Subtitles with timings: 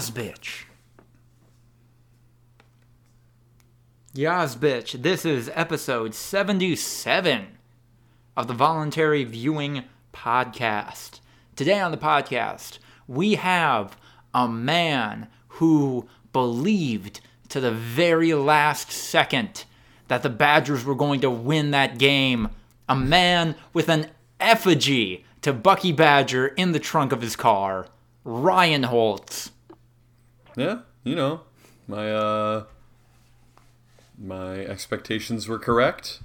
[0.00, 0.64] Yas, bitch.
[4.14, 5.02] Yas, bitch.
[5.02, 7.58] This is episode 77
[8.34, 11.20] of the Voluntary Viewing Podcast.
[11.54, 13.98] Today on the podcast, we have
[14.32, 17.20] a man who believed
[17.50, 19.66] to the very last second
[20.08, 22.48] that the Badgers were going to win that game.
[22.88, 24.06] A man with an
[24.40, 27.88] effigy to Bucky Badger in the trunk of his car.
[28.24, 29.50] Ryan Holtz.
[30.60, 31.40] Yeah, you know,
[31.88, 32.64] my uh
[34.18, 36.20] my expectations were correct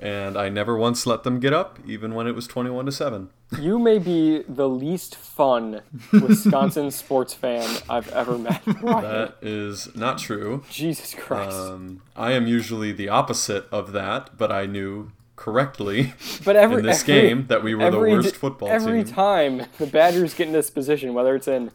[0.00, 3.30] and I never once let them get up even when it was 21 to 7.
[3.58, 8.62] You may be the least fun Wisconsin sports fan I've ever met.
[8.80, 9.02] Ryan.
[9.10, 10.62] That is not true.
[10.70, 11.56] Jesus Christ.
[11.56, 16.12] Um, I am usually the opposite of that, but I knew correctly
[16.44, 19.00] but every in this every- game that we were the worst d- football every team.
[19.00, 21.70] Every time the Badgers get in this position, whether it's in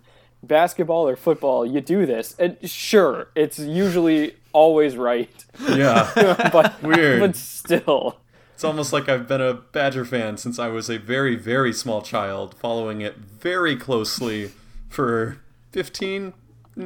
[0.47, 2.35] basketball or football, you do this.
[2.39, 6.09] And sure, it's usually always right, Yeah.
[6.53, 7.19] but Weird.
[7.19, 8.19] But still,
[8.53, 12.01] It's almost like I've been a Badger fan since I was a very, very small
[12.01, 14.51] child, following it very closely
[14.89, 15.39] for
[15.73, 16.33] 15,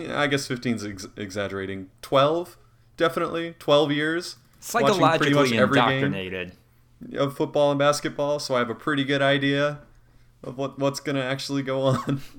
[0.09, 2.57] I guess 15 is ex- exaggerating, 12,
[2.97, 4.35] definitely, 12 years.
[4.73, 4.99] watching pretty
[5.33, 6.51] much Psychologically every game indoctrinated.
[7.17, 9.79] of football and basketball, so I have a pretty good idea
[10.43, 12.21] of what, what's going to actually go on.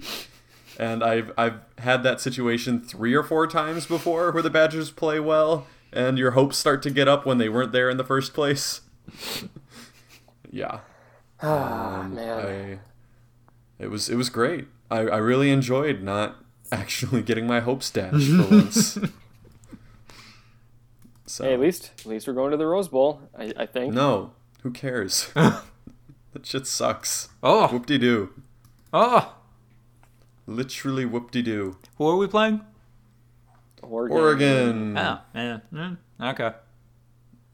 [0.81, 5.21] and I've, I've had that situation three or four times before where the Badgers play
[5.21, 8.33] well and your hopes start to get up when they weren't there in the first
[8.33, 8.81] place.
[10.51, 10.81] yeah.
[11.43, 12.81] ah Um, man.
[13.79, 14.69] I, it was it was great.
[14.91, 16.37] I, I really enjoyed not
[16.73, 18.99] actually getting my hopes dashed for once.
[21.27, 23.21] So Hey, at least at least we're going to the Rose Bowl.
[23.39, 23.93] I, I think.
[23.93, 25.31] no, who cares?
[25.35, 25.63] that
[26.45, 27.29] shit sucks.
[27.43, 28.31] Oh, Whoop de doo.
[28.95, 29.35] oh.
[30.51, 31.77] Literally whoop de doo.
[31.97, 32.61] Who are we playing?
[33.83, 34.17] Oregon.
[34.19, 34.99] Oregon.
[34.99, 35.59] Oh, yeah.
[35.73, 36.51] mm, Okay.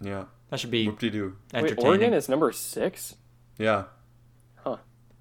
[0.01, 0.25] Yeah.
[0.51, 1.37] That should be Whoop de doo.
[1.53, 1.79] Wait.
[1.79, 3.17] Oregon is number six.
[3.59, 3.85] Yeah.
[4.57, 4.79] Huh.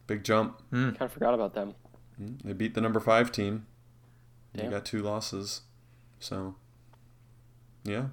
[0.07, 0.61] Big jump.
[0.71, 1.75] Kind of forgot about them.
[2.17, 3.65] They beat the number five team.
[4.53, 4.71] They Damn.
[4.71, 5.61] got two losses.
[6.19, 6.55] So
[7.83, 8.05] yeah.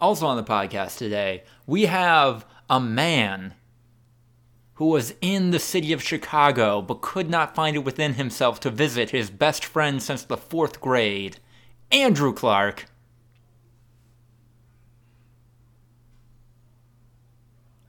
[0.00, 3.54] Also on the podcast today, we have a man
[4.74, 8.70] who was in the city of Chicago but could not find it within himself to
[8.70, 11.38] visit his best friend since the fourth grade,
[11.92, 12.86] Andrew Clark.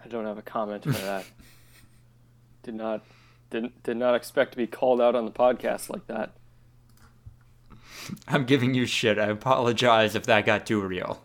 [0.04, 1.26] I don't have a comment for that.
[2.64, 3.04] did not
[3.50, 6.32] didn't did not expect to be called out on the podcast like that.
[8.28, 9.18] I'm giving you shit.
[9.18, 11.24] I apologize if that got too real.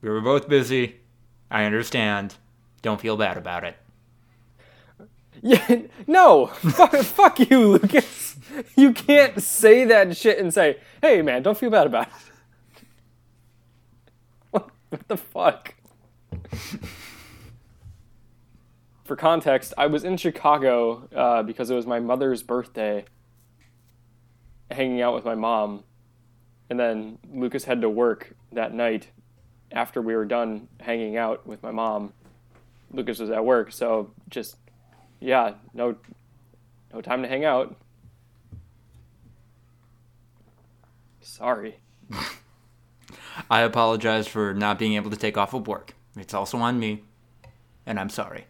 [0.00, 1.00] We were both busy.
[1.50, 2.36] I understand.
[2.82, 3.76] Don't feel bad about it.
[5.40, 8.36] Yeah, no, fuck, fuck you, Lucas.
[8.76, 12.82] You can't say that shit and say, "Hey, man, don't feel bad about it."
[14.50, 15.74] What, what the fuck?
[19.04, 23.04] For context, I was in Chicago uh, because it was my mother's birthday,
[24.72, 25.84] hanging out with my mom,
[26.68, 29.08] and then Lucas had to work that night.
[29.70, 32.14] After we were done hanging out with my mom,
[32.92, 34.56] Lucas was at work, so just
[35.20, 35.96] yeah, no,
[36.92, 37.76] no time to hang out.
[41.20, 41.78] Sorry.
[43.50, 45.94] I apologize for not being able to take off of work.
[46.16, 47.04] It's also on me,
[47.86, 48.46] and I'm sorry.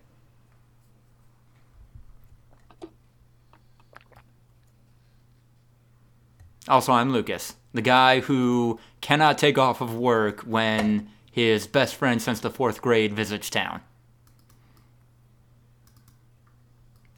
[6.66, 12.20] Also, I'm Lucas, the guy who cannot take off of work when his best friend
[12.20, 13.80] since the fourth grade visits town.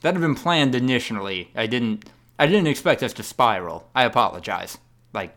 [0.00, 1.50] That had been planned initially.
[1.54, 2.08] I didn't.
[2.38, 3.88] I didn't expect us to spiral.
[3.94, 4.78] I apologize.
[5.12, 5.36] Like,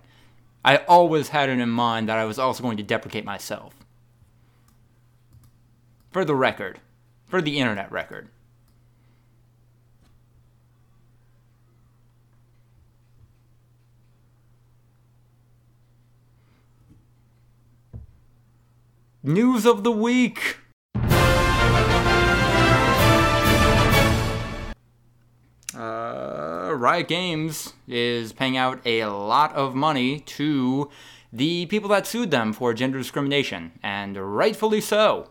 [0.64, 3.74] I always had it in mind that I was also going to deprecate myself.
[6.12, 6.80] For the record,
[7.26, 8.30] for the internet record.
[19.22, 20.58] News of the week.
[25.76, 30.90] Uh, Riot Games is paying out a lot of money to
[31.32, 35.30] the people that sued them for gender discrimination, and rightfully so.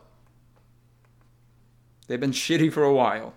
[2.09, 3.35] They've been shitty for a while.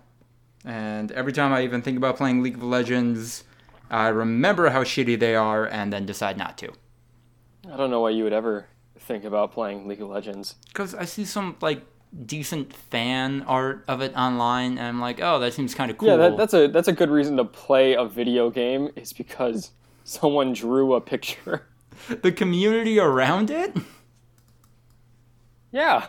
[0.66, 3.44] And every time I even think about playing League of Legends,
[3.90, 6.74] I remember how shitty they are and then decide not to.
[7.72, 8.68] I don't know why you would ever
[8.98, 10.56] think about playing League of Legends.
[10.68, 11.84] Because I see some, like,
[12.26, 16.10] decent fan art of it online, and I'm like, oh, that seems kind of cool.
[16.10, 19.72] Yeah, that, that's a that's a good reason to play a video game is because
[20.04, 21.68] someone drew a picture.
[22.22, 23.76] the community around it.
[25.72, 26.08] Yeah.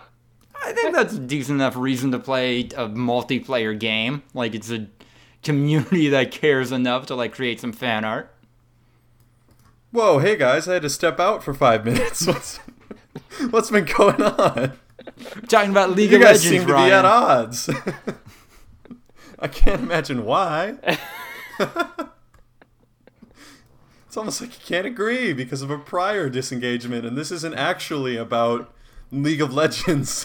[0.64, 4.22] I think that's a decent enough reason to play a multiplayer game.
[4.34, 4.86] Like it's a
[5.42, 8.32] community that cares enough to like create some fan art.
[9.92, 12.26] Whoa, hey guys, I had to step out for five minutes.
[12.26, 12.58] What's,
[13.50, 14.72] what's been going on?
[15.48, 16.88] Talking about League You of guys Legends, seem to Ryan.
[16.88, 17.70] be at odds.
[19.38, 20.76] I can't imagine why.
[24.06, 28.16] it's almost like you can't agree because of a prior disengagement, and this isn't actually
[28.16, 28.72] about
[29.12, 30.24] League of Legends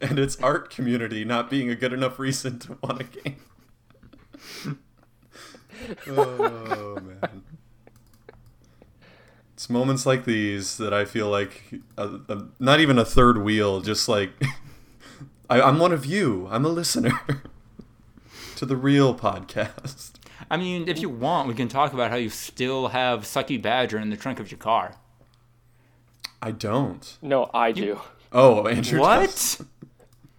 [0.00, 3.36] and its art community not being a good enough reason to want a game.
[6.08, 7.42] oh man.
[9.56, 13.80] It's moments like these that I feel like a, a, not even a third wheel,
[13.80, 14.28] just like
[15.50, 16.46] I, I'm one of you.
[16.50, 17.18] I'm a listener
[18.56, 20.16] to the real podcast.
[20.50, 23.98] I mean, if you want, we can talk about how you still have Sucky Badger
[23.98, 24.96] in the trunk of your car.
[26.42, 27.16] I don't.
[27.22, 28.02] No, I do.
[28.32, 29.00] Oh, Andrew.
[29.00, 29.58] What?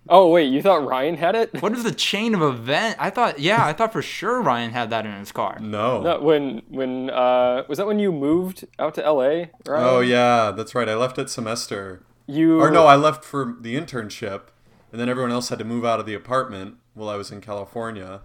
[0.07, 0.15] Does.
[0.15, 1.61] Oh wait, you thought Ryan had it?
[1.61, 2.95] What is the chain of event?
[2.99, 5.57] I thought, yeah, I thought for sure Ryan had that in his car.
[5.59, 6.01] No.
[6.01, 9.27] No, when when uh was that when you moved out to LA?
[9.27, 9.49] Right?
[9.67, 10.87] Oh yeah, that's right.
[10.89, 12.03] I left at semester.
[12.25, 14.43] You Or no, I left for the internship,
[14.91, 17.39] and then everyone else had to move out of the apartment while I was in
[17.41, 18.21] California.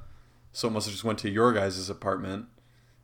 [0.52, 2.46] So it must have just went to your guys' apartment,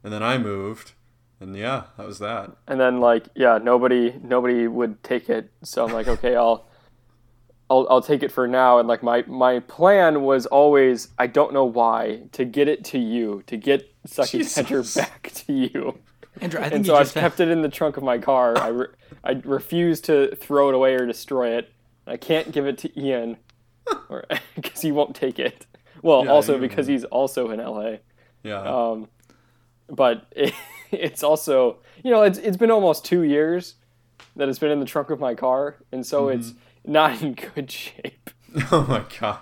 [0.05, 0.93] and then I moved,
[1.41, 2.51] and yeah, that was that.
[2.67, 5.51] and then like yeah, nobody nobody would take it.
[5.63, 6.68] So I'm like, okay, I'll
[7.71, 8.79] I'll I'll take it for now.
[8.79, 12.99] And like my my plan was always, I don't know why, to get it to
[12.99, 14.95] you, to get Sucky Jesus.
[14.97, 15.99] back to you.
[16.41, 18.57] Andrew, I think And so I just kept it in the trunk of my car.
[18.59, 18.87] I, re-
[19.25, 21.73] I refuse to throw it away or destroy it.
[22.07, 23.39] I can't give it to Ian
[24.55, 25.67] because he won't take it.
[26.03, 27.97] Well, Yeah, also because he's also in LA.
[28.45, 28.63] Yeah.
[28.63, 29.09] Um,
[29.89, 30.55] but it,
[30.93, 33.75] it's also, you know, it's it's been almost two years
[34.37, 36.53] that it's been in the trunk of my car, and so it's
[36.89, 38.31] not in good shape.
[38.73, 39.39] oh my god.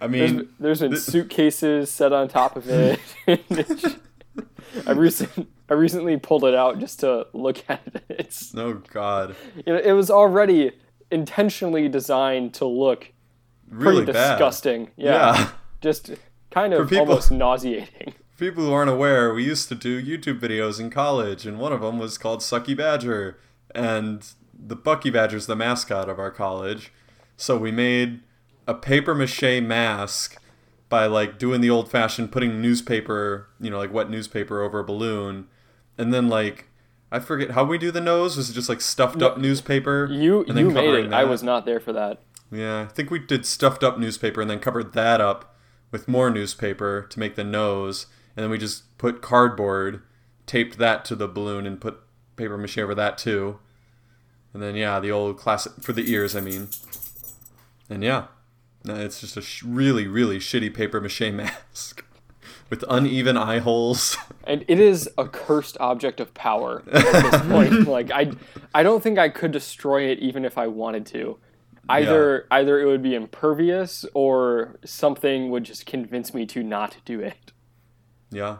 [0.00, 3.00] I There's, mean, there's been th- suitcases set on top of it.
[4.86, 8.04] I recent, I recently pulled it out just to look at it.
[8.08, 9.34] It's oh god,
[9.66, 10.72] you know, it was already
[11.10, 13.12] intentionally designed to look
[13.68, 14.32] really pretty bad.
[14.34, 14.90] disgusting.
[14.96, 15.50] Yeah, Yeah.
[15.80, 16.10] just
[16.50, 18.14] kind of people- almost nauseating.
[18.34, 21.72] For people who aren't aware, we used to do YouTube videos in college, and one
[21.72, 23.36] of them was called Sucky Badger,
[23.74, 24.24] and
[24.58, 26.92] the Bucky Badger's the mascot of our college.
[27.36, 28.20] So we made
[28.66, 30.36] a paper mache mask
[30.88, 34.84] by like doing the old fashioned putting newspaper, you know, like wet newspaper over a
[34.84, 35.46] balloon,
[35.96, 36.68] and then like
[37.10, 38.36] I forget how we do the nose.
[38.36, 40.08] Was it just like stuffed up newspaper?
[40.10, 41.12] You and then you made it.
[41.12, 42.20] I was not there for that.
[42.50, 45.54] Yeah, I think we did stuffed up newspaper and then covered that up
[45.90, 50.02] with more newspaper to make the nose, and then we just put cardboard,
[50.46, 52.00] taped that to the balloon, and put
[52.36, 53.58] paper mache over that too.
[54.54, 56.68] And then yeah, the old classic for the ears, I mean.
[57.90, 58.26] And yeah,
[58.84, 62.04] it's just a sh- really really shitty paper mache mask
[62.70, 64.16] with uneven eye holes.
[64.44, 67.86] And it is a cursed object of power at this point.
[67.86, 68.32] like I,
[68.74, 71.36] I don't think I could destroy it even if I wanted to.
[71.86, 77.20] Either either it would be impervious or something would just convince me to not do
[77.20, 77.52] it.
[78.30, 78.58] yeah,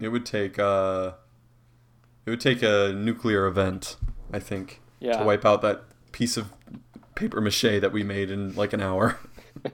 [0.00, 1.12] it would take uh,
[2.24, 3.96] it would take a nuclear event,
[4.32, 4.80] I think.
[5.00, 5.18] Yeah.
[5.18, 6.52] to wipe out that piece of
[7.16, 9.18] paper mache that we made in like an hour.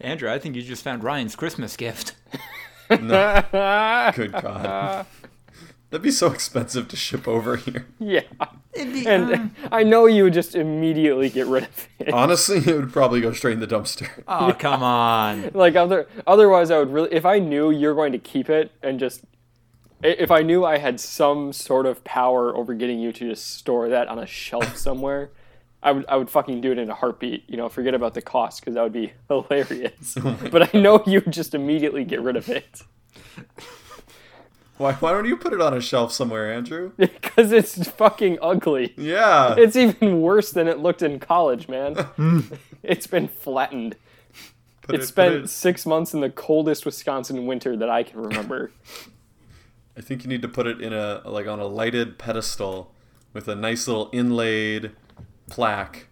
[0.00, 2.14] Andrew, I think you just found Ryan's Christmas gift.
[2.90, 3.42] no,
[4.14, 5.06] good God.
[5.90, 7.86] That'd be so expensive to ship over here.
[8.00, 8.20] yeah.
[8.74, 12.12] Be, And uh, I know you would just immediately get rid of it.
[12.12, 14.08] Honestly, it would probably go straight in the dumpster.
[14.26, 15.50] oh, come on.
[15.54, 18.98] like other otherwise I would really if I knew you're going to keep it and
[18.98, 19.26] just i-
[20.04, 23.88] if I knew I had some sort of power over getting you to just store
[23.88, 25.30] that on a shelf somewhere,
[25.82, 27.44] I would I would fucking do it in a heartbeat.
[27.48, 30.16] You know, forget about the cost because that would be hilarious.
[30.50, 32.82] but I know you would just immediately get rid of it
[34.76, 36.90] Why, why don't you put it on a shelf somewhere, Andrew?
[36.96, 38.92] because it's fucking ugly.
[38.96, 39.54] Yeah.
[39.56, 41.96] It's even worse than it looked in college, man.
[42.82, 43.94] it's been flattened.
[44.82, 48.20] Put It put spent it- six months in the coldest Wisconsin winter that I can
[48.20, 48.72] remember.
[49.96, 52.92] I think you need to put it in a like on a lighted pedestal
[53.32, 54.92] with a nice little inlaid
[55.48, 56.08] plaque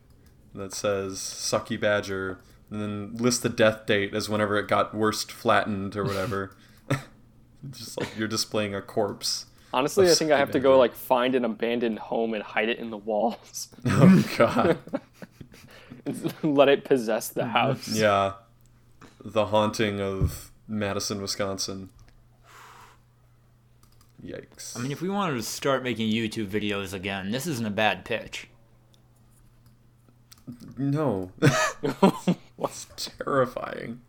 [0.55, 2.39] that says "Sucky Badger,"
[2.71, 6.57] and then list the death date as whenever it got worst flattened or whatever.
[7.71, 9.47] Just like you're displaying a corpse.
[9.75, 12.79] Honestly, I think I have to go like find an abandoned home and hide it
[12.79, 13.69] in the walls.
[13.87, 14.79] Oh god.
[16.43, 17.51] Let it possess the mm-hmm.
[17.51, 17.89] house.
[17.89, 18.33] yeah.
[19.25, 21.91] The haunting of Madison, Wisconsin.
[24.25, 24.77] Yikes.
[24.77, 28.05] I mean, if we wanted to start making YouTube videos again, this isn't a bad
[28.05, 28.49] pitch.
[30.79, 31.33] no.
[32.57, 34.01] What's terrifying?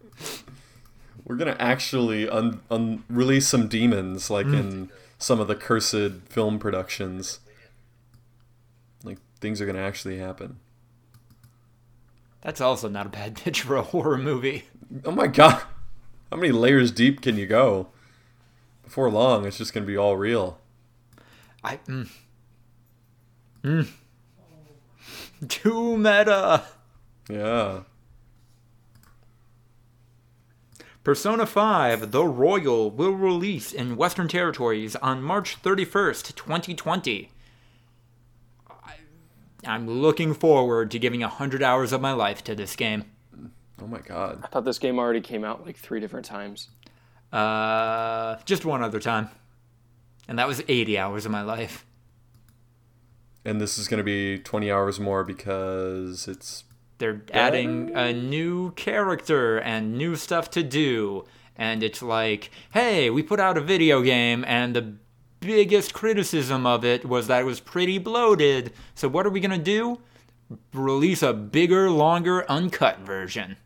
[1.26, 4.56] We're gonna actually un- un- release some demons, like hmm.
[4.56, 7.40] in some of the cursed film productions.
[9.04, 10.60] Like things are gonna actually happen.
[12.42, 14.66] That's also not a bad pitch for a horror movie.
[15.06, 15.64] Oh my god!
[16.30, 17.88] How many layers deep can you go?
[18.84, 20.60] Before long, it's just gonna be all real.
[21.64, 21.78] I.
[21.88, 22.10] Mm.
[23.64, 23.88] Mm.
[25.48, 26.64] Too meta.
[27.30, 27.82] Yeah.
[31.04, 37.30] Persona 5 The Royal will release in Western territories on March 31st, 2020.
[38.70, 38.94] I-
[39.66, 43.06] I'm looking forward to giving 100 hours of my life to this game.
[43.82, 44.42] Oh my god.
[44.44, 46.70] I thought this game already came out like three different times.
[47.34, 49.30] Uh, just one other time.
[50.28, 51.86] And that was 80 hours of my life.
[53.44, 56.64] And this is gonna be 20 hours more because it's
[57.00, 61.26] They're adding a new character and new stuff to do.
[61.58, 64.96] And it's like, hey, we put out a video game, and the
[65.40, 68.74] biggest criticism of it was that it was pretty bloated.
[68.96, 70.00] So, what are we going to do?
[70.74, 73.58] Release a bigger, longer, uncut version.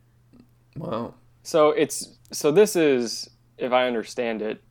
[0.75, 1.13] wow.
[1.43, 4.61] So it's so this is if I understand it,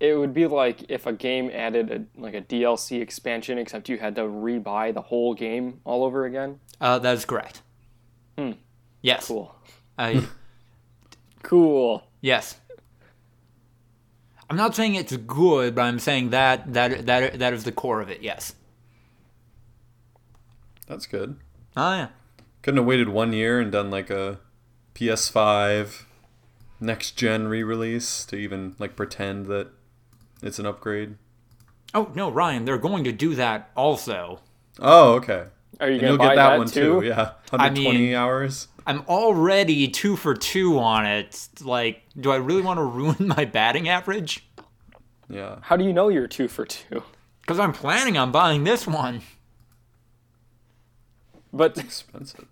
[0.00, 3.98] it would be like if a game added a like a DLC expansion, except you
[3.98, 6.60] had to rebuy the whole game all over again.
[6.80, 7.62] Uh, that is correct.
[8.36, 8.52] Hmm.
[9.02, 9.26] Yes.
[9.28, 9.54] Cool.
[9.96, 10.26] I,
[11.42, 12.02] Cool.
[12.20, 12.56] yes.
[14.50, 18.00] I'm not saying it's good, but I'm saying that that that that is the core
[18.00, 18.22] of it.
[18.22, 18.54] Yes.
[20.86, 21.36] That's good.
[21.76, 22.08] Oh yeah.
[22.62, 24.38] Couldn't have waited one year and done like a
[24.94, 26.02] PS5
[26.84, 29.68] next gen re release to even like pretend that
[30.42, 31.16] it's an upgrade.
[31.94, 34.40] Oh no, Ryan, they're going to do that also.
[34.80, 35.46] Oh, okay.
[35.80, 37.00] Are you And gonna you'll buy get that, that, one too?
[37.00, 37.06] too.
[37.06, 37.32] Yeah.
[37.52, 38.68] I 120 mean- hours.
[38.86, 41.48] I'm already two for two on it.
[41.62, 44.46] Like, do I really want to ruin my batting average?
[45.30, 45.56] Yeah.
[45.62, 47.02] How do you know you're two for two?
[47.40, 49.22] Because I'm planning on buying this one.
[51.52, 52.44] But Expensive.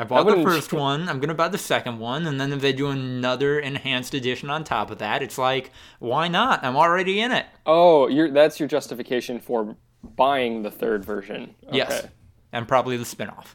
[0.00, 1.08] I bought the wouldn't- first one.
[1.08, 4.62] I'm gonna buy the second one, and then if they do another enhanced edition on
[4.62, 6.64] top of that, it's like, why not?
[6.64, 7.46] I'm already in it.
[7.66, 11.54] oh, you're that's your justification for buying the third version.
[11.66, 11.78] Okay.
[11.78, 12.06] Yes,
[12.52, 13.54] and probably the spinoff.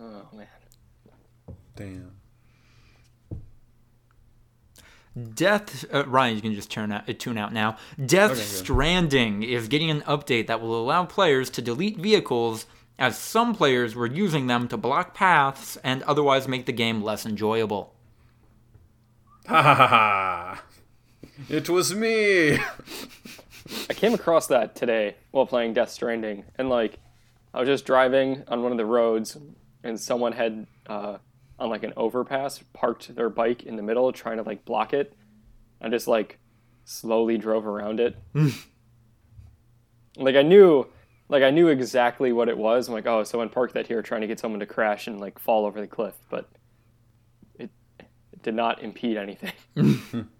[0.00, 0.46] Oh man.
[1.76, 2.12] Damn.
[5.34, 7.76] Death, uh, Ryan, you can just turn out, uh, tune out now.
[8.04, 8.40] Death Okay.
[8.40, 12.66] Stranding is getting an update that will allow players to delete vehicles,
[12.98, 17.24] as some players were using them to block paths and otherwise make the game less
[17.24, 17.94] enjoyable.
[19.46, 20.62] Ha ha ha ha.
[21.48, 22.58] It was me.
[23.88, 26.98] I came across that today while playing Death Stranding, and like,
[27.54, 29.36] I was just driving on one of the roads,
[29.84, 31.18] and someone had uh,
[31.58, 35.14] on like an overpass parked their bike in the middle, trying to like block it.
[35.80, 36.38] I just like
[36.84, 38.16] slowly drove around it.
[40.16, 40.86] like I knew,
[41.28, 42.88] like I knew exactly what it was.
[42.88, 45.38] I'm like, oh, someone parked that here, trying to get someone to crash and like
[45.38, 46.48] fall over the cliff, but
[47.58, 49.52] it, it did not impede anything.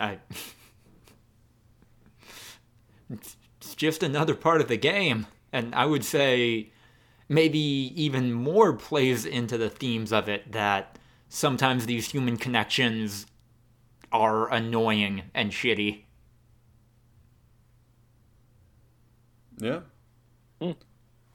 [0.00, 0.18] I.
[3.10, 5.26] It's it's just another part of the game.
[5.52, 6.70] And I would say
[7.28, 13.26] maybe even more plays into the themes of it that sometimes these human connections
[14.12, 16.04] are annoying and shitty.
[19.58, 19.80] Yeah.
[20.60, 20.72] Hmm.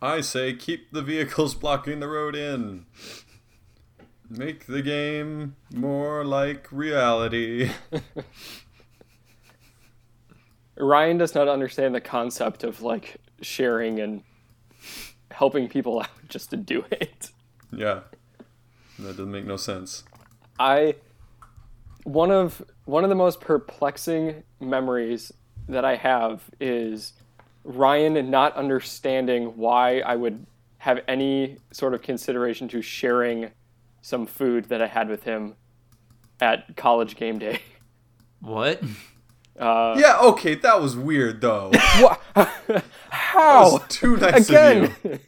[0.01, 2.85] I say keep the vehicles blocking the road in.
[4.29, 7.71] Make the game more like reality.
[10.77, 14.23] Ryan does not understand the concept of like sharing and
[15.31, 17.31] helping people out just to do it.
[17.71, 18.01] yeah.
[18.99, 20.03] That doesn't make no sense.
[20.59, 20.95] I
[22.03, 25.31] one of one of the most perplexing memories
[25.69, 27.13] that I have is
[27.63, 30.45] Ryan not understanding why I would
[30.79, 33.51] have any sort of consideration to sharing
[34.01, 35.55] some food that I had with him
[36.39, 37.59] at college game day.
[38.41, 38.81] What?
[39.59, 41.69] Uh, Yeah, okay, that was weird though.
[41.99, 42.21] what?
[42.67, 43.63] That How?
[43.73, 45.19] was too nice of again you.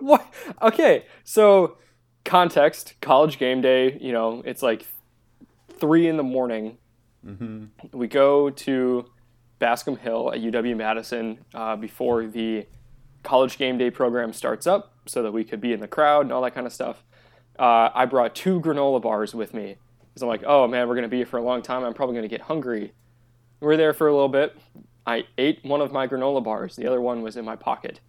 [0.00, 1.76] what okay so
[2.24, 4.86] context college game day you know it's like
[5.80, 6.78] three in the morning
[7.92, 9.10] We go to
[9.58, 12.66] Bascom Hill at UW Madison uh, before the
[13.22, 16.32] college game day program starts up so that we could be in the crowd and
[16.32, 17.04] all that kind of stuff.
[17.58, 19.76] Uh, I brought two granola bars with me
[20.08, 21.84] because I'm like, oh man, we're going to be here for a long time.
[21.84, 22.92] I'm probably going to get hungry.
[23.60, 24.56] We're there for a little bit.
[25.06, 28.00] I ate one of my granola bars, the other one was in my pocket.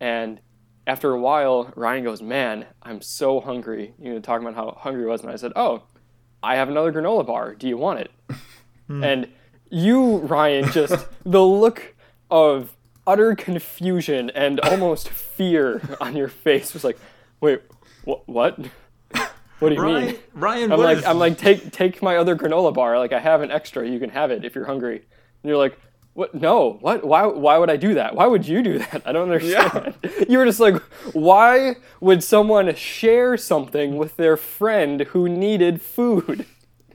[0.00, 0.40] And
[0.86, 3.92] after a while, Ryan goes, Man, I'm so hungry.
[4.00, 5.20] You know, talking about how hungry he was.
[5.20, 5.82] And I said, Oh,
[6.42, 7.54] I have another granola bar.
[7.54, 8.10] Do you want it?
[8.88, 9.28] and
[9.70, 11.94] you, Ryan, just the look
[12.30, 16.98] of utter confusion and almost fear on your face was like,
[17.40, 17.60] Wait,
[18.04, 18.58] wh- what?
[19.60, 20.16] What do you Ryan, mean?
[20.34, 22.96] Ryan, I'm like, is- I'm like, take take my other granola bar.
[22.98, 23.88] Like, I have an extra.
[23.88, 24.96] You can have it if you're hungry.
[24.98, 25.78] And you're like,
[26.14, 26.32] what?
[26.34, 27.04] No, what?
[27.04, 27.26] Why?
[27.26, 28.14] Why would I do that?
[28.14, 29.02] Why would you do that?
[29.04, 29.94] I don't understand.
[30.28, 30.76] You were just like,
[31.12, 36.44] why would someone share something with their friend who needed food?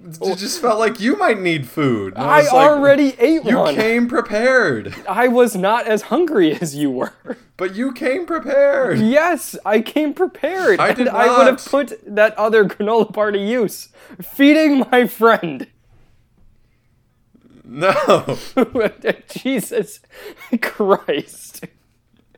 [0.05, 0.35] It oh.
[0.35, 2.13] just felt like you might need food.
[2.15, 3.75] And I, was like, already ate You one.
[3.75, 7.13] You came prepared, I was not as hungry as you were.
[7.55, 8.99] but you came prepared.
[8.99, 10.81] Yes, I came prepared.
[10.81, 13.89] I did and I would have put that other granola bar to use,
[14.21, 15.67] feeding my friend.
[17.63, 18.37] No,
[19.29, 20.01] Jesus
[20.61, 21.65] Christ.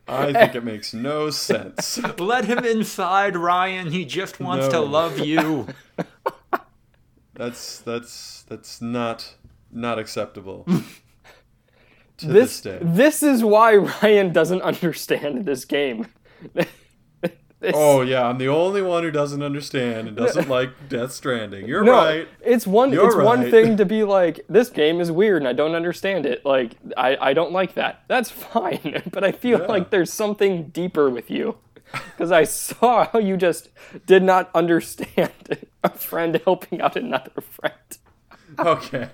[0.08, 1.98] I think it makes no sense.
[2.18, 3.90] Let him inside, Ryan.
[3.90, 5.66] He just wants to love you.
[7.36, 9.34] That's that's that's not
[9.70, 10.66] not acceptable.
[12.18, 12.78] to this, This day.
[12.82, 16.06] this is why Ryan doesn't understand this game.
[17.58, 21.66] This- Oh yeah, I'm the only one who doesn't understand and doesn't like Death Stranding.
[21.66, 22.28] You're no, right.
[22.44, 25.54] it's one You're it's one thing to be like this game is weird and I
[25.54, 26.44] don't understand it.
[26.44, 28.02] Like I I don't like that.
[28.08, 29.66] That's fine, but I feel Yeah.
[29.68, 31.56] like there's something deeper with you.
[32.18, 33.70] Cuz I saw how you just
[34.04, 35.32] did not understand
[35.86, 37.74] a friend helping out another friend.
[38.58, 39.08] Okay.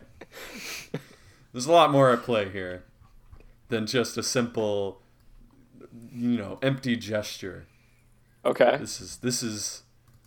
[1.52, 2.84] There's a lot more at play here
[3.68, 5.02] than just a simple
[6.14, 7.66] you know, empty gesture.
[8.44, 8.76] Okay.
[8.78, 9.82] This is this is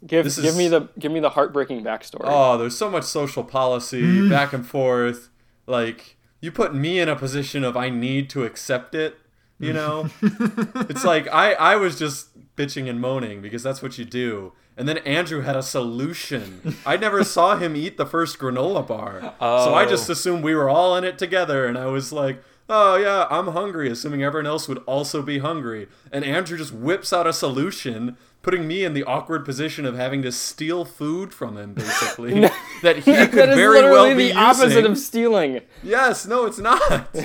[0.05, 2.21] Give this give is- me the give me the heartbreaking backstory.
[2.25, 4.29] Oh, there's so much social policy mm.
[4.29, 5.29] back and forth.
[5.67, 9.17] Like you put me in a position of I need to accept it.
[9.57, 14.03] You know, it's like I I was just bitching and moaning because that's what you
[14.03, 14.51] do.
[14.77, 16.75] And then Andrew had a solution.
[16.85, 20.13] I never saw him eat the first granola bar, so I just Oh.
[20.13, 21.65] assumed we were all in it together.
[21.65, 25.87] And I was like, "Oh yeah, I'm hungry," assuming everyone else would also be hungry.
[26.11, 30.21] And Andrew just whips out a solution, putting me in the awkward position of having
[30.23, 32.41] to steal food from him, basically
[32.83, 34.85] that he could that very well be the opposite using.
[34.87, 35.61] of stealing.
[35.83, 37.15] Yes, no, it's not.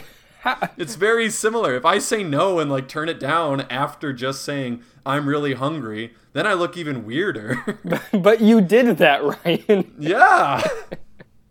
[0.78, 1.74] it's very similar.
[1.74, 6.14] If I say no and like turn it down after just saying I'm really hungry,
[6.32, 7.56] then I look even weirder.
[8.12, 9.94] But you did that, Ryan.
[9.98, 10.62] yeah.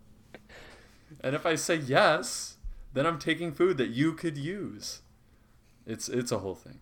[1.20, 2.56] and if I say yes,
[2.92, 5.00] then I'm taking food that you could use.
[5.86, 6.80] It's it's a whole thing.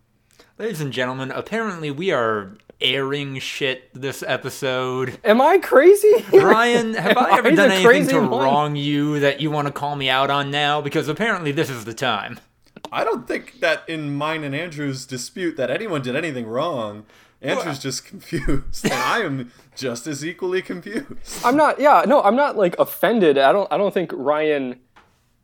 [0.59, 5.19] Ladies and gentlemen, apparently we are airing shit this episode.
[5.25, 6.25] Am I crazy?
[6.33, 8.43] Ryan, have I ever the done anything to one?
[8.43, 10.81] wrong you that you want to call me out on now?
[10.81, 12.39] Because apparently this is the time.
[12.93, 17.05] I don't think that in mine and Andrew's dispute that anyone did anything wrong.
[17.41, 21.07] Andrew's just confused, and I am just as equally confused.
[21.45, 21.79] I'm not.
[21.81, 23.39] Yeah, no, I'm not like offended.
[23.39, 23.71] I don't.
[23.73, 24.81] I don't think Ryan,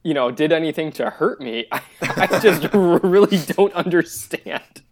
[0.02, 1.66] you know, did anything to hurt me.
[1.72, 4.83] I, I just really don't understand.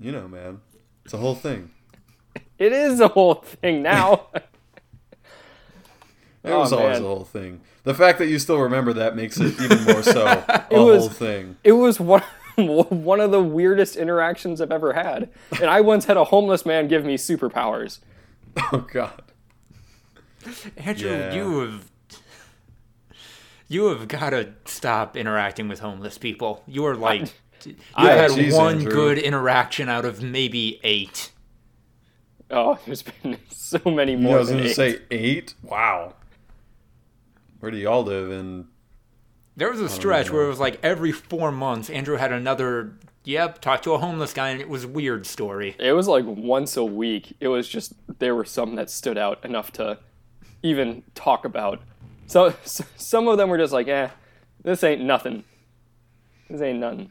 [0.00, 0.60] You know, man,
[1.04, 1.70] it's a whole thing.
[2.58, 4.28] It is a whole thing now.
[6.42, 7.02] It was Oh, always man.
[7.02, 7.60] the whole thing.
[7.84, 11.08] The fact that you still remember that makes it even more so a was- whole
[11.10, 11.56] thing.
[11.64, 12.22] it was one.
[12.56, 16.88] One of the weirdest interactions I've ever had, and I once had a homeless man
[16.88, 17.98] give me superpowers.
[18.72, 19.22] Oh God.
[20.76, 21.34] Andrew, Yeah.
[21.34, 21.90] you have
[23.68, 26.62] you have got to stop interacting with homeless people.
[26.66, 27.32] You are like
[27.64, 28.90] you've I- had Jeez, one Andrew.
[28.92, 31.30] good interaction out of maybe eight.
[32.50, 34.38] Oh, there's been so many more I more.
[34.40, 35.54] was going to say eight.
[35.62, 36.14] Wow.
[37.60, 38.32] Where do y'all live?
[38.32, 38.66] In
[39.60, 42.94] There was a stretch where it was like every four months, Andrew had another.
[43.24, 45.76] Yep, talk to a homeless guy, and it was a weird story.
[45.78, 47.36] It was like once a week.
[47.40, 49.98] It was just there were some that stood out enough to
[50.62, 51.82] even talk about.
[52.26, 54.08] So s- some of them were just like, "Eh,
[54.64, 55.44] this ain't nothing.
[56.48, 57.10] This ain't nothing."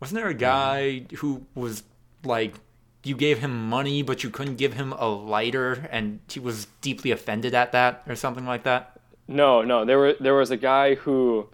[0.00, 1.82] Wasn't there a guy who was
[2.24, 2.54] like,
[3.04, 7.10] you gave him money, but you couldn't give him a lighter, and he was deeply
[7.10, 8.97] offended at that, or something like that?
[9.28, 9.84] No, no.
[9.84, 11.48] There were there was a guy who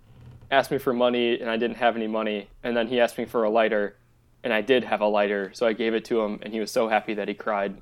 [0.50, 3.24] asked me for money and I didn't have any money, and then he asked me
[3.24, 3.96] for a lighter,
[4.44, 6.70] and I did have a lighter, so I gave it to him, and he was
[6.70, 7.80] so happy that he cried.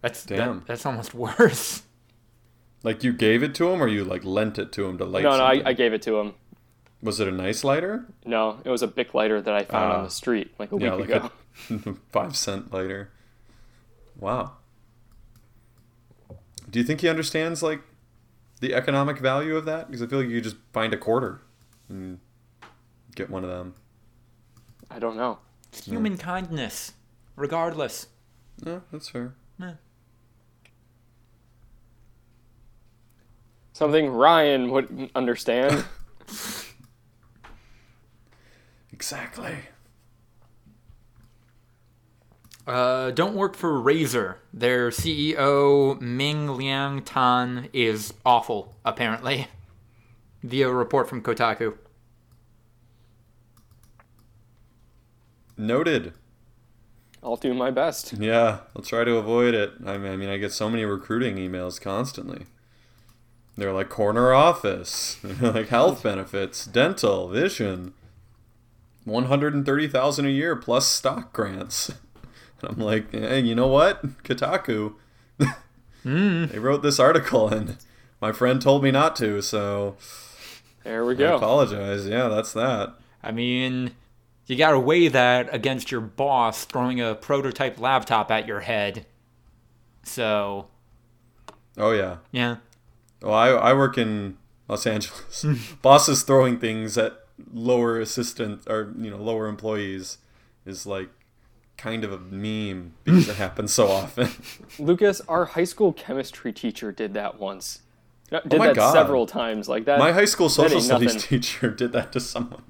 [0.00, 0.64] That's that- Damn.
[0.66, 1.82] that's almost worse.
[2.82, 5.22] Like you gave it to him, or you like lent it to him to light?
[5.24, 5.62] no, no, I.
[5.66, 6.34] I gave it to him.
[7.02, 8.06] Was it a nice lighter?
[8.24, 9.98] No, it was a Bic lighter that I found Ah.
[9.98, 11.30] on the street like a Yeah, week like ago.
[11.90, 13.10] a five cent lighter.
[14.18, 14.52] Wow.
[16.70, 17.80] Do you think he understands like
[18.60, 19.86] the economic value of that?
[19.88, 21.40] Because I feel like you just find a quarter
[21.88, 22.18] and
[23.14, 23.74] get one of them.
[24.90, 25.38] I don't know.
[25.72, 26.92] It's human kindness,
[27.36, 28.08] regardless.
[28.64, 29.34] Yeah, that's fair.
[33.72, 35.84] Something Ryan wouldn't understand.
[39.00, 39.56] Exactly.
[42.70, 44.36] Uh, don't work for Razer.
[44.54, 49.48] Their CEO Ming Liang Tan is awful, apparently.
[50.44, 51.76] Via a report from Kotaku.
[55.58, 56.12] Noted.
[57.24, 58.12] I'll do my best.
[58.12, 59.72] Yeah, I'll try to avoid it.
[59.84, 62.46] I mean, I mean, I get so many recruiting emails constantly.
[63.56, 67.94] They're like corner office, like health benefits, dental, vision,
[69.02, 71.90] one hundred and thirty thousand a year plus stock grants.
[72.62, 74.94] And I'm like, hey, you know what, Kotaku?
[76.02, 76.46] Hmm.
[76.46, 77.76] They wrote this article, and
[78.22, 79.96] my friend told me not to, so
[80.82, 81.34] There we go.
[81.34, 82.06] I apologize.
[82.06, 82.94] Yeah, that's that.
[83.22, 83.90] I mean,
[84.46, 89.04] you gotta weigh that against your boss throwing a prototype laptop at your head.
[90.02, 90.68] So,
[91.76, 92.16] Oh yeah.
[92.32, 92.56] yeah.
[93.20, 95.44] Well, I, I work in Los Angeles.
[95.82, 97.12] Bosses throwing things at
[97.52, 100.16] lower assistant or you know lower employees
[100.64, 101.10] is like
[101.80, 104.28] kind of a meme because it happens so often.
[104.78, 107.80] Lucas, our high school chemistry teacher did that once.
[108.30, 108.92] No, Did my that God.
[108.92, 109.68] several times.
[109.68, 109.98] Like that.
[109.98, 111.20] My high school social studies nothing.
[111.20, 112.62] teacher did that to someone.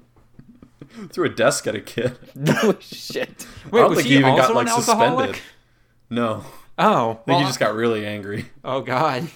[1.11, 2.17] Threw a desk at a kid.
[2.47, 3.45] Holy shit.
[3.69, 5.35] Wait, I don't was think he, he even also got like an alcoholic?
[5.35, 5.41] suspended.
[6.09, 6.45] No,
[6.77, 8.45] I Oh, think well, he just got really angry.
[8.63, 9.27] oh god.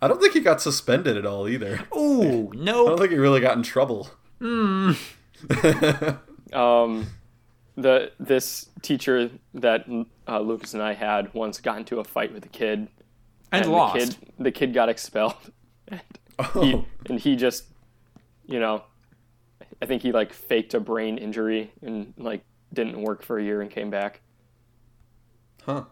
[0.00, 1.80] I don't think he got suspended at all either.
[1.92, 2.86] Oh no.
[2.86, 4.08] I don't think he really got in trouble.
[6.52, 7.06] Um,
[7.76, 9.86] the this teacher that
[10.26, 12.88] uh, Lucas and I had once got into a fight with a kid,
[13.52, 13.96] And, the lost.
[13.96, 15.52] kid the kid got expelled,
[15.88, 16.00] and
[16.38, 17.64] oh, he and he just,
[18.46, 18.82] you know,
[19.82, 23.60] I think he like faked a brain injury and like didn't work for a year
[23.62, 24.20] and came back.
[25.64, 25.84] huh.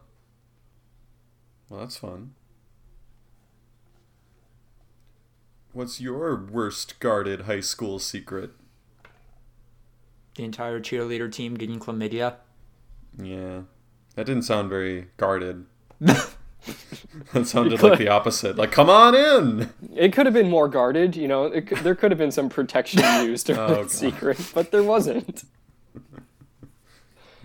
[1.68, 2.35] Well, that's fun.
[5.73, 8.53] What's your worst guarded high school secret?
[10.37, 12.37] The entire cheerleader team getting chlamydia.
[13.23, 13.61] Yeah.
[14.16, 15.66] That didn't sound very guarded.
[17.35, 18.57] That sounded like the opposite.
[18.57, 19.70] Like, come on in!
[19.94, 21.44] It could have been more guarded, you know.
[21.44, 25.44] It there could have been some protection used to Oh, the secret, but there wasn't.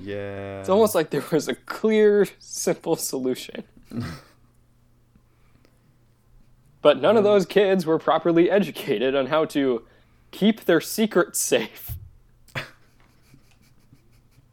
[0.01, 0.61] Yeah.
[0.61, 3.65] It's almost like there was a clear, simple solution.
[6.81, 9.85] but none of those kids were properly educated on how to
[10.31, 11.91] keep their secrets safe.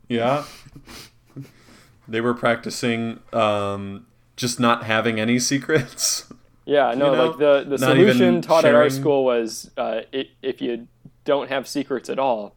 [0.08, 0.44] Yeah.
[2.08, 6.32] They were practicing um, just not having any secrets.
[6.68, 10.00] Yeah, no, You know, like the, the not solution taught at our school was uh,
[10.10, 10.88] it, if you
[11.24, 12.56] don't have secrets at all,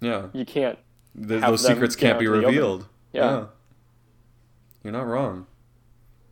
[0.00, 0.28] Yeah.
[0.32, 0.78] you can't.
[1.16, 2.86] Th- Have those secrets can't be the revealed.
[3.12, 3.46] Yeah.
[4.84, 5.46] You're not wrong.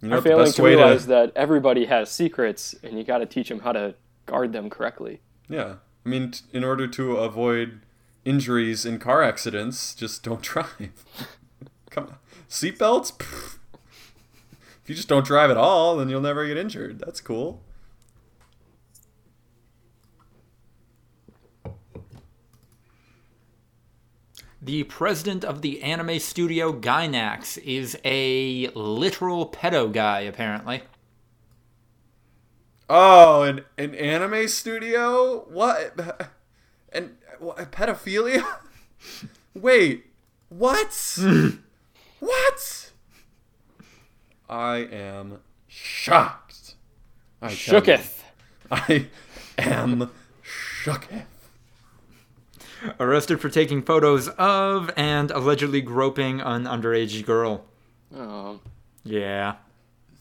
[0.01, 1.09] You know I'm what the failing to realize to.
[1.09, 5.21] that everybody has secrets, and you got to teach them how to guard them correctly.
[5.49, 5.75] Yeah.
[6.05, 7.81] I mean, t- in order to avoid
[8.27, 11.05] injuries in car accidents, just don't drive.
[11.91, 12.17] Come on.
[12.51, 13.17] Seatbelts?
[13.17, 13.53] Pfft.
[14.83, 17.01] If you just don't drive at all, then you'll never get injured.
[17.01, 17.61] That's cool.
[24.63, 30.83] The president of the anime studio Gainax is a literal pedo guy, apparently.
[32.89, 35.47] Oh, an, an anime studio?
[35.49, 36.31] What?
[36.93, 38.45] And what, pedophilia?
[39.55, 40.07] Wait,
[40.49, 41.19] what?
[42.21, 42.91] what?
[44.49, 46.75] I am shocked.
[47.43, 47.81] I tell you.
[47.83, 48.23] Shooketh.
[48.71, 49.07] I
[49.59, 50.11] am
[50.45, 51.25] shooketh.
[53.01, 57.65] Arrested for taking photos of and allegedly groping an underage girl.
[58.15, 58.61] Oh,
[59.05, 59.57] Yeah.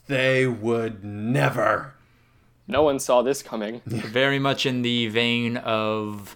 [0.07, 1.93] They would never.
[2.67, 3.81] no one saw this coming.
[3.85, 6.35] Very much in the vein of,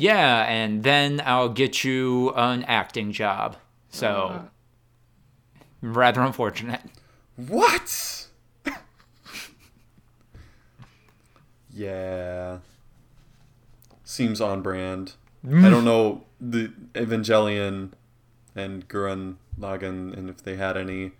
[0.00, 3.56] yeah, and then I'll get you an acting job.
[3.90, 5.64] So, uh-huh.
[5.82, 6.80] rather unfortunate.
[7.36, 8.26] What?
[11.72, 12.58] yeah.
[14.04, 15.14] Seems on brand.
[15.46, 17.92] I don't know the Evangelion
[18.54, 21.12] and Gurren Lagann and if they had any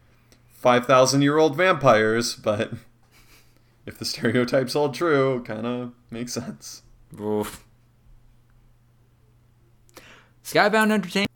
[0.52, 2.72] 5,000 year old vampires, but
[3.86, 6.82] if the stereotypes hold true, kind of makes sense.
[7.18, 7.64] Oof.
[10.44, 11.28] Skybound Entertainment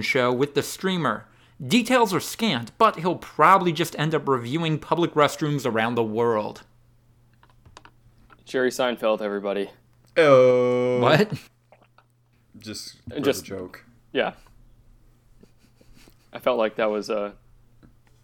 [0.00, 1.26] show with the streamer.
[1.64, 6.62] Details are scant, but he'll probably just end up reviewing public restrooms around the world.
[8.44, 9.70] Jerry Seinfeld, everybody.
[10.16, 11.32] Oh, What?
[12.58, 13.84] Just for Just- the joke.
[14.12, 14.32] Yeah.
[16.32, 17.34] I felt like that was a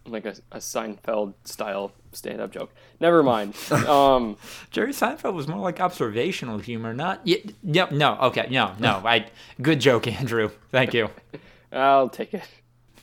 [0.07, 2.75] like a, a Seinfeld style stand up joke.
[3.01, 3.55] Never mind.
[3.89, 4.37] Um,
[4.71, 7.21] Jerry Seinfeld was more like observational humor, not.
[7.25, 7.91] Y- yep.
[7.93, 8.17] No.
[8.23, 8.49] Okay.
[8.51, 8.75] No.
[8.79, 9.03] No.
[9.05, 9.27] I.
[9.63, 10.51] Good joke, Andrew.
[10.71, 11.11] Thank you.
[11.73, 12.45] I'll take it.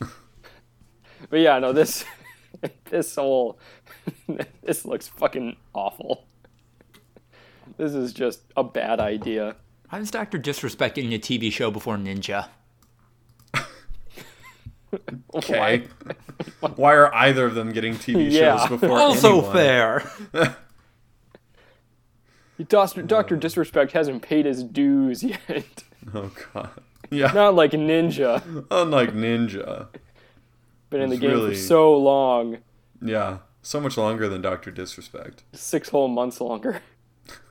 [1.30, 2.04] but yeah, no, this
[2.90, 3.58] this whole
[4.62, 6.24] this looks fucking awful.
[7.76, 9.56] This is just a bad idea.
[9.90, 12.48] Why is Doctor Disrespect getting a TV show before Ninja?
[15.34, 15.84] Okay.
[16.76, 18.58] Why are either of them getting TV Yeah.
[18.60, 19.52] shows before Also anyone?
[19.52, 20.10] fair.
[22.68, 25.84] Doctor, Doctor Disrespect hasn't paid his dues yet.
[26.14, 26.70] Oh god.
[27.10, 27.32] Yeah.
[27.32, 29.88] Not like Ninja, Unlike Ninja.
[30.90, 32.58] been in the game really- for so long,
[33.02, 33.38] Yeah.
[33.62, 35.42] So much longer than Doctor Disrespect.
[35.52, 36.80] six whole months longer.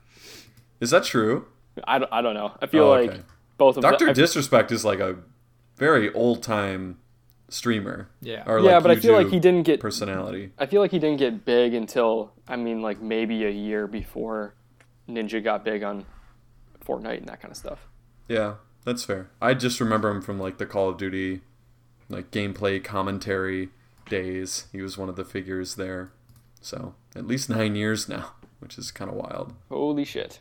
[0.79, 1.45] Is that true?
[1.85, 2.53] I don't, I don't know.
[2.61, 3.21] I feel Oh, like
[3.57, 4.11] both of Doctor them.
[4.11, 5.17] I- Disrespect is like a
[5.77, 6.97] very old time
[7.49, 8.09] streamer.
[8.21, 8.43] Yeah.
[8.45, 9.79] Or yeah, like but I feel like he didn't get.
[9.79, 10.51] personality.
[10.57, 14.55] I feel like he didn't get big until I mean, like maybe a year before
[15.09, 16.05] Ninja got big on
[16.83, 17.87] Fortnite and that kind of stuff.
[18.27, 19.29] Yeah, that's fair.
[19.41, 21.41] I just remember him from like the Call of Duty
[22.09, 23.69] like gameplay commentary
[24.09, 24.65] days.
[24.71, 26.11] He was one of the figures there.
[26.61, 29.53] So, at least 9 years now, which is kind of wild.
[29.69, 30.39] Holy shit!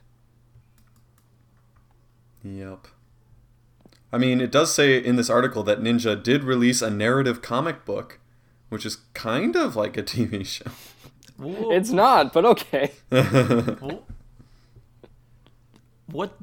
[2.42, 2.86] Yep.
[4.14, 7.84] I mean, it does say in this article that Ninja did release a narrative comic
[7.84, 8.20] book,
[8.68, 10.70] which is kind of like a TV show.
[11.72, 12.92] It's not, but okay.
[16.06, 16.36] what?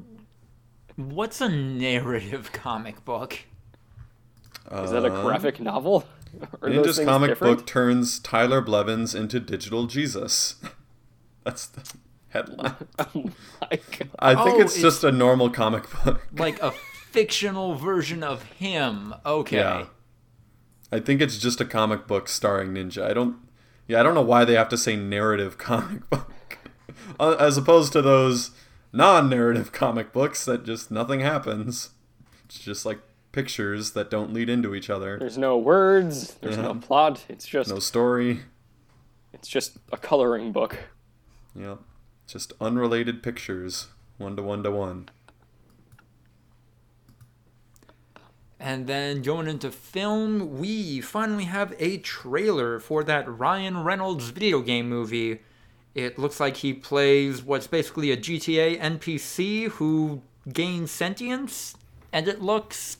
[0.96, 3.38] What's a narrative comic book?
[4.70, 6.04] Is that a Um, graphic novel?
[6.62, 7.58] Are Ninja's comic different?
[7.58, 10.56] book turns Tyler Blevins into digital Jesus.
[11.44, 11.82] That's the
[12.28, 12.74] headline.
[12.98, 13.30] Oh
[13.60, 14.10] my god!
[14.18, 16.26] I think Oh, it's, it's- just a normal comic book.
[16.36, 16.72] Like a
[17.12, 19.14] fictional version of him.
[19.24, 19.58] Okay.
[19.58, 19.86] Yeah.
[20.90, 23.02] I think it's just a comic book starring Ninja.
[23.02, 23.36] I don't.
[23.88, 26.30] Yeah, I don't know why they have to say narrative comic book,
[27.18, 28.50] Uh, as opposed to those
[28.92, 31.90] non-narrative comic books that just nothing happens.
[32.44, 33.00] It's just like
[33.32, 35.18] pictures that don't lead into each other.
[35.18, 36.34] There's no words.
[36.34, 37.24] There's no plot.
[37.28, 38.40] It's just No story.
[39.32, 40.78] it's just a coloring book.
[41.54, 41.76] Yeah,
[42.26, 45.08] just unrelated pictures, one to one to one.
[48.64, 54.60] And then going into film, we finally have a trailer for that Ryan Reynolds video
[54.60, 55.40] game movie.
[55.96, 60.22] It looks like he plays what's basically a GTA NPC who
[60.52, 61.74] gains sentience,
[62.12, 62.98] and it looks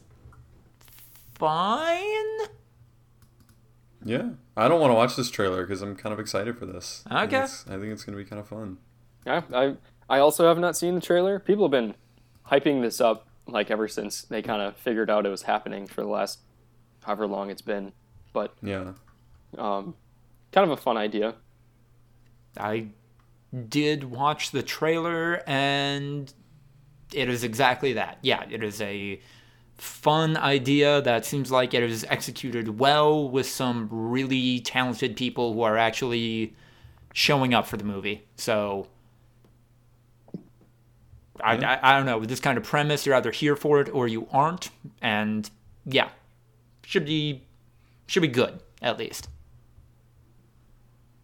[1.37, 2.48] fine.
[4.05, 7.05] Yeah, I don't want to watch this trailer because I'm kind of excited for this.
[7.07, 7.37] I think Okay.
[7.44, 8.79] it's- I think it's gonna be kind of fun.
[9.25, 9.77] Yeah, I
[10.11, 11.38] I also have not seen the trailer.
[11.38, 11.94] People have been
[12.51, 16.00] hyping this up like ever since they kind of figured out it was happening for
[16.02, 16.40] the last
[17.04, 17.92] however long it's been.
[18.32, 18.92] But Yeah.
[19.58, 19.94] um,
[20.52, 21.34] kind of a fun idea.
[22.56, 22.88] I
[23.68, 26.32] did watch the trailer, and
[27.12, 28.18] it is exactly that.
[28.22, 29.20] Yeah, it is a
[29.76, 35.62] fun idea that seems like it is executed well with some really talented people who
[35.62, 36.54] are actually
[37.12, 38.26] showing up for the movie.
[38.36, 38.88] So.
[41.42, 41.78] I, Yeah.
[41.83, 42.18] I, I don't know.
[42.18, 44.70] With this kind of premise, you're either here for it or you aren't.
[45.00, 45.50] And
[45.85, 46.11] yeah,
[46.85, 47.42] should be
[48.07, 49.28] should be good at least.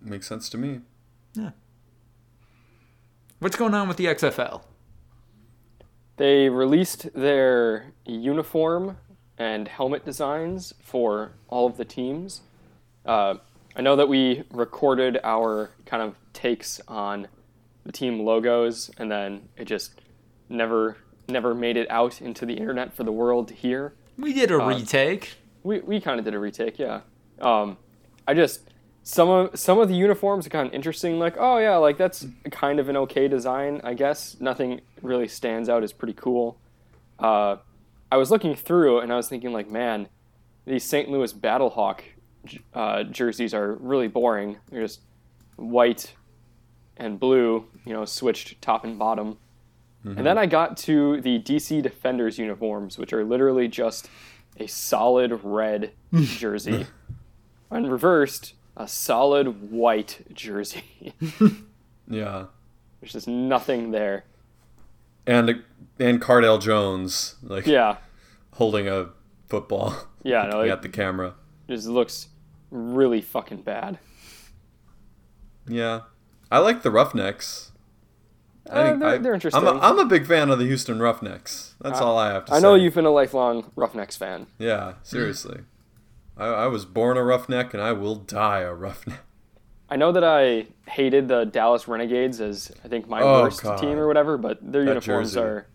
[0.00, 0.80] Makes sense to me.
[1.34, 1.50] Yeah.
[3.40, 4.62] What's going on with the XFL?
[6.16, 8.96] They released their uniform
[9.38, 12.40] and helmet designs for all of the teams.
[13.06, 13.34] Uh,
[13.76, 17.28] I know that we recorded our kind of takes on
[17.84, 20.00] the team logos, and then it just
[20.48, 20.96] never
[21.28, 23.94] never made it out into the internet for the world to hear.
[24.16, 25.36] We did a retake.
[25.62, 27.00] We we kind of did a retake, yeah.
[27.40, 27.76] Um,
[28.26, 28.68] I just
[29.02, 31.18] some of some of the uniforms are kind of interesting.
[31.18, 34.36] Like, oh yeah, like that's kind of an okay design, I guess.
[34.40, 36.58] Nothing really stands out as pretty cool.
[37.18, 37.56] Uh,
[38.12, 40.08] I was looking through and I was thinking, like, man,
[40.66, 41.10] these St.
[41.10, 42.00] Louis Battlehawk
[42.74, 44.58] uh, jerseys are really boring.
[44.70, 45.00] They're just
[45.56, 46.14] white
[46.96, 49.38] and blue, you know, switched top and bottom.
[50.04, 54.08] And then I got to the DC Defenders uniforms, which are literally just
[54.58, 56.86] a solid red jersey.
[57.70, 61.12] and reversed, a solid white jersey.
[62.10, 62.46] Yeah.
[63.00, 64.24] There's just nothing there.
[65.26, 65.62] And
[65.98, 67.98] and Cardale Jones like Yeah,
[68.54, 69.10] holding a
[69.48, 71.34] football yeah, no, it at the camera.
[71.68, 72.28] just looks
[72.70, 73.98] really fucking bad.
[75.66, 76.00] Yeah.
[76.50, 77.72] I like the Roughnecks.
[78.70, 79.66] I Uh, think they're- I, they're interesting.
[79.66, 81.74] I'm a, I'm a big fan of the Houston Roughnecks.
[81.80, 82.56] That's all I have to say.
[82.56, 84.46] I know you've been a lifelong Roughnecks fan.
[84.58, 85.60] Yeah, seriously.
[86.36, 89.20] I, I was born a roughneck and I will die a roughneck.
[89.90, 93.78] I know that I hated the Dallas Renegades as I think my Oh, worst God.
[93.78, 95.40] team or whatever, but their That uniforms jersey.
[95.40, 95.66] are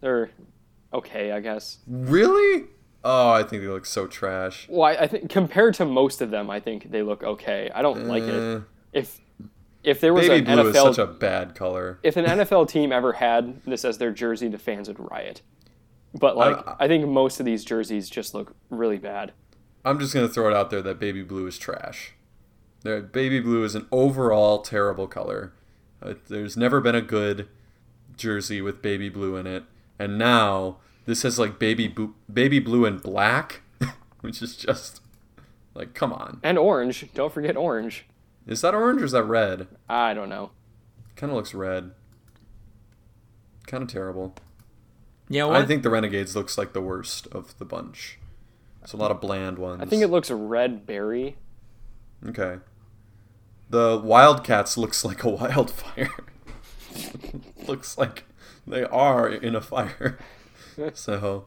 [0.00, 0.30] they're
[0.92, 1.78] okay, I guess.
[1.86, 2.66] Really?
[3.02, 4.66] Oh, I think they look so trash.
[4.68, 7.70] Well, I, I think compared to most of them, I think they look okay.
[7.74, 8.58] I don't like it.
[8.58, 8.60] Eh,
[8.92, 9.20] If
[9.82, 11.98] if there was baby an blue is NFL such a bad color.
[12.02, 15.42] if an NFL team ever had this as their jersey, the fans would riot.
[16.18, 19.32] But like, I- I, think most of these jerseys just look really bad.
[19.84, 22.12] I'm just gonna throw it out there that baby blue is trash.
[22.82, 25.52] There, baby blue is an overall terrible color.
[26.02, 27.48] Uh, there's never been a good
[28.16, 29.64] jersey with baby blue in it,
[29.98, 33.62] and now this has like baby blue, baby blue and black,
[34.20, 35.00] which is just
[35.74, 36.40] like, come on.
[36.42, 37.06] And orange.
[37.14, 38.04] Don't forget orange.
[38.50, 39.68] Is that orange or is that red?
[39.88, 40.50] I don't know.
[41.14, 41.92] Kind of looks red.
[43.66, 44.34] Kind of terrible.
[45.28, 45.62] Yeah, know what?
[45.62, 48.18] I think the Renegades looks like the worst of the bunch.
[48.80, 49.80] There's a lot of bland ones.
[49.80, 51.36] I think it looks a red berry.
[52.26, 52.56] Okay.
[53.68, 56.10] The Wildcats looks like a wildfire.
[57.68, 58.24] looks like
[58.66, 60.18] they are in a fire.
[60.94, 61.46] so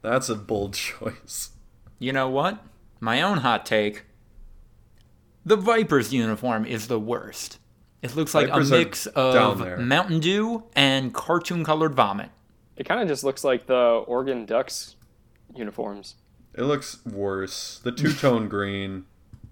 [0.00, 1.50] that's a bold choice.
[1.98, 2.64] You know what?
[3.00, 4.04] My own hot take.
[5.48, 7.58] The Vipers uniform is the worst.
[8.02, 9.78] It looks like Vipers a mix of.
[9.78, 12.28] Mountain Dew and cartoon colored vomit.
[12.76, 14.96] It kind of just looks like the Oregon Ducks
[15.56, 16.16] uniforms.
[16.54, 17.80] It looks worse.
[17.82, 19.06] The two tone green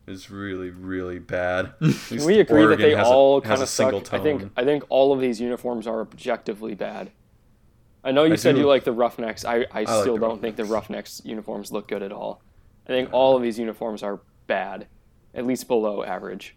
[0.06, 1.72] is really, really bad.
[1.80, 3.90] At We agree that they has all kind of suck.
[3.90, 4.52] single I think.
[4.54, 7.11] I think all of these uniforms are objectively bad.
[8.04, 9.46] I know you I said do- you like the Roughnecks.
[9.46, 12.42] I, I, like still the don't think the Roughnecks uniforms look good at all.
[12.87, 14.88] I think all of these uniforms are bad,
[15.37, 16.57] at least below average.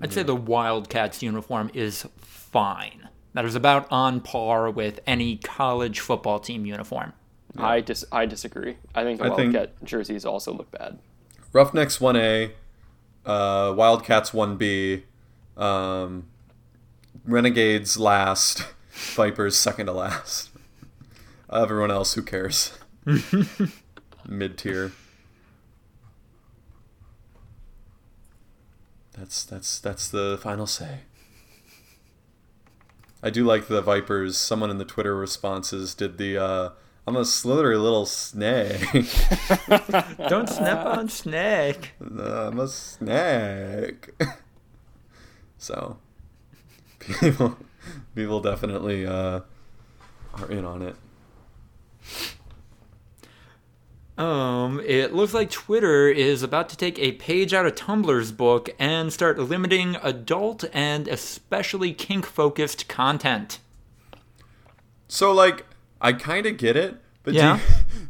[0.00, 3.08] I'd say the Wildcats uniform is fine.
[3.34, 7.12] That is about on par with any college football team uniform.
[7.56, 8.76] I dis- I disagree.
[8.94, 10.98] I think the I think- Wildcat jerseys also look bad.
[11.52, 12.52] Roughnecks 1A,
[13.24, 15.04] uh, Wildcats 1B,
[15.56, 16.26] um,
[17.24, 20.50] Renegades last, Vipers second to last.
[21.52, 22.76] Everyone else, who cares?
[24.28, 24.92] Mid tier.
[29.16, 31.00] That's that's that's the final say.
[33.22, 34.36] I do like the Vipers.
[34.36, 36.70] Someone in the Twitter responses did the uh,
[37.06, 38.80] I'm a slithery little snake.
[40.28, 41.92] Don't snap on snake.
[42.00, 44.10] I'm a snake.
[45.58, 45.98] so,
[46.98, 47.58] people,
[48.14, 49.40] people definitely uh,
[50.34, 50.96] are in on it.
[54.16, 58.70] Um, it looks like Twitter is about to take a page out of Tumblr's book
[58.78, 63.58] and start limiting adult and especially kink focused content.
[65.08, 65.66] So, like,
[66.00, 67.58] I kind of get it, but do Yeah.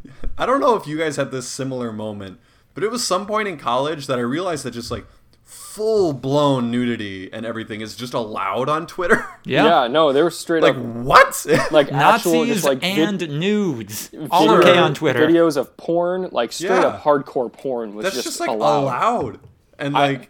[0.03, 2.39] you- I don't know if you guys had this similar moment,
[2.75, 5.05] but it was some point in college that I realized that just like
[5.45, 9.25] full blown nudity and everything is just allowed on Twitter.
[9.47, 11.45] Yeah, yeah no, they were straight up like up what?
[11.71, 14.09] like actual Nazis just like vid- and nudes.
[14.31, 15.27] All video- okay on Twitter.
[15.27, 16.87] Videos of porn, like straight Yeah.
[16.87, 18.81] up hardcore porn was That's just, just, like allowed.
[18.83, 19.39] allowed,
[19.77, 20.29] and like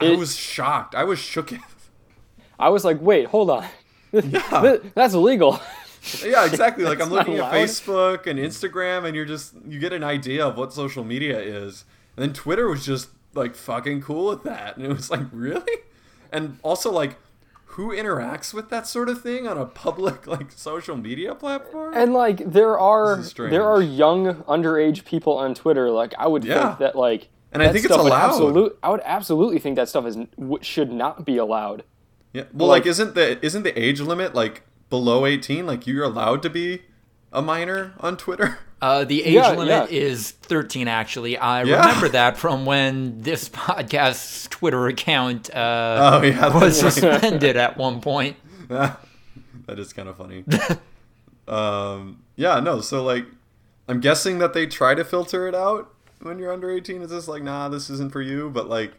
[0.00, 0.94] I, it- was shocked.
[0.94, 1.52] I was shook.
[2.60, 3.66] I was like, wait, hold on.
[4.12, 4.76] Yeah.
[4.94, 5.60] That's illegal.
[6.24, 6.84] Yeah, exactly.
[6.84, 7.52] Like I'm not looking at.
[7.52, 11.84] Facebook and Instagram, and you're just you get an idea of what social media is,
[12.16, 15.72] and then Twitter was just like fucking cool with that, and it was like really,
[16.32, 17.16] and also like
[17.66, 21.92] who interacts with that sort of thing on a public like social media platform?
[21.94, 23.50] And like there are This is strange.
[23.50, 25.90] there are young underage people on Twitter.
[25.90, 26.68] Like I would Yeah.
[26.68, 28.30] think that like And I that think it's allowed.
[28.30, 30.16] Absolute, I would absolutely think that stuff is
[30.62, 31.82] should not be allowed.
[32.32, 32.44] yeah.
[32.52, 35.66] Well, like, like- isn't the isn't the age limit like below 18?
[35.66, 36.82] Like you're allowed to be
[37.32, 38.58] a minor on Twitter?
[38.84, 39.96] Uh, the age Yeah, limit yeah.
[39.98, 41.38] is 13, actually.
[41.38, 41.80] I Yeah.
[41.86, 48.02] remember that from when this podcast's Twitter account uh, Oh yeah, was suspended at one
[48.02, 48.36] point.
[48.68, 48.98] that
[49.68, 50.44] is kind of funny.
[51.48, 52.80] um, yeah, no.
[52.82, 53.24] So like,
[53.88, 57.00] I'm guessing that they try to filter it out when you're under 18.
[57.02, 58.50] It's just like, nah, this isn't for you.
[58.50, 58.92] But like,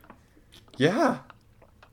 [0.77, 1.19] yeah,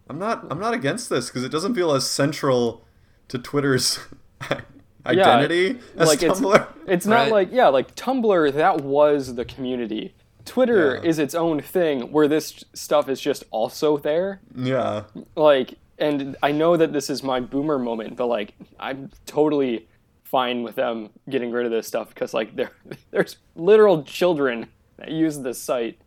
[0.09, 0.47] I'm not.
[0.51, 2.84] I'm not against this because it doesn't feel as central
[3.28, 3.99] to Twitter's
[5.07, 6.40] identity as like, it's-
[6.86, 7.32] It's not Right.
[7.32, 8.53] like yeah, like Tumblr.
[8.53, 10.14] That was the community.
[10.44, 11.09] Twitter Yeah.
[11.09, 14.40] is its own thing where this stuff is just also there.
[14.57, 15.05] Yeah.
[15.36, 19.86] Like, and I know that this is my boomer moment, but like, I'm totally
[20.24, 22.72] fine with them getting rid of this stuff because like there
[23.12, 25.98] there's literal children that use this site.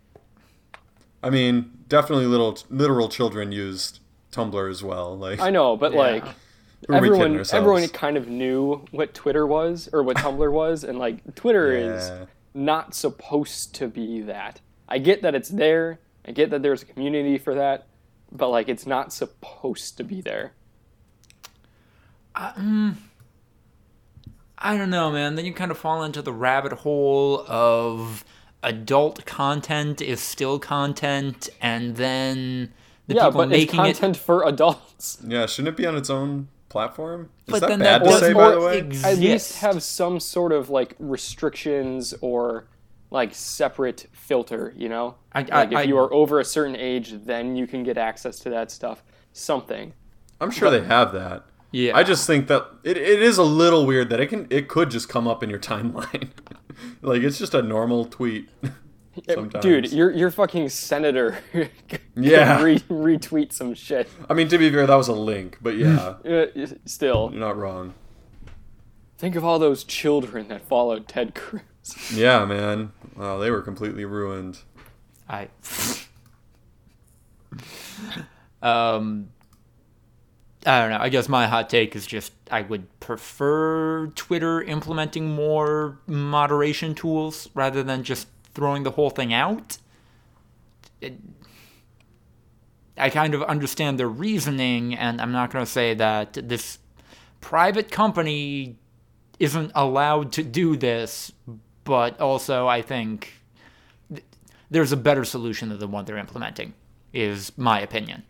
[1.23, 3.99] I mean, definitely little literal children used
[4.31, 5.17] Tumblr as well.
[5.17, 5.97] Like, I know, but Yeah.
[5.99, 6.25] like
[6.87, 10.51] who are we kidding everyone everyone kind of knew what Twitter was or what Tumblr
[10.61, 11.95] was, and like Twitter Yeah.
[11.95, 12.11] is
[12.53, 14.61] not supposed to be that.
[14.87, 15.99] I get that it's there.
[16.27, 17.87] I get that there's a community for that,
[18.31, 20.53] but like it's not supposed to be there.
[22.35, 22.95] Mm,
[24.57, 25.35] I don't know, man.
[25.35, 28.25] Then you kind of fall into the rabbit hole of
[28.63, 32.73] adult content is still content, and then
[33.07, 33.83] the yeah, people but it's making it.
[33.83, 35.19] content for adults.
[35.25, 37.29] Yeah, shouldn't it be on its own platform?
[37.47, 38.77] Is But that then bad that to doesn't say, by the way?
[38.79, 39.05] exist.
[39.05, 42.67] At least have some sort of like restrictions or
[43.11, 44.73] like separate filter.
[44.75, 47.83] You know, I- like if I- you are over a certain age, then you can
[47.83, 49.03] get access to that stuff.
[49.31, 49.93] Something.
[50.41, 51.45] I'm sure they have that.
[51.71, 51.95] Yeah.
[51.97, 54.89] I just think that it, it is a little weird that it can it could
[54.91, 56.29] just come up in your timeline.
[57.01, 58.49] like it's just a normal tweet.
[59.29, 59.63] Sometimes.
[59.63, 61.37] Dude, your your fucking senator
[62.15, 62.61] Yeah.
[62.61, 64.09] re- retweet some shit.
[64.29, 66.15] I mean to be fair, that was a link, but yeah,
[66.85, 67.93] still, you're not wrong.
[69.17, 71.61] think of all those children that followed Ted Cruz.
[72.13, 72.91] Yeah, man.
[73.15, 74.59] Wow, they were completely ruined.
[75.29, 75.49] I.
[78.61, 79.29] um.
[80.67, 80.97] I don't know.
[80.99, 87.49] I guess my hot take is just I would prefer Twitter implementing more moderation tools
[87.53, 89.77] rather than just throwing the whole thing out.
[91.01, 91.19] It,
[92.97, 96.79] I kind of understand their reasoning, and I'm not going to say that this
[97.41, 98.77] private company
[99.37, 101.31] isn't allowed to do this,
[101.83, 103.33] but also I think
[104.09, 104.23] th-
[104.71, 106.73] there's a better solution than the one they're implementing,
[107.11, 108.23] is my opinion.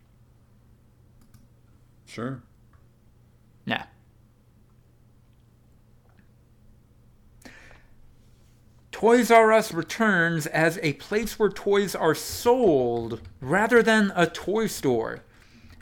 [2.04, 2.42] Sure.
[3.64, 3.84] Nah.
[8.96, 14.68] Toys R Us returns as a place where toys are sold rather than a toy
[14.68, 15.20] store.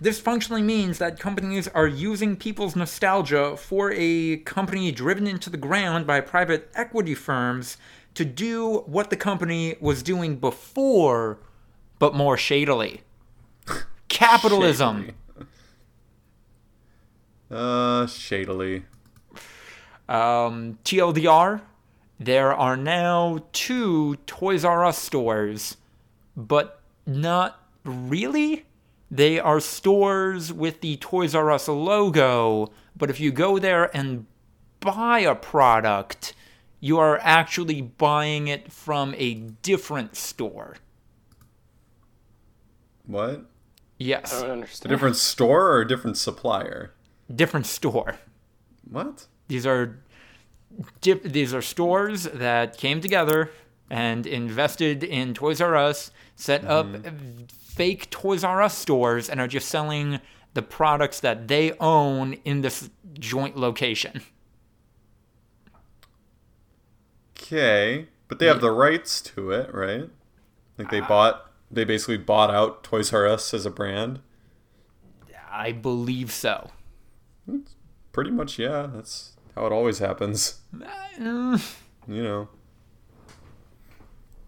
[0.01, 5.57] This functionally means that companies are using people's nostalgia for a company driven into the
[5.57, 7.77] ground by private equity firms
[8.15, 11.39] to do what the company was doing before,
[12.01, 13.03] but more shadily.
[14.09, 15.13] Capitalism.
[17.49, 18.87] Uh, shadily.
[20.09, 21.61] Um, TLDR,
[22.27, 25.77] there are now two Toys R Us stores,
[26.37, 28.67] but not really.
[29.11, 34.27] They are stores with the Toys R Us logo, but if you go there and
[34.81, 36.35] buy a product,
[36.81, 40.77] you are actually buying it from a different store.
[43.07, 43.45] What?
[43.99, 44.91] Yes, I don't A understand.
[44.91, 46.93] different store or a different supplier?
[47.35, 48.17] different store.
[48.91, 49.27] What?
[49.49, 49.99] These are
[51.01, 53.51] dip, these are stores that came together
[53.91, 56.97] and invested in Toys R Us, set mm-hmm.
[57.07, 60.21] up fake Toys R Us stores, and are just selling
[60.55, 64.23] the products that they own in this joint location.
[67.37, 70.09] Okay, but they have the rights to it, right?
[70.79, 74.21] Like they uh, bought, they basically bought out Toys R Us as a brand.
[75.51, 76.71] I believe so.
[78.11, 78.89] Pretty much, yeah.
[78.93, 80.61] That's how it always happens.
[81.21, 81.59] Uh,
[82.07, 82.49] You know,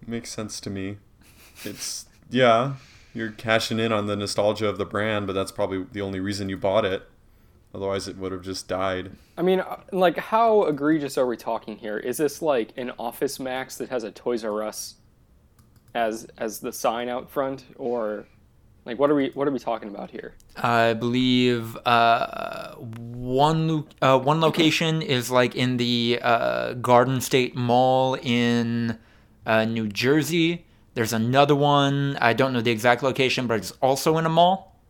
[0.07, 0.99] makes sense to me.
[1.65, 2.75] It's yeah,
[3.15, 6.49] you're cashing in on the nostalgia of the brand, but that's probably the only reason
[6.49, 7.09] you bought it.
[7.75, 9.13] Otherwise, it would have just died.
[9.37, 11.99] I mean, uh, like, how egregious are we talking here?
[11.99, 14.95] Is this like an Office Max that has a Toys R Us
[15.95, 18.27] as as the sign out front, or
[18.87, 20.34] like what are we what are we talking about here?
[20.57, 27.57] I believe uh, one lo- uh, one location is like in the uh, Garden State
[27.57, 28.97] Mall in
[29.45, 30.64] uh, New Jersey.
[30.95, 32.16] There's another one.
[32.20, 34.80] I don't know the exact location, but it's also in a mall.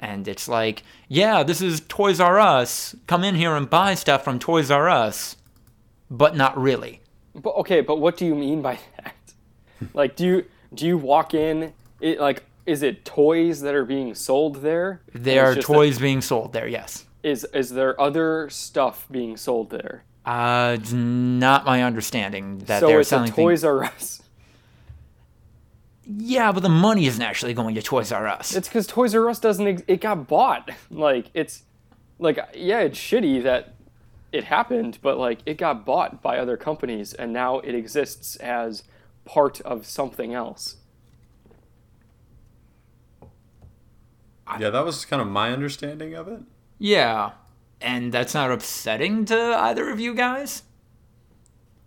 [0.00, 2.96] And it's like, yeah, this is Toys R Us.
[3.06, 5.36] Come in here and buy stuff from Toys R Us,
[6.10, 7.02] but not really.
[7.34, 9.14] But okay, but what do you mean by that?
[9.94, 11.74] like, do you do you walk in?
[12.00, 15.00] It like is it toys that are being sold there?
[15.14, 16.68] There are it's just that- toys being sold there.
[16.68, 17.06] Yes.
[17.22, 20.04] is is there other stuff being sold there?
[20.26, 23.32] Uh, it's not my understanding that so they're selling.
[23.32, 24.20] Toys R Us.
[26.06, 28.54] Yeah, but the money isn't actually going to Toys R Us.
[28.54, 29.66] It's because Toys R Us doesn't.
[29.66, 30.70] Ex- it got bought.
[30.90, 31.62] Like it's,
[32.18, 33.74] like yeah, it's shitty that
[34.32, 38.82] it happened, but like it got bought by other companies, and now it exists as
[39.24, 40.76] part of something else.
[44.58, 46.40] Yeah, that was kind of my understanding of it.
[46.78, 47.32] Yeah.
[47.80, 50.62] And that's not upsetting to either of you guys?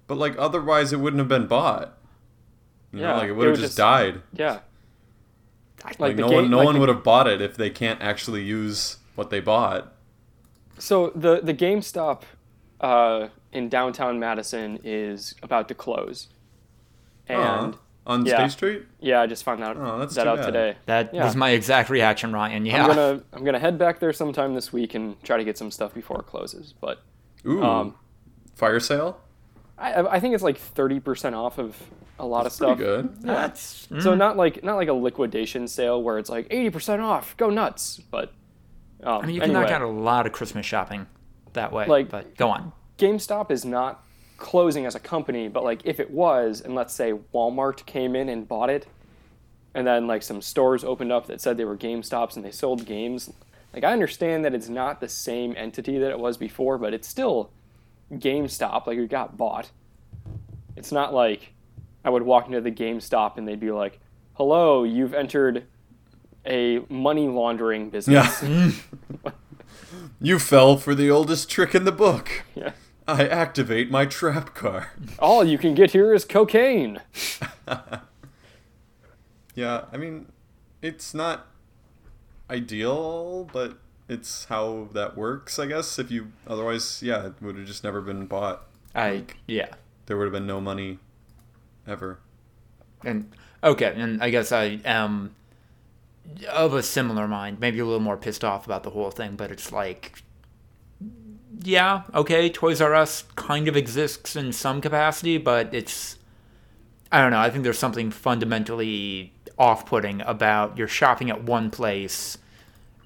[0.08, 1.98] But like otherwise it wouldn't have been bought.
[2.94, 4.22] You know, Yeah, like it it would have just just- died.
[4.34, 4.60] Yeah.
[5.86, 7.70] Like, Like no game- one no like one the- would have bought it if they
[7.70, 9.92] can't actually use what they bought.
[10.78, 12.22] So the the GameStop
[12.80, 16.28] uh, in downtown Madison is about to close,
[17.28, 17.78] and Aw,
[18.08, 18.36] on yeah.
[18.48, 18.84] State Street?
[19.00, 20.46] yeah, I just found out Oh, that's that out bad.
[20.48, 20.78] today.
[20.88, 21.24] That Yeah.
[21.26, 22.66] was my exact reaction, Ryan.
[22.66, 22.82] Yeah.
[22.84, 25.70] I'm gonna I'm gonna head back there sometime this week and try to get some
[25.72, 26.74] stuff before it closes.
[26.80, 27.02] But
[27.46, 27.64] Ooh.
[27.64, 27.96] um,
[28.56, 29.20] fire sale?
[29.78, 31.78] I I think it's like thirty percent off of
[32.20, 32.78] a lot of Pretty stuff.
[32.78, 33.22] good.
[33.22, 37.36] That's So not like not like a liquidation sale where it's like eighty percent off,
[37.38, 38.00] go nuts.
[38.12, 38.32] But
[39.04, 41.08] um, I mean, you can anyway, knock out a lot of Christmas shopping
[41.54, 41.86] that way.
[41.88, 42.74] Like- but go on.
[43.00, 44.04] GameStop is not
[44.42, 48.28] closing as a company, but like if it was, and let's say Walmart came in
[48.28, 48.88] and bought it,
[49.74, 52.86] and then like some stores opened up that said they were GameStops and they sold
[52.86, 53.32] games,
[53.74, 57.08] like I understand that it's not the same entity that it was before, but it's
[57.08, 57.52] still
[58.12, 58.88] GameStop.
[58.88, 59.72] Like it got bought.
[60.76, 61.54] It's not like
[62.04, 64.00] I would walk into the GameStop and they'd be like,
[64.34, 65.66] "Hello, you've entered
[66.46, 68.72] a money laundering business." Yeah.
[70.22, 72.44] you fell for the oldest trick in the book.
[72.56, 72.72] Yeah.
[73.12, 74.88] I activate my trap card.
[75.20, 77.02] All you can get here is cocaine.
[79.56, 80.28] Yeah, I mean,
[80.82, 81.48] it's not
[82.50, 86.00] ideal, but it's how that works, I guess.
[86.00, 88.68] If you otherwise, yeah, it would have just never been bought.
[88.96, 89.74] I yeah.
[90.06, 91.00] There would have been no money
[91.88, 92.20] ever.
[93.04, 93.32] And
[93.64, 95.36] okay, and I guess I am
[96.50, 99.52] of a similar mind, maybe a little more pissed off about the whole thing, but
[99.52, 100.21] it's like
[101.64, 106.18] yeah, okay, Toys R Us kind of exists in some capacity, but it's
[107.12, 112.38] I don't know, I think there's something fundamentally off-putting about you're shopping at one place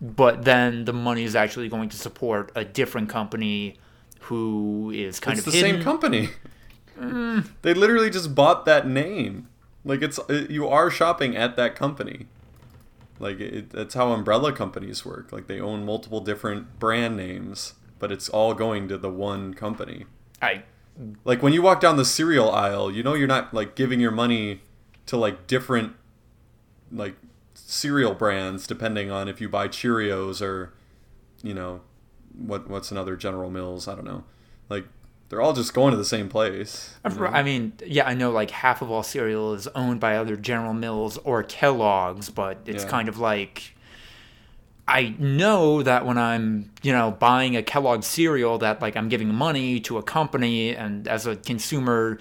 [0.01, 3.77] but then the money is actually going to support a different company
[4.21, 5.75] who is kind it's of the hidden.
[5.77, 6.29] same company.
[6.99, 7.49] Mm.
[7.61, 9.47] They literally just bought that name.
[9.83, 12.27] Like it's uh, you are shopping at that company.
[13.19, 15.31] Like it, that's how umbrella companies work.
[15.31, 20.05] Like they own multiple different brand names, but it's all going to the one company.
[20.41, 20.63] I
[21.23, 24.11] Like when you walk down the cereal aisle, you know you're not like giving your
[24.11, 24.61] money
[25.07, 25.93] to like different
[26.91, 27.15] like
[27.53, 30.73] cereal brands depending on if you buy Cheerios or
[31.41, 31.81] you know
[32.37, 34.23] what what's another General Mills, I don't know.
[34.69, 34.85] Like
[35.29, 36.95] they're all just going to the same place.
[37.03, 37.25] you know?
[37.27, 40.73] I mean, yeah, I know like half of all cereal is owned by other General
[40.73, 42.89] Mills or Kellogg's, but it's Yeah.
[42.89, 43.74] kind of like
[44.87, 49.33] I know that when I'm, you know, buying a Kellogg cereal that like I'm giving
[49.33, 52.19] money to a company and as a consumer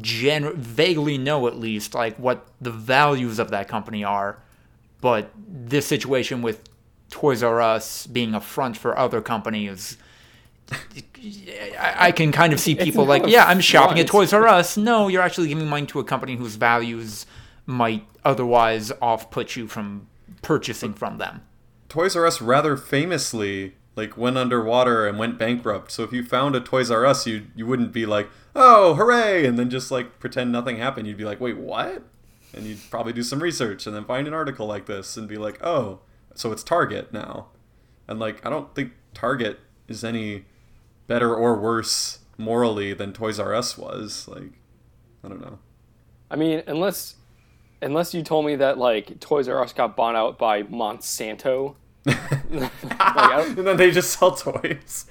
[0.00, 4.38] gen- vaguely know at least like what the values of that company are.
[5.00, 6.68] But this situation with
[7.10, 9.96] Toys R Us being a front for other companies
[11.78, 14.06] I, I can kind of see people like, yeah, I'm shopping at.
[14.06, 14.76] Toys R Us.
[14.76, 17.26] No, you're actually giving money to a company whose values
[17.66, 20.06] might otherwise off put you from
[20.42, 21.42] purchasing from them.
[21.88, 25.90] Toys R Us rather famously like went underwater and went bankrupt.
[25.90, 29.46] So if you found a Toys R Us, you you wouldn't be like, "Oh, hooray!"
[29.46, 31.06] and then just like pretend nothing happened.
[31.06, 32.02] You'd be like, "Wait, what?"
[32.52, 35.36] And you'd probably do some research and then find an article like this and be
[35.36, 36.00] like, "Oh,
[36.34, 37.48] so it's Target now."
[38.08, 40.44] And like, I don't think Target is any
[41.06, 44.28] better or worse morally than Toys R Us was.
[44.28, 44.52] Like,
[45.24, 45.58] I don't know.
[46.30, 47.16] I mean, unless
[47.82, 51.74] unless you told me that like Toys R Us got bought out by Monsanto.
[52.06, 55.06] like, and then they just sell toys.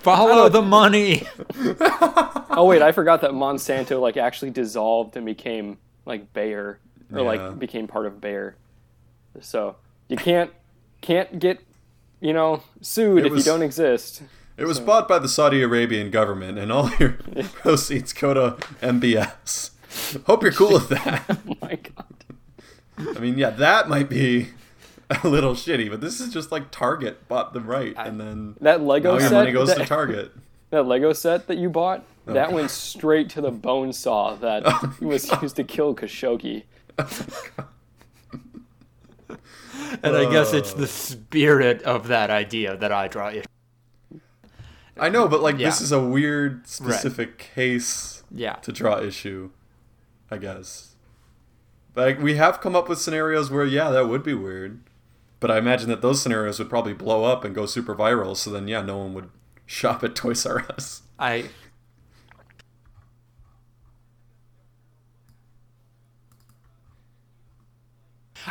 [0.00, 1.26] Follow the money.
[1.80, 6.78] oh wait, I forgot that Monsanto like actually dissolved and became like Bayer
[7.12, 7.24] or Yeah.
[7.24, 8.56] like became part of Bayer.
[9.40, 9.76] So
[10.08, 10.50] you can't
[11.00, 11.60] can't get
[12.20, 14.22] you know sued It if you don't exist.
[14.58, 17.10] It was bought by the Saudi Arabian government, and all your
[17.54, 19.70] proceeds go to MBS.
[20.26, 21.24] Hope you're cool with that.
[21.48, 23.16] Oh my god.
[23.16, 24.48] I mean, yeah, that might be
[25.10, 28.82] a little shitty, but this is just like Target bought them right, and then That
[28.82, 30.32] Lego now your set money goes that, to Target.
[30.70, 32.32] that Lego set that you bought, oh.
[32.32, 32.54] that God.
[32.54, 36.64] went straight to the bone saw that oh was used to kill Khashoggi.
[36.98, 37.08] Oh
[40.02, 40.86] and I guess it's the uh.
[40.86, 43.30] spirit of that idea that I draw.
[43.30, 43.42] Issue
[44.98, 48.54] I know, but like this is a weird, specific case Yeah.
[48.56, 49.50] to draw issue,
[50.30, 50.94] I guess.
[51.94, 54.80] Like we have come up with scenarios where yeah, that would be weird,
[55.40, 58.36] but I imagine that those scenarios would probably blow up and go super viral.
[58.36, 59.30] So then yeah, no one would
[59.64, 61.02] shop at Toys R Us.
[61.18, 61.46] I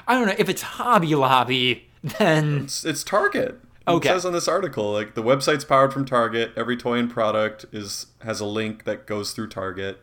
[0.07, 1.87] I don't know if it's Hobby Lobby.
[2.03, 3.59] Then It's, it's Target.
[3.87, 4.09] Okay.
[4.09, 6.51] It says on this article, like the website's powered from Target.
[6.55, 9.99] Every toy and product is has a link that goes through Target.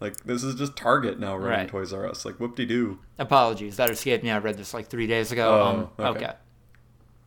[0.00, 1.68] Like this is just Target now running Right.
[1.68, 2.24] Toys R Us.
[2.24, 2.98] Like whoop de doo.
[3.18, 4.30] apologies that escaped me.
[4.30, 5.90] I read this like three days ago.
[5.98, 6.24] Oh, um, okay.
[6.24, 6.32] okay.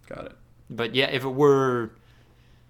[0.08, 0.34] Got it.
[0.70, 1.92] But yeah, if it were,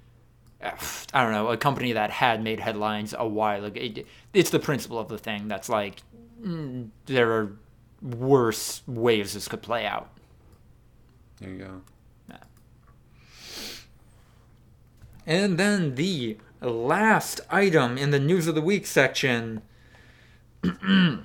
[0.62, 4.60] I don't know, a company that had made headlines a while ago, it, it's the
[4.60, 6.02] principle of the thing that's like,
[6.42, 7.58] mm, there are
[8.02, 10.10] worse ways this could play out.
[11.40, 11.82] There you go.
[15.28, 19.62] And then the last item in the news of the week section.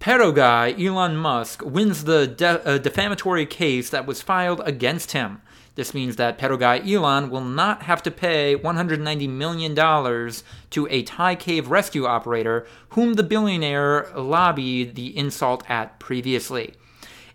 [0.00, 5.40] Pedo guy Elon Musk wins the de- uh, defamatory case that was filed against him.
[5.76, 11.02] This means that pedo guy Elon will not have to pay $190 million to a
[11.02, 16.74] Thai cave rescue operator whom the billionaire lobbied the insult at previously.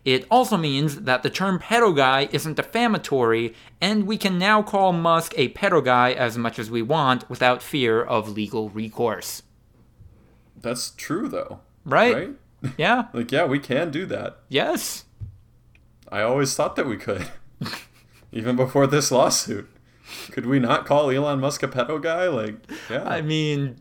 [0.03, 4.91] It also means that the term pedo guy isn't defamatory, and we can now call
[4.91, 9.43] Musk a pedo guy as much as we want without fear of legal recourse.
[10.61, 11.59] That's true though.
[11.85, 12.15] Right?
[12.15, 12.73] Right?
[12.77, 13.05] Yeah.
[13.13, 14.39] Like yeah, we can do that.
[14.49, 15.05] Yes.
[16.11, 17.27] I always thought that we could.
[18.31, 19.69] Even before this lawsuit.
[20.31, 22.27] Could we not call Elon Musk a pedo guy?
[22.27, 22.55] Like,
[22.89, 23.07] yeah.
[23.07, 23.77] I mean,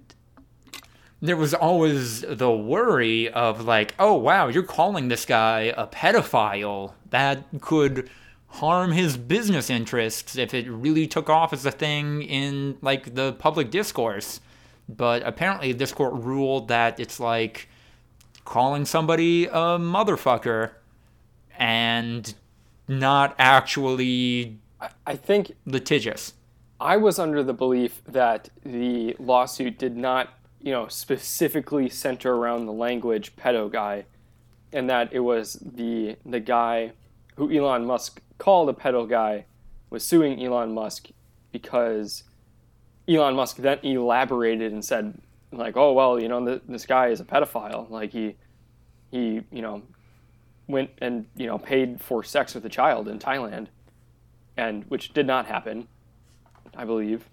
[1.20, 6.95] there was always the worry of like, oh wow, you're calling this guy a pedophile.
[7.11, 8.09] That could
[8.47, 13.33] harm his business interests if it really took off as a thing in like the
[13.35, 14.41] public discourse.
[14.97, 17.68] But apparently, this court ruled that it's like
[18.45, 20.72] calling somebody a motherfucker
[21.59, 22.34] and
[22.88, 24.59] not actually
[25.07, 26.34] I think litigious.
[26.80, 30.30] I was under the belief that the lawsuit did not,
[30.62, 34.07] you know, specifically center around the language pedo guy,
[34.72, 36.93] and that it was the the guy
[37.36, 39.45] who Elon Musk called a pedo guy
[39.91, 41.09] was suing Elon Musk
[41.53, 42.24] because
[43.09, 45.20] Elon Musk then elaborated and said
[45.53, 47.90] like, oh well, you know, th- this guy is a pedophile.
[47.90, 48.36] Like he
[49.11, 49.82] he you know
[50.68, 53.68] went and you know paid for sex with a child in Thailand,
[54.57, 55.88] and which did not happen.
[56.76, 57.28] I believe.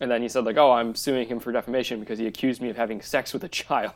[0.00, 2.68] And then he said, like, oh, I'm suing him for defamation because he accused me
[2.68, 3.92] of having sex with a child.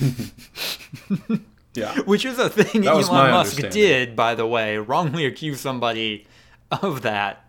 [1.74, 1.98] yeah.
[2.04, 6.26] Which is a thing That Elon Musk did, by the way, wrongly accuse somebody
[6.70, 7.45] of that.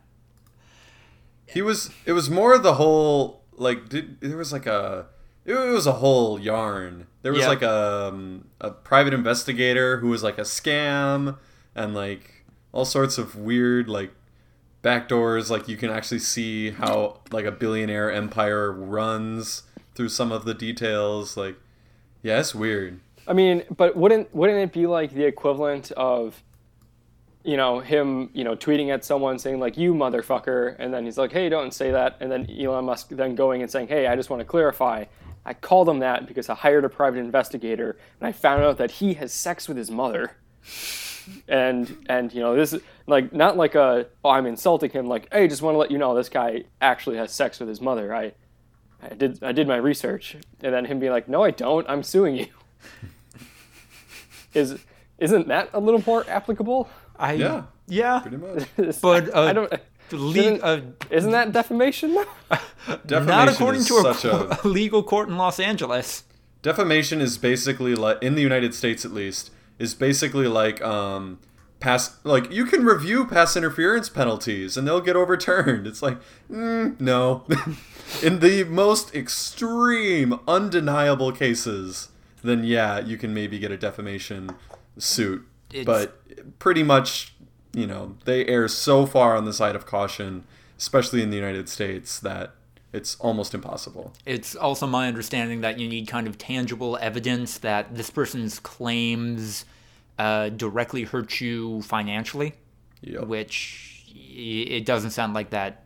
[1.47, 1.89] He was.
[2.05, 3.89] It was more the whole like.
[3.89, 5.07] Did, there was like a.
[5.45, 7.07] It was a whole yarn.
[7.21, 7.47] There was Yeah.
[7.47, 11.37] like a um, a private investigator who was like a scam
[11.73, 12.43] and like
[12.73, 14.11] all sorts of weird like
[14.83, 15.49] backdoors.
[15.49, 19.63] Like you can actually see how like a billionaire empire runs
[19.95, 21.37] through some of the details.
[21.37, 21.55] Like,
[22.23, 22.99] yeah, it's weird.
[23.27, 26.43] I mean, but wouldn't wouldn't it be like the equivalent of,
[27.47, 31.17] you know, him, you know, tweeting at someone saying like "you motherfucker," and then he's
[31.17, 34.17] like, "Hey, don't say that," and then Elon Musk then going and saying, "Hey, I
[34.17, 35.05] just want to clarify."
[35.45, 38.91] I called him that because I hired a private investigator and I found out that
[38.91, 40.35] he has sex with his mother.
[41.47, 45.27] And and you know this is like not like a oh I'm insulting him like
[45.31, 48.15] hey just want to let you know this guy actually has sex with his mother
[48.15, 48.31] I
[49.01, 52.01] I did I did my research and then him being like no I don't I'm
[52.01, 52.47] suing you
[54.53, 54.79] is
[55.19, 56.89] isn't that a little more applicable?
[57.19, 57.63] I Yeah.
[57.87, 58.67] yeah, Pretty much.
[59.01, 59.71] but uh, I don't.
[60.11, 62.13] le- Shouldn't- uh, Isn't that defamation?
[63.05, 66.23] Defamation not according is to a, such a a legal court in Los Angeles.
[66.61, 71.39] defamation is basically like in the United States at least is basically like um
[71.79, 75.85] pass like you can review pass interference penalties and they'll get overturned.
[75.87, 76.17] It's like
[76.49, 77.43] mm, no.
[78.23, 82.09] in the most extreme undeniable cases
[82.43, 84.51] then yeah, you can maybe get a defamation
[84.97, 85.45] suit.
[85.71, 87.33] It's- but pretty much,
[87.73, 90.43] you know, they err so far on the side of caution,
[90.77, 92.53] especially in the United States that
[92.93, 94.13] it's almost impossible.
[94.25, 99.65] It's also my understanding that you need kind of tangible evidence that this person's claims
[100.17, 102.53] uh, directly hurt you financially,
[103.01, 103.25] Yep.
[103.27, 105.85] which it doesn't sound like that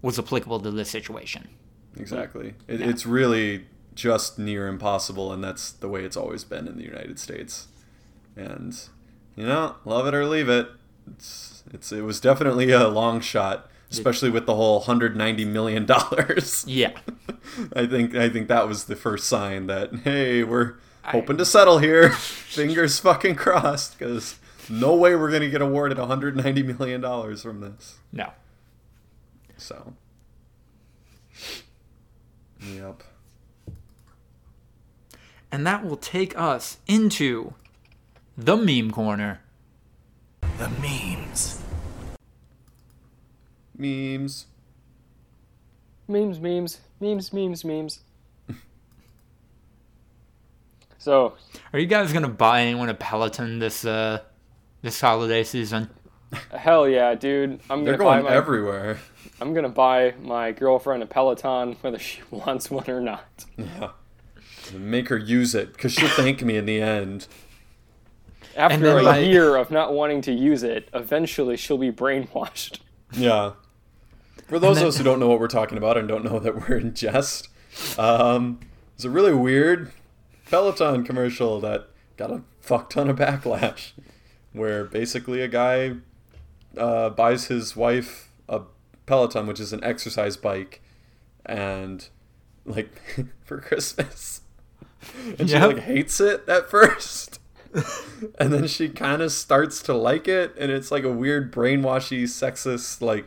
[0.00, 1.48] was applicable to this situation.
[1.98, 2.54] Exactly.
[2.68, 6.84] It, It's really just near impossible, and that's the way it's always been in the
[6.84, 7.66] United States.
[8.36, 8.78] And
[9.38, 10.68] you know, love it or leave it.
[11.08, 15.86] It's it's it was definitely a long shot, especially with the whole hundred ninety million
[15.86, 16.64] dollars.
[16.68, 16.98] Yeah.
[17.74, 20.74] I think I think that was the first sign that hey, we're
[21.04, 22.10] hoping to settle here.
[22.12, 27.60] Fingers fucking crossed, because no way we're gonna get awarded hundred ninety million dollars from
[27.60, 27.98] this.
[28.12, 28.32] No.
[29.56, 29.94] So.
[32.60, 33.04] Yep.
[35.52, 37.54] And that will take us into
[38.38, 39.40] the meme corner.
[40.58, 41.60] The memes.
[43.76, 44.46] Memes.
[46.06, 48.00] Memes, memes, memes, memes, memes.
[50.98, 51.34] so,
[51.72, 54.20] Are you guys gonna buy anyone a Peloton this uh
[54.82, 55.90] this holiday season?
[56.52, 57.60] hell yeah, dude!
[57.68, 58.98] I'm They're gonna buy going my everywhere.
[59.40, 63.46] I'm gonna buy my girlfriend a Peloton whether she wants one or not.
[63.56, 63.90] Yeah.
[64.74, 67.26] Make her use it, because she'll thank me in the end.
[68.58, 72.80] After then, a like- year of not wanting to use it, eventually she'll be brainwashed.
[73.12, 73.52] Yeah.
[74.48, 76.38] For those then- of us who don't know what we're talking about and don't know
[76.38, 77.48] that we're in jest,
[77.98, 78.60] um,
[78.94, 79.92] it's a really weird
[80.50, 81.88] Peloton commercial that
[82.18, 83.92] got a fuck ton of backlash.
[84.52, 85.92] Where basically a guy
[86.76, 88.62] uh, buys his wife a
[89.06, 90.80] Peloton, which is an exercise bike,
[91.46, 92.08] and
[92.66, 92.90] like
[93.44, 94.40] for Christmas,
[95.38, 97.37] and she like hates it at first.
[98.38, 102.24] and then she kind of starts to like it and it's like a weird brainwashy
[102.24, 103.26] sexist like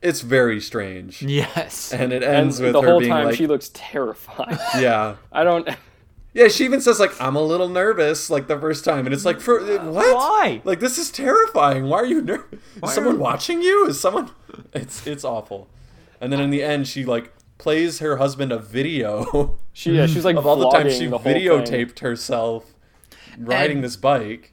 [0.00, 1.92] it's very strange Yes.
[1.92, 4.58] and it And ends with the her whole being time like she looks terrified.
[4.78, 5.68] yeah I don't.
[6.34, 9.24] yeah she even says like i'm a little nervous like the first time and it's
[9.26, 10.62] like for what Why?
[10.64, 14.30] like this is terrifying why are you nervous is someone are- watching you is someone
[14.72, 15.68] it's it's awful
[16.22, 20.24] and then in the end she like plays her husband a video She yeah, she's
[20.24, 22.71] like of all the time she the videotaped herself
[23.38, 24.52] riding And- this bike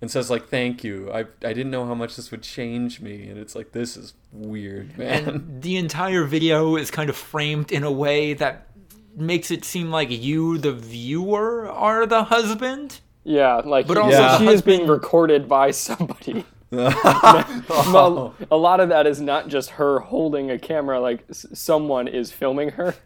[0.00, 3.28] and says like thank you I, I didn't know how much this would change me
[3.28, 7.72] and it's like this is weird man and the entire video is kind of framed
[7.72, 8.66] in a way that
[9.16, 13.00] makes it seem like you, the viewer, are the husband.
[13.22, 16.44] Yeah, like But also the she is being recorded by somebody.
[16.74, 18.34] Oh.
[18.50, 22.70] A lot of that is not just her holding a camera; like someone is filming
[22.70, 22.96] her.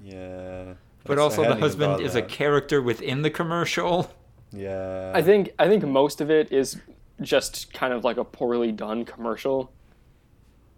[0.00, 0.74] yeah
[1.04, 4.14] But also, the husband thought of is a character within the commercial.
[4.56, 6.80] Yeah I think I think most of it is
[7.20, 9.72] just kind of like a poorly done commercial.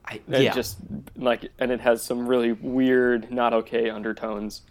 [0.05, 0.55] I, And yeah.
[0.55, 0.79] just
[1.17, 4.63] like and it has some really weird, not okay undertones.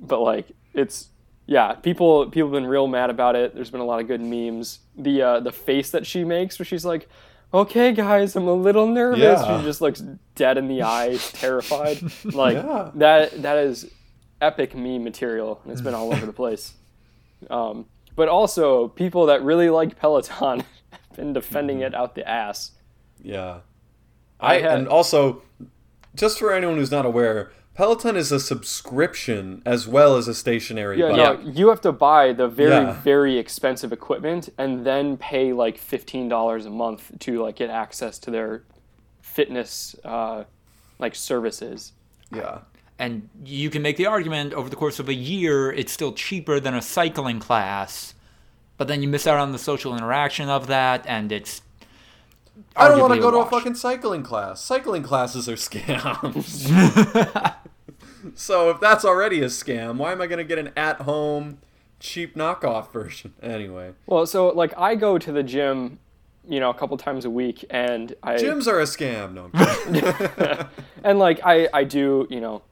[0.00, 1.08] But like it's
[1.46, 3.54] yeah, people people have been real mad about it.
[3.54, 4.80] There's been a lot of good memes.
[4.96, 7.08] The uh, the face that she makes where she's like,
[7.52, 9.58] "Okay, guys, I'm a little nervous." Yeah.
[9.58, 10.00] She just looks
[10.34, 11.98] dead in the eyes, terrified.
[12.24, 12.90] Like Yeah.
[12.94, 13.90] that that is
[14.40, 16.74] epic meme material, and it's been all over the place.
[17.50, 17.86] Um,
[18.16, 21.86] but also, people that really like Peloton have been defending Mm-hmm.
[21.86, 22.72] it out the ass.
[23.22, 23.60] yeah
[24.40, 25.42] I I, had- and also
[26.14, 31.00] just for anyone who's not aware Peloton is a subscription as well as a stationary
[31.00, 31.44] Yeah, bike.
[31.44, 32.92] no, you have to buy the very, Yeah.
[33.02, 38.18] very expensive equipment and then pay like fifteen dollars a month to like get access
[38.20, 38.62] to their
[39.22, 40.44] fitness uh,
[41.00, 41.92] like services.
[42.32, 42.58] yeah.
[42.98, 46.60] And you can make the argument over the course of a year, it's still cheaper
[46.60, 48.14] than a cycling class.
[48.76, 51.62] But then you miss out on the social interaction of that, and it's.
[52.76, 54.62] I don't want to go to a fucking cycling class.
[54.62, 56.68] Cycling classes are scams.
[58.34, 61.58] so if that's already a scam, why am I going to get an at-home
[62.00, 63.92] cheap knockoff version anyway?
[64.06, 65.98] Well, so like I go to the gym,
[66.48, 69.34] you know, a couple times a week, and I Gyms are a scam.
[69.34, 69.50] No.
[69.54, 70.68] I'm
[71.04, 72.62] and like I I do you know.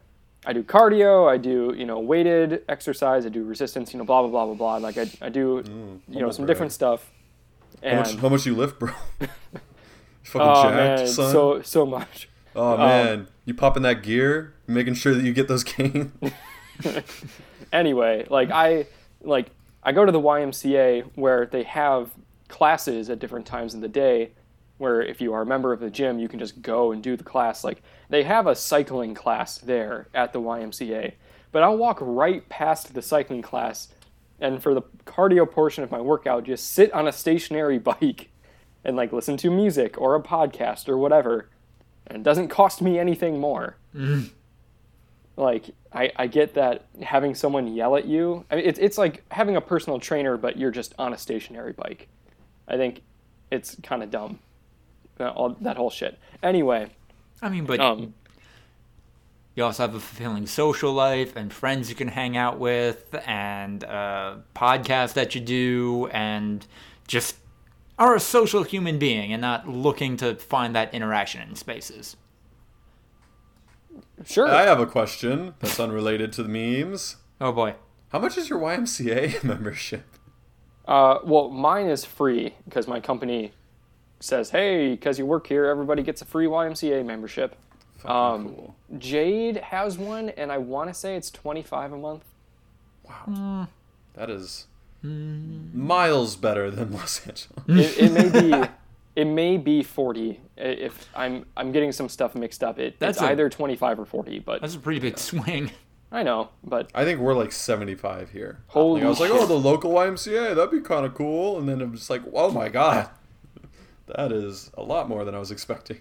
[0.45, 1.29] I do cardio.
[1.31, 3.25] I do you know weighted exercise.
[3.27, 3.93] I do resistance.
[3.93, 4.77] You know, blah blah blah blah blah.
[4.77, 6.55] Like I, I do mm, you know some brag.
[6.55, 7.11] different stuff.
[7.83, 8.93] how, And much, how much you lift, bro?
[10.23, 11.33] Fucking oh jacked, man, son.
[11.33, 12.29] so so much.
[12.57, 16.11] oh um, man, you popping that gear, making sure that you get those gains.
[17.73, 18.87] anyway, like I
[19.23, 19.51] like
[19.83, 22.11] I go to the YMCA where they have
[22.49, 24.31] classes at different times in the day
[24.83, 27.17] where if you are a member of the gym, you can just go and do
[27.17, 27.63] the class.
[27.63, 31.13] Like they have a cycling class there at the YMCA.
[31.53, 33.89] But I'll walk right past the cycling class
[34.41, 38.31] and for the cardio portion of my workout just sit on a stationary bike
[38.85, 41.49] and like listen to music or a podcast or whatever.
[42.09, 44.27] And it doesn't cost me anything more mm-hmm.
[45.41, 49.25] like I, I get that having someone yell at you I mean, it's, it's like
[49.31, 52.09] having a personal trainer but you're just on a stationary bike
[52.67, 53.03] i think
[53.51, 54.39] it's kind of dumb
[55.31, 56.89] all, that whole shit anyway
[57.41, 58.15] I mean, but um
[59.55, 63.83] you also have a fulfilling social life and friends you can hang out with and
[63.83, 66.67] a podcast that you do and
[67.07, 67.37] just
[67.99, 72.17] are a social human being and not looking to find that interaction in spaces.
[74.25, 77.17] sure I have a question that's unrelated to the memes.
[77.41, 77.75] Oh boy.
[78.11, 80.05] How much is your YMCA membership?
[80.89, 83.53] uh, well mine is free because my company
[84.23, 87.57] says hey because you work here everybody gets a free ymca membership
[88.05, 88.75] Um, cool.
[88.99, 92.25] jade has one and i want to say it's 25 a month
[93.05, 93.69] Wow.
[94.15, 94.67] That is
[95.03, 97.97] miles better than Los Angeles.
[97.99, 98.69] It, it may be.
[99.15, 102.79] It may be 40 if I'm I'm getting some stuff mixed up.
[102.79, 105.71] It, That's it's a- either 25 or 40, but That's a pretty big swing.
[106.11, 108.61] I know, but I think we're like 75 here.
[108.69, 111.59] Holy Like, I was like, oh, the local YMCA, that'd be kind of cool.
[111.59, 113.11] And then I'm just like, oh my god,
[114.07, 116.01] that is a lot more than I was expecting.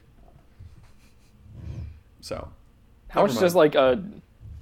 [2.21, 2.49] So,
[3.09, 4.03] how never much does like a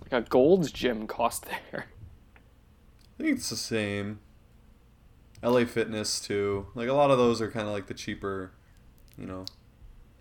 [0.02, 1.86] like a Gold's Gym cost there?
[3.20, 4.20] I think it's the same.
[5.44, 6.68] LA Fitness too.
[6.76, 8.52] Like a lot of those are kind of like the cheaper,
[9.18, 9.46] you know,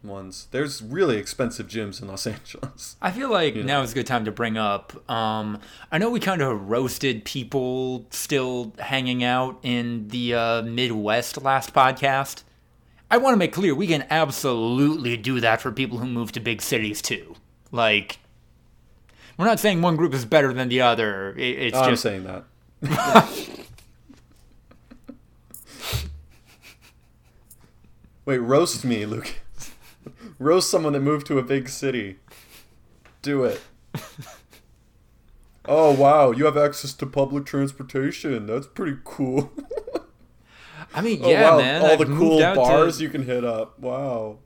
[0.03, 0.47] ones.
[0.51, 2.97] There's really expensive gyms in Los Angeles.
[3.03, 3.75] I feel like You know.
[3.79, 5.09] now is a good time to bring up.
[5.11, 5.61] Um,
[5.91, 11.73] I know we kind of roasted people still hanging out in the uh, Midwest last
[11.75, 12.43] podcast.
[13.11, 16.41] I want to make clear we can absolutely do that for people who move to
[16.41, 17.37] big cities too.
[17.73, 18.19] Like,
[19.37, 21.35] we're not saying one group is better than the other.
[21.37, 22.45] It, it's I'm just saying that.
[28.25, 29.37] Wait, roast me, Luke.
[30.39, 32.19] roast someone that moved to a big city.
[33.23, 33.61] Do it.
[35.71, 38.47] Oh wow, you have access to public transportation.
[38.47, 39.53] That's pretty cool.
[40.95, 41.83] I mean, oh yeah, wow, man.
[41.83, 43.79] all I've the cool out to- bars you can hit up.
[43.79, 44.39] Wow.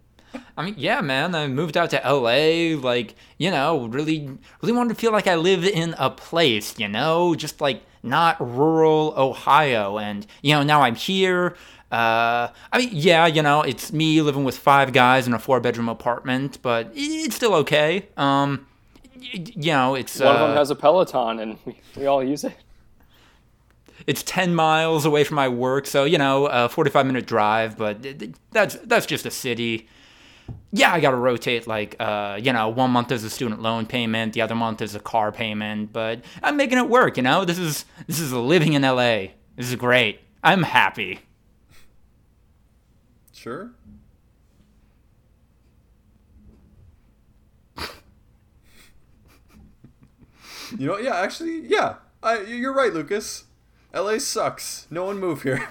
[0.57, 1.35] I mean, yeah, man.
[1.35, 4.31] I moved out to LA, like, you know, really,
[4.63, 8.41] really wanted to feel like I live in a place, you know, just like not
[8.41, 9.99] rural Ohio.
[9.99, 11.55] And, you know, now I'm here.
[11.91, 15.61] Uh, I mean, yeah, you know, it's me living with five guys in a four
[15.61, 18.09] bedroom apartment, but it's still okay.
[18.17, 18.67] Um,
[19.15, 22.25] y- you know, it's, One of uh, them has a Peloton, and we, we all
[22.25, 22.55] use it.
[24.07, 28.03] It's 10 miles away from my work, so, you know, a 45 minute drive, but
[28.03, 29.89] th- th- that's, that's just a city.
[30.73, 33.87] yeah, I got to rotate like, uh, you know, one month is a student loan
[33.87, 37.45] payment, the other month is a car payment, but I'm making it work, you know?
[37.45, 39.29] This is this is living in LA.
[39.57, 40.21] This is great.
[40.43, 41.21] I'm happy.
[43.33, 43.73] Sure.
[50.79, 51.97] you know, yeah, actually, yeah.
[52.23, 53.45] I, you're right, Lucas.
[53.95, 54.87] LA sucks.
[54.91, 55.69] No one move here.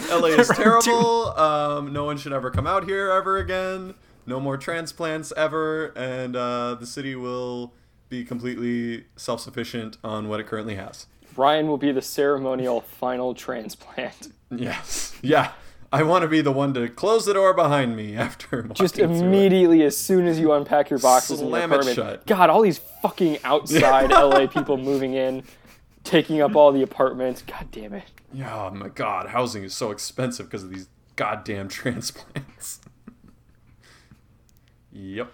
[0.10, 1.30] LA is terrible.
[1.38, 3.94] Um, no one should ever come out here ever again.
[4.26, 7.72] No more transplants ever, and uh, the city will
[8.08, 11.06] be completely self-sufficient on what it currently has.
[11.36, 14.32] Ryan will be the ceremonial final transplant.
[14.50, 15.14] Yes.
[15.20, 15.52] Yeah.
[15.92, 19.14] I want to be the one to close the door behind me after Just walking
[19.16, 19.22] it.
[19.22, 22.26] immediately, as soon as you unpack your boxes in your Slam it apartment, shut.
[22.26, 25.42] God, all these fucking outside LA people moving in,
[26.08, 27.42] taking up all the apartments.
[27.42, 28.04] God damn it.
[28.32, 32.80] Yeah, oh my god, housing is so expensive because of these goddamn transplants.
[34.92, 35.32] yep.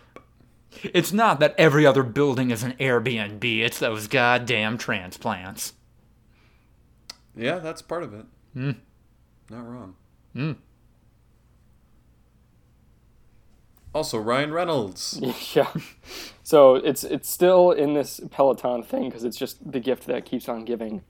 [0.83, 5.75] It's not that every other building is an Airbnb, it's those goddamn transplants.
[7.37, 8.27] Yeah, that's part of it.
[8.53, 8.72] Hmm.
[9.51, 9.95] Not wrong.
[10.35, 10.53] Hmm.
[13.95, 15.20] Also, Ryan Reynolds.
[15.55, 15.72] Yeah.
[16.45, 20.49] So it's it's still in this Peloton thing because it's just the gift that keeps
[20.49, 21.03] on giving.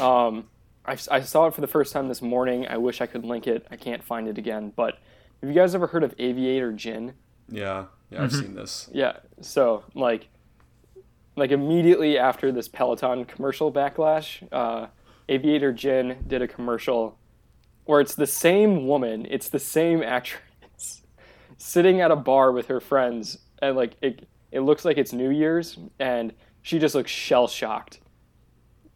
[0.00, 0.48] Um,
[0.84, 2.66] I, I saw it for the first time this morning.
[2.66, 3.66] I wish I could link it.
[3.70, 4.72] I can't find it again.
[4.74, 4.98] But
[5.40, 7.12] have you guys ever heard of Aviator Gin?
[7.48, 8.88] Yeah, yeah, I've seen this.
[8.92, 9.18] Yeah.
[9.40, 10.28] So like,
[11.36, 14.86] like immediately after this Peloton commercial backlash, uh,
[15.28, 17.18] Aviator Gin did a commercial
[17.84, 21.02] where it's the same woman, it's the same actress,
[21.58, 25.30] sitting at a bar with her friends, and like it, it looks like it's New
[25.30, 26.32] Year's, and
[26.62, 28.00] she just looks shell shocked,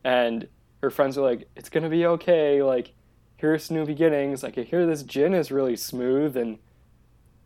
[0.04, 0.48] and
[0.82, 2.62] her friends are like, "It's gonna be okay.
[2.62, 2.92] Like,
[3.36, 4.42] here's new beginnings.
[4.42, 6.58] Like, I hear this gin is really smooth and."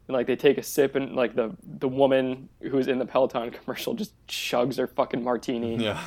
[0.09, 3.51] and like they take a sip and like the the woman who's in the Peloton
[3.65, 6.01] commercial just chugs her fucking martini Yeah.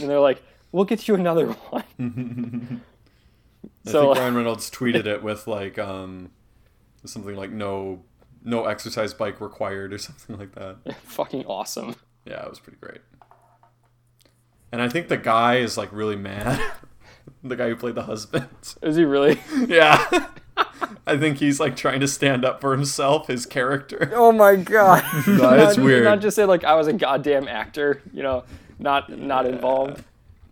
[0.00, 0.42] and they're like
[0.72, 1.84] we'll get you another one
[3.86, 6.30] I So, think Ryan Reynolds tweeted it with like um
[7.04, 8.02] something like no
[8.44, 10.76] no exercise bike required or something like that.
[11.04, 13.00] fucking awesome Yeah, it was pretty great.
[14.72, 16.60] And I think the guy is like really mad.
[17.44, 18.48] the guy who played the husband.
[18.82, 20.26] is he really yeah.
[21.06, 24.10] I think he's like trying to stand up for himself, his character.
[24.14, 26.04] oh my god No, it's not, weird.
[26.04, 28.44] not just say like I was a goddamn actor you know
[28.78, 30.02] not not involved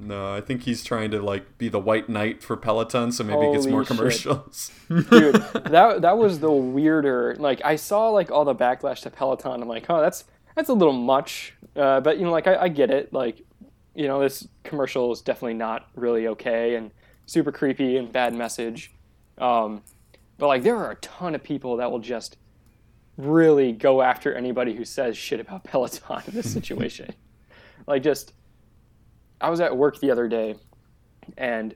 [0.03, 3.47] No, I think he's trying to like be the white knight for Peloton, so maybe
[3.47, 3.97] he gets more shit.
[3.97, 4.73] commercials.
[4.89, 9.61] dude that that was the weirder like I saw like all the backlash to Peloton.
[9.61, 10.25] I'm like oh that's
[10.57, 11.55] that's a little much.
[11.77, 13.13] Uh, but you know like I, I get it.
[13.13, 13.43] Like
[13.95, 16.91] you know this commercial is definitely not really okay and
[17.27, 18.93] super creepy and bad message.
[19.37, 19.83] Um,
[20.39, 22.39] but like there are a ton of people that will just
[23.19, 27.15] really go after anybody who says shit about Peloton in this situation.
[27.87, 28.35] Like just
[29.41, 30.57] I was at work the other day
[31.37, 31.75] and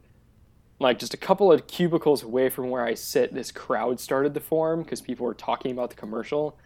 [0.80, 4.40] like just a couple of cubicles away from where I sit, this crowd started to
[4.40, 6.58] form because people were talking about the commercial.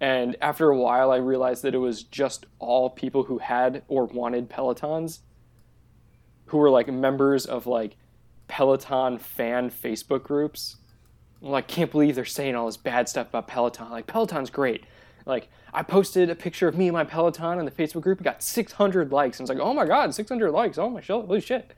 [0.00, 4.04] And after a while, I realized that it was just all people who had or
[4.06, 5.20] wanted Pelotons,
[6.46, 7.96] who were like members of like
[8.46, 10.76] Peloton fan Facebook groups.
[11.40, 13.90] Like, can't believe they're saying all this bad stuff about Peloton.
[13.90, 14.84] Like Peloton's great.
[15.26, 18.20] Like I posted a picture of me and my Peloton in the Facebook group.
[18.20, 19.38] It got 600 likes.
[19.38, 20.78] And it's like, oh my god, 600 likes.
[20.78, 21.72] Oh my shit, holy shit.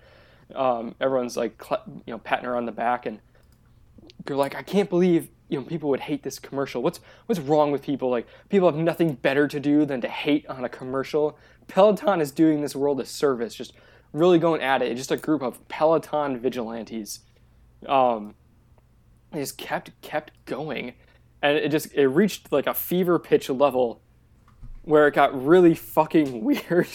[0.55, 1.62] Um, everyone's like,
[2.07, 3.20] you know, patting her on the back, and
[4.24, 6.82] they're like, I can't believe you know people would hate this commercial.
[6.82, 8.09] What's what's wrong with people?
[8.09, 11.36] Like people have nothing better to do than to hate on a commercial.
[11.66, 13.72] Peloton is doing this world a service, just
[14.12, 14.91] really going at it.
[14.91, 17.20] It's just a group of Peloton vigilantes.
[17.86, 18.34] Um,
[19.32, 20.95] it just kept kept going,
[21.43, 24.01] and it just it reached like a fever pitch level,
[24.82, 26.88] where it got really fucking weird.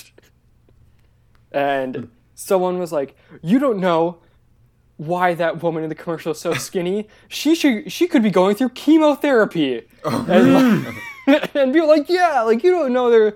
[1.51, 4.19] and someone was like, "You don't know."
[4.97, 7.09] Why that woman in the commercial is so skinny?
[7.27, 10.95] She should she could be going through chemotherapy, oh, and, like,
[11.55, 13.35] and be like, yeah, like you don't know they're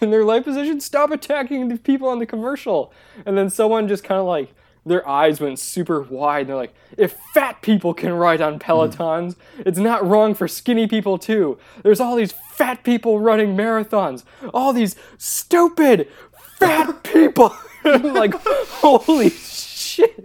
[0.00, 0.80] in their life position.
[0.80, 2.92] Stop attacking the people on the commercial.
[3.24, 4.54] And then someone just kind of like
[4.86, 6.42] their eyes went super wide.
[6.42, 8.58] And they're like, if fat people can ride on hmm.
[8.58, 11.58] Pelotons, it's not wrong for skinny people too.
[11.82, 14.24] There's all these fat people running marathons.
[14.54, 16.08] All these stupid
[16.58, 17.54] fat people.
[17.84, 20.18] like, holy shit.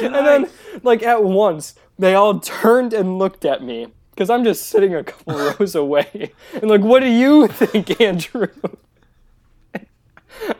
[0.00, 0.48] and then,
[0.82, 3.88] like, at once, they all turned and looked at me.
[4.10, 6.32] Because I'm just sitting a couple rows away.
[6.54, 8.48] And, like, what do you think, Andrew?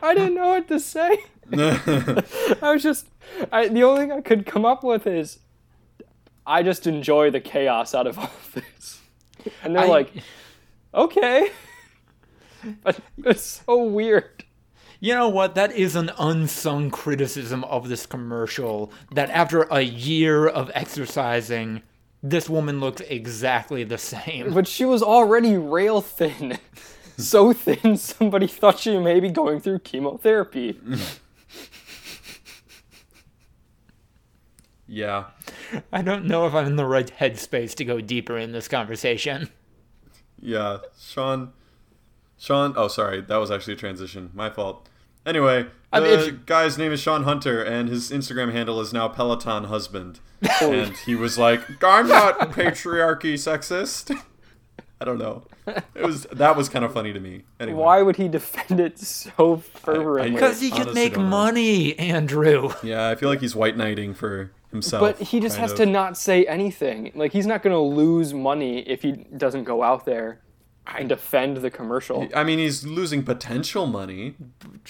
[0.03, 1.17] I didn't know what to say.
[2.61, 3.07] I was just,
[3.51, 5.39] I, the only thing I could come up with is,
[6.45, 9.01] I just enjoy the chaos out of all this.
[9.63, 10.11] And they're I- like,
[10.93, 11.51] okay.
[12.83, 14.43] But it's so weird.
[14.99, 15.55] You know what?
[15.55, 18.91] That is an unsung criticism of this commercial.
[19.13, 21.83] That after a year of exercising,
[22.21, 24.53] this woman looks exactly the same.
[24.53, 26.57] But she was already rail thin.
[27.17, 30.77] so thin, somebody thought she may be going through chemotherapy.
[34.87, 35.25] Yeah.
[35.93, 39.49] I don't know if I'm in the right headspace to go deeper in this conversation.
[40.41, 40.79] Yeah.
[40.99, 41.53] Sean.
[42.37, 42.73] Sean.
[42.75, 43.21] Oh, sorry.
[43.21, 44.31] That was actually a transition.
[44.33, 44.89] My fault.
[45.25, 48.79] Anyway, I the mean, if you- guy's name is Sean Hunter, and his Instagram handle
[48.81, 50.19] is now Peloton Husband.
[50.61, 54.17] and he was like, "I'm not patriarchy sexist."
[55.01, 55.43] I don't know.
[55.67, 57.43] It was that was kind of funny to me.
[57.59, 60.31] Anyway, Why would he defend it so fervently?
[60.31, 62.71] Because he could make money, Andrew.
[62.83, 65.01] Yeah, I feel like he's white knighting for himself.
[65.01, 65.77] but he just has of.
[65.77, 67.11] to not say anything.
[67.15, 70.41] Like he's not going to lose money if he doesn't go out there
[70.87, 72.27] and defend the commercial.
[72.35, 74.35] I mean, he's losing potential money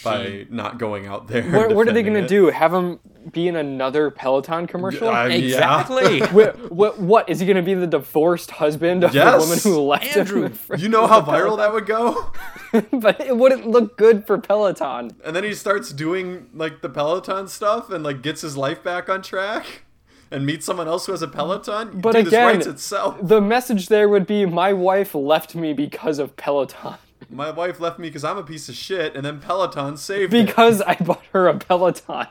[0.04, 1.44] by not going out there.
[1.52, 2.48] What, what are they going to do?
[2.48, 3.00] Have him
[3.34, 5.10] be in another Peloton commercial?
[5.10, 5.46] I- yeah.
[5.46, 6.20] Exactly.
[6.32, 9.34] what, what, what is he going to be the divorced husband of Yes.
[9.34, 10.54] the woman who left Andrew, him?
[10.54, 12.32] for- You know how viral that would go?
[12.94, 15.12] but it wouldn't look good for Peloton.
[15.26, 19.10] And then he starts doing like the Peloton stuff and like gets his life back
[19.10, 19.84] on track
[20.32, 21.99] and meet someone else who has a Peloton.
[21.99, 23.17] But Dude, again, this writes itself.
[23.21, 26.95] The message there would be my wife left me because of Peloton.
[27.30, 30.43] My wife left me because I'm a piece of shit, and then Peloton saved me.
[30.43, 32.27] Because I bought her a Peloton.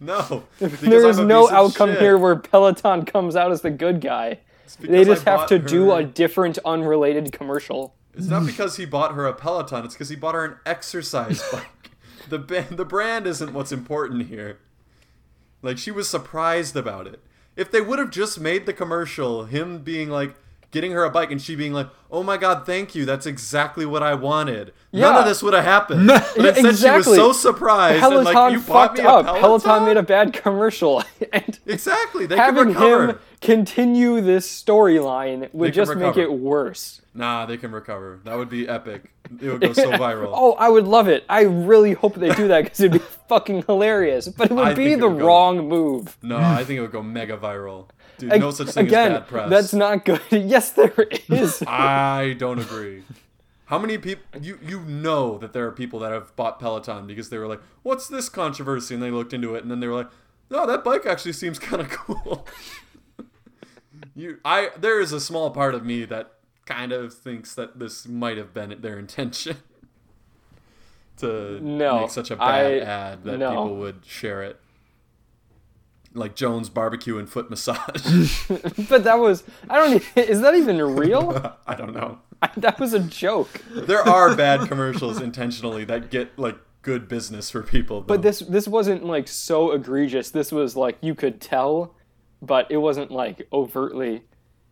[0.00, 2.00] No, There is no outcome shit.
[2.00, 4.38] here where Peloton comes out as the good guy.
[4.80, 7.94] because They I just have to do a different, unrelated commercial.
[8.14, 9.84] It's not because he bought her a Peloton.
[9.84, 11.90] It's because he bought her an exercise bike.
[12.28, 12.38] the
[12.70, 14.58] the brand isn't what's important here.
[15.62, 17.20] Like she was surprised about it.
[17.58, 20.34] If they would have just made the commercial, him being like
[20.70, 23.04] getting her a bike and she being like, "Oh my god, thank you.
[23.04, 26.06] That's exactly what I wanted." None of this would have happened.
[26.06, 27.16] But Yeah, instead, exactly.
[27.16, 29.24] she was so surprised Peloton and like, "You fucked up.
[29.26, 31.02] Peloton?" Peloton made a bad commercial.
[31.32, 32.26] and exactly.
[32.26, 33.08] They having recover.
[33.08, 33.18] him
[33.52, 37.00] continue this storyline would just make it worse.
[37.14, 38.20] Nah, they can recover.
[38.24, 39.10] That would be epic.
[39.40, 40.32] It would go so viral.
[40.34, 41.24] Oh, I would love it.
[41.30, 44.28] I really hope they do that because it'd be fucking hilarious.
[44.28, 46.16] But it would I be the would go- wrong move.
[46.22, 47.88] No, I think it would go mega viral.
[48.18, 49.50] Dude, no such thing Again, as bad press.
[49.50, 50.20] that's not good.
[50.30, 50.92] yes, there
[51.30, 51.62] is.
[51.66, 53.04] I don't agree.
[53.66, 57.30] How many people you you know that there are people that have bought Peloton because
[57.30, 59.94] they were like, "What's this controversy?" and they looked into it and then they were
[59.94, 60.10] like,
[60.50, 62.46] "No, that bike actually seems kind of cool."
[64.18, 66.32] You I there is a small part of me that
[66.66, 69.56] kind of thinks that this might have been their intention
[71.18, 73.48] to No, make such a bad I- ad that no.
[73.50, 74.60] people would share it.
[76.14, 78.48] Like Jones barbecue and foot massage.
[78.88, 79.44] but that was.
[79.68, 80.02] I don't.
[80.16, 81.56] Is that even real?
[81.66, 82.18] I don't know.
[82.40, 83.62] I, that was a joke.
[83.70, 88.00] there are bad commercials intentionally that get like good business for people.
[88.00, 88.06] Though.
[88.14, 90.30] But this this wasn't like so egregious.
[90.30, 91.94] This was like you could tell,
[92.42, 94.22] but it wasn't like overtly.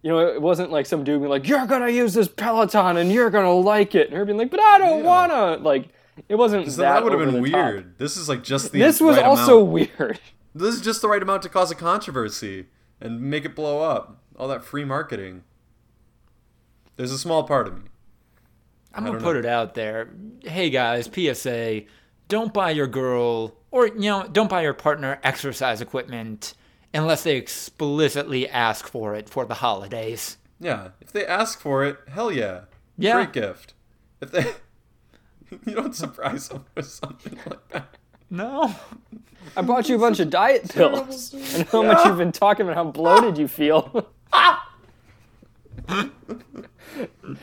[0.03, 3.11] You know, it wasn't like some dude being like, "You're gonna use this Peloton and
[3.11, 5.07] you're gonna like it," and her being like, "But I don't Yeah.
[5.07, 5.89] wanna." Like,
[6.29, 6.77] it wasn't that.
[6.77, 7.65] that would have been the top.
[7.65, 7.99] weird.
[7.99, 9.73] This is like just the This was right also amount.
[9.99, 10.21] weird.
[10.55, 14.23] This is just the right amount to cause a controversy and make it blow up.
[14.39, 15.43] All that free marketing.
[16.97, 17.83] There's a small part of me.
[18.95, 19.41] I'm gonna put know.
[19.41, 20.09] it out there.
[20.43, 21.83] Hey guys, PSA:
[22.29, 26.55] Don't buy your girl or you know, don't buy your partner exercise equipment
[26.95, 30.39] unless they explicitly ask for it for the holidays.
[30.59, 32.63] Yeah, if they ask for it, hell yeah.
[32.97, 33.15] Yeah.
[33.15, 33.75] Great gift.
[34.21, 34.47] If they
[35.67, 37.97] You don't surprise them with something like that.
[38.31, 38.75] No.
[39.57, 41.33] I bought you a bunch of diet pills.
[41.55, 44.11] And how much you've been talking about how bloated you feel.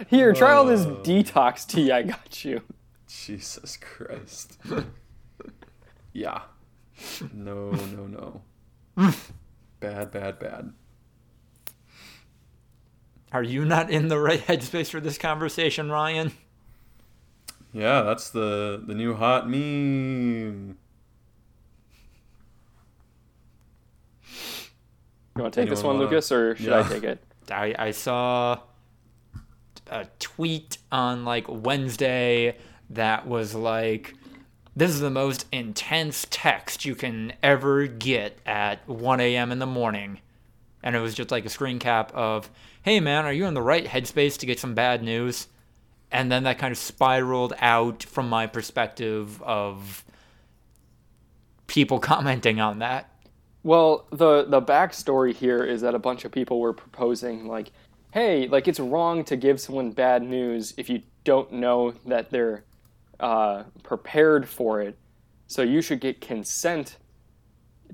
[0.08, 0.98] Here, try all this oh.
[0.98, 2.62] detox tea I got you.
[3.08, 4.58] Jesus Christ.
[6.12, 6.42] yeah.
[7.34, 8.42] No, no, no.
[8.96, 10.74] Bad, bad, bad.
[13.32, 16.32] Are you not in the right headspace for this conversation, Ryan?
[17.72, 20.78] Yeah, that's the the new hot meme.
[25.36, 27.24] You want to take this one, wanna- Lucas, or should I take it?
[27.52, 28.60] I, I saw
[29.88, 32.58] a tweet on like Wednesday
[32.92, 34.14] that was like,
[34.76, 39.52] this is the most intense text you can ever get at 1 a.m.
[39.52, 40.20] in the morning.
[40.82, 42.50] And it was just like a screen cap of,
[42.82, 45.48] hey man, are you in the right headspace to get some bad news?
[46.12, 50.04] And then that kind of spiraled out from my perspective of
[51.68, 53.10] people commenting on that.
[53.64, 57.72] Well, the the backstory here is that a bunch of people were proposing like,
[58.12, 62.66] hey, like it's wrong to give someone bad news if you don't know that they're
[63.24, 64.98] uh, prepared for it.
[65.48, 66.98] So you should get consent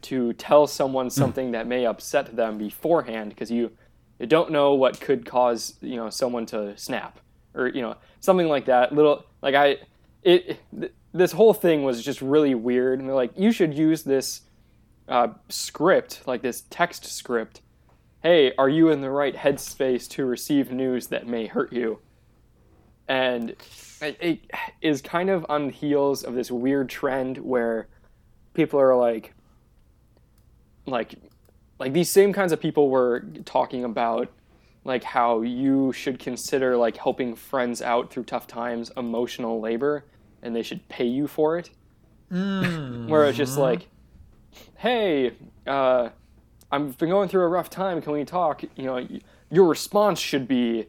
[0.01, 3.71] to tell someone something that may upset them beforehand because you
[4.17, 7.19] you don't know what could cause you know someone to snap
[7.53, 8.93] or you know something like that.
[8.93, 9.77] Little like I
[10.23, 14.03] it th- this whole thing was just really weird and they're like you should use
[14.03, 14.41] this
[15.07, 17.61] uh, script, like this text script.
[18.23, 21.99] Hey, are you in the right headspace to receive news that may hurt you?
[23.09, 23.55] And
[24.01, 24.39] it, it
[24.81, 27.87] is kind of on the heels of this weird trend where
[28.53, 29.33] people are like,
[30.85, 31.15] like,
[31.79, 34.31] like these same kinds of people were talking about
[34.85, 40.05] like how you should consider like helping friends out through tough times emotional labor
[40.41, 41.69] and they should pay you for it
[42.29, 43.87] where it's just like
[44.77, 45.33] hey,
[45.67, 46.09] uh,
[46.71, 48.01] I've been going through a rough time.
[48.01, 48.63] Can we talk?
[48.75, 49.07] You know,
[49.49, 50.87] your response should be,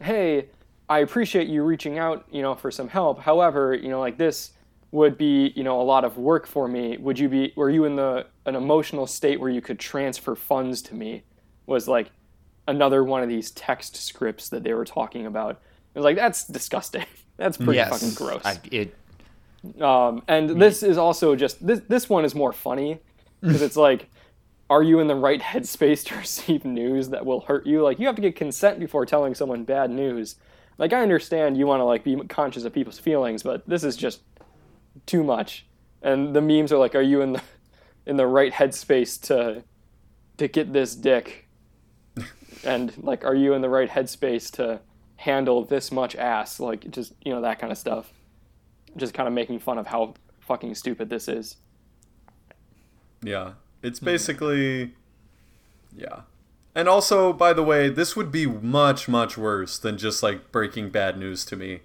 [0.00, 0.46] hey,
[0.88, 3.20] I appreciate you reaching out, you know, for some help.
[3.20, 4.52] However, you know, like this
[4.90, 6.96] would be, you know, a lot of work for me.
[6.98, 10.82] Would you be, were you in the an emotional state where you could transfer funds
[10.82, 11.22] to me?
[11.66, 12.10] Was like
[12.68, 15.60] another one of these text scripts that they were talking about.
[15.94, 17.06] It was like that's disgusting.
[17.36, 18.42] That's pretty fucking gross.
[18.44, 18.94] I, it,
[19.80, 23.00] Um, and this is also just this this one is more funny
[23.40, 24.08] because it's like,
[24.70, 27.82] are you in the right headspace to receive news that will hurt you?
[27.82, 30.36] Like you have to get consent before telling someone bad news.
[30.78, 33.96] Like I understand you want to like be conscious of people's feelings, but this is
[33.96, 34.22] just
[35.06, 35.66] too much.
[36.02, 37.42] And the memes are like, are you in the
[38.06, 39.62] in the right headspace to
[40.38, 41.48] to get this dick?
[42.64, 44.80] and like, are you in the right headspace to
[45.16, 46.60] handle this much ass?
[46.60, 48.12] Like just you know that kind of stuff
[48.96, 51.56] just kind of making fun of how fucking stupid this is.
[53.22, 53.52] Yeah.
[53.82, 54.06] It's mm-hmm.
[54.06, 54.94] basically
[55.96, 56.20] yeah.
[56.74, 60.90] And also, by the way, this would be much much worse than just like breaking
[60.90, 61.80] bad news to me.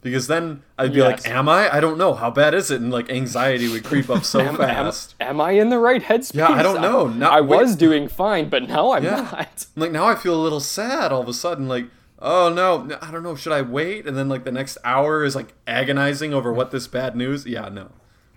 [0.00, 1.24] Because then I'd be Yes.
[1.24, 1.72] like, "Am I?
[1.72, 2.14] I don't know.
[2.14, 5.14] How bad is it?" And like anxiety would creep up so Am, am, fast.
[5.20, 6.34] am I in the right headspace?
[6.34, 7.06] Yeah, I don't know.
[7.06, 7.60] Now- I wait.
[7.60, 9.28] was doing fine, but now I'm Yeah.
[9.32, 9.66] not.
[9.76, 11.86] Like now I feel a little sad all of a sudden like
[12.24, 14.06] oh no, I don't know, should I wait?
[14.06, 17.46] And then like the next hour is like agonizing over what this bad news.
[17.46, 17.90] Yeah, no.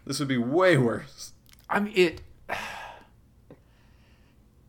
[0.06, 1.32] This would be way worse.
[1.68, 2.22] I mean, it.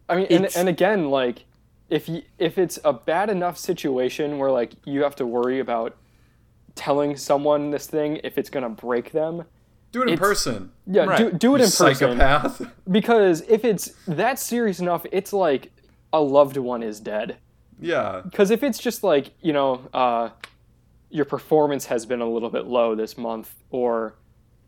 [0.08, 1.44] I mean, and, and again, like
[1.90, 5.96] if you, if it's a bad enough situation where like you have to worry about
[6.74, 9.44] telling someone this thing if it's gonna break them,
[9.92, 10.72] Do it in person.
[10.86, 11.38] yeah, do, Right.
[11.38, 11.94] do it You in person.
[11.94, 12.62] psychopath.
[12.90, 15.72] Because if it's that serious enough, it's like
[16.12, 17.36] a loved one is dead.
[17.80, 18.20] yeah.
[18.24, 20.30] because if it's just like you know uh,
[21.10, 24.14] your performance has been a little bit low this month or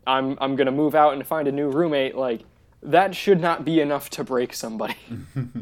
[0.07, 2.41] i'm i'm gonna move out and find a new roommate like
[2.81, 4.95] that should not be enough to break somebody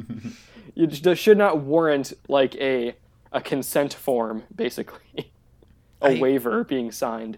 [0.76, 2.96] it should not warrant like a
[3.32, 5.32] a consent form basically
[6.02, 7.38] a I- waiver being signed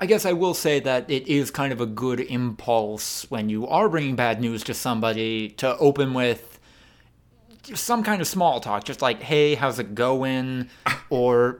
[0.00, 3.66] I guess I will say that it is kind of a good impulse when you
[3.66, 6.60] are bringing bad news to somebody to open with
[7.74, 10.68] some kind of small talk, just like, "Hey, how's it going?"
[11.10, 11.58] or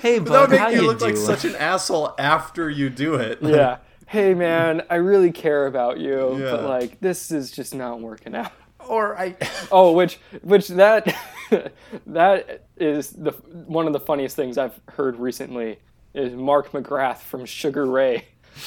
[0.00, 2.90] "Hey, That would bud, make how you you look like such an asshole after you
[2.90, 3.38] do it.
[3.40, 3.76] Yeah.
[4.12, 6.50] Hey man, I really care about you, Yeah.
[6.50, 8.52] but like this is just not working out.
[8.86, 9.36] or I,
[9.72, 11.16] Oh, which which that
[12.06, 15.78] that is the one of the funniest things I've heard recently
[16.14, 18.26] is Mark McGrath from Sugar Ray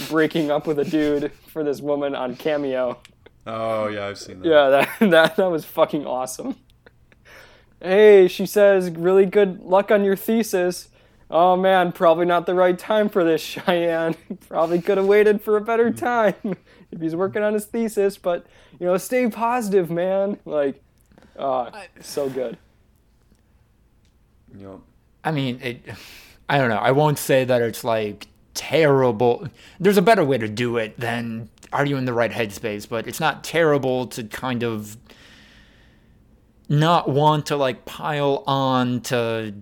[0.10, 2.98] breaking up with a dude for this woman on Cameo.
[3.46, 4.48] Oh yeah, I've seen that.
[4.50, 6.56] Yeah, that that that was fucking awesome.
[7.80, 10.90] Hey, she says, really good luck on your thesis.
[11.30, 14.16] Oh man, probably not the right time for this, Cheyenne.
[14.48, 16.36] Probably could have waited for a better time
[16.92, 18.46] if he's working on his thesis, but
[18.80, 20.40] you know, stay positive, man.
[20.46, 20.82] Like,
[21.38, 21.72] uh,
[22.02, 22.58] so good.
[24.58, 24.80] Yep.
[25.24, 25.82] I mean, it.
[26.48, 26.78] I don't know.
[26.78, 29.48] I won't say that it's like terrible.
[29.80, 33.08] There's a better way to do it than are you in the right headspace, but
[33.08, 34.96] it's not terrible to kind of
[36.70, 39.56] not want to like pile on to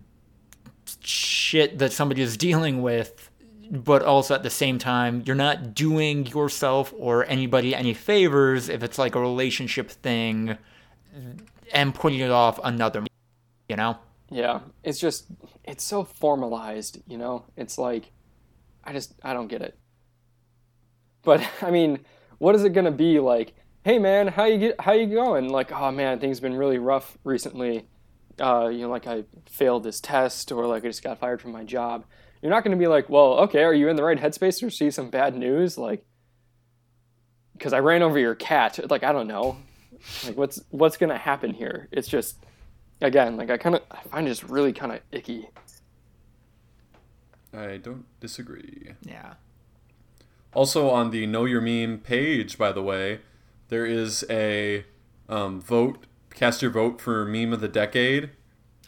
[1.05, 3.29] shit that somebody is dealing with,
[3.69, 8.83] but also at the same time, you're not doing yourself or anybody any favors if
[8.83, 10.57] it's like a relationship thing
[11.73, 13.03] and putting it off another,
[13.69, 13.97] you know?
[14.29, 15.27] Yeah, it's just
[15.63, 17.45] it's so formalized, you know.
[17.55, 18.11] It's like
[18.83, 19.77] I just I don't get it.
[21.23, 21.99] But I mean,
[22.39, 23.53] what is it gonna be like?
[23.83, 25.49] Hey man, how you get how you going?
[25.49, 27.87] Like, oh man, things been really rough recently.
[28.39, 31.51] Uh, you know, like I failed this test, or like I just got fired from
[31.51, 32.05] my job.
[32.41, 34.93] You're not gonna be like, well, okay, are you in the right headspace to receive
[34.93, 35.77] some bad news?
[35.77, 36.05] Like,
[37.53, 38.79] because I ran over your cat.
[38.89, 39.57] Like, I don't know.
[40.25, 41.87] Like, what's what's gonna happen here?
[41.91, 42.37] It's just
[43.01, 45.49] again, like I kind of I find it just really kind of icky.
[47.53, 48.93] I don't disagree.
[49.03, 49.35] Yeah.
[50.53, 53.21] Also on the Know Your Meme page, by the way,
[53.69, 54.85] there is a
[55.29, 56.05] um, vote.
[56.33, 58.31] Cast your vote for meme of the decade,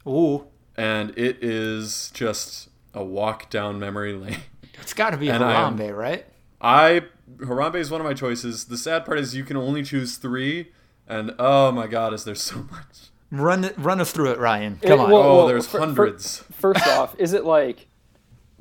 [0.07, 4.39] Ooh, and it is just a walk down memory lane.
[4.81, 6.25] it's got to be And I Harambe, right?
[6.61, 7.03] I
[7.37, 8.65] Harambe is one of my choices.
[8.65, 10.71] The sad part is you can only choose three,
[11.07, 13.09] and oh my god, is there so much?
[13.31, 14.79] Run run us through it, Ryan.
[14.81, 15.11] It- Come on.
[15.11, 16.43] Oh, well- Oh, there's fir- fir- hundreds.
[16.51, 17.87] First off, is it like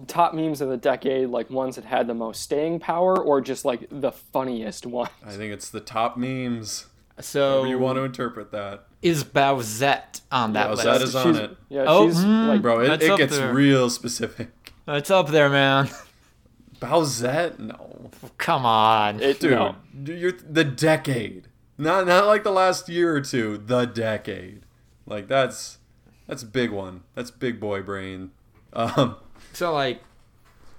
[0.08, 3.64] top memes of the decade, like ones that had the most staying power, or just
[3.64, 5.08] like the funniest one?
[5.24, 6.86] I think it's the top memes.
[7.20, 11.04] So However you want to interpret that, is Bowsette on that Bowsette list?
[11.04, 11.56] is on She's- it.
[11.68, 12.48] Yeah, Oh, she's mm.
[12.48, 12.80] like bro.
[12.80, 13.52] It, it gets there.
[13.54, 14.72] real specific.
[14.88, 15.88] It's up there, man.
[16.80, 19.20] Bowsette, no, Come on.
[19.20, 19.52] it, dude.
[19.52, 19.76] no.
[20.04, 23.58] You're the decade, not not like the last year or two.
[23.58, 24.62] The decade,
[25.06, 25.78] like that's
[26.26, 27.02] that's a big one.
[27.14, 28.32] That's big boy brain.
[28.72, 29.16] Um,
[29.52, 30.02] so like,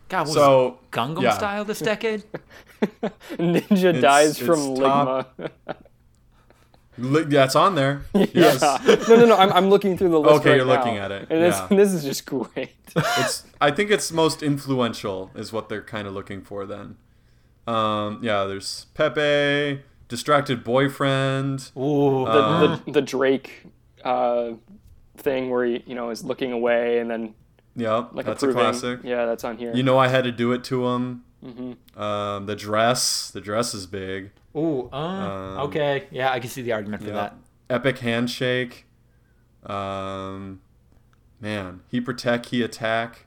[0.10, 1.32] God, was so Gangnam yeah.
[1.34, 2.24] style this decade?
[3.32, 5.26] Ninja dies from it's Ligma.
[6.98, 8.04] Li- yeah, it's on there.
[8.14, 8.62] Yes.
[8.62, 8.96] yeah.
[9.08, 9.36] No, no, no.
[9.38, 10.40] I'm, I'm looking through the list.
[10.40, 11.68] Okay, right you're looking at it, and yeah.
[11.70, 12.72] this is just great.
[12.96, 16.98] it's I think it's most influential is what they're kind of looking for then.
[17.68, 21.72] Um, yeah, there's Pepe, distracted boyfriend.
[21.78, 22.26] Ooh.
[22.26, 23.66] the, Uh, the, the Drake
[24.04, 24.52] uh,
[25.18, 27.34] thing where he you know is looking away and then
[27.76, 29.00] Yeah, like that's a classic.
[29.04, 29.74] Yeah, that's on here.
[29.76, 31.24] You know, I had to do it to him.
[31.46, 34.32] Hmm Um, the dress, the dress is big.
[34.56, 34.90] Ooh.
[34.92, 36.08] Uh, Um, okay.
[36.12, 37.16] Yeah, I can see the argument for Yeah.
[37.16, 37.36] that.
[37.70, 38.86] Epic handshake.
[39.66, 40.62] Um,
[41.42, 43.26] man, he protect, he attack.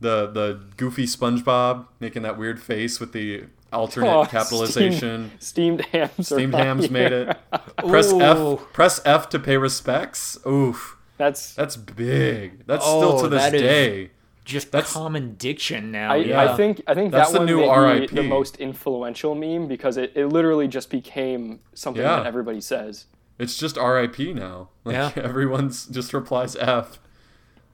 [0.00, 5.32] The the goofy SpongeBob making that weird face with the alternate Oh, capitalization.
[5.38, 6.26] Steamed hams.
[6.26, 7.36] Steamed hams made it.
[7.88, 8.60] Press F.
[8.72, 10.38] Press F to pay respects.
[10.46, 12.66] Oof, That's that's big.
[12.66, 14.10] That's Oh, still to this that is- day.
[14.46, 16.12] Just That's- common diction now.
[16.12, 16.52] I, yeah.
[16.52, 18.10] I think I think That's that the one new be RIP.
[18.12, 22.16] the most influential meme because it, it literally just became something Yeah.
[22.18, 23.06] that everybody says.
[23.38, 24.32] It's just R.I.P.
[24.32, 24.68] now.
[24.84, 25.12] Like, Yeah.
[25.22, 26.98] Everyone's just replies F.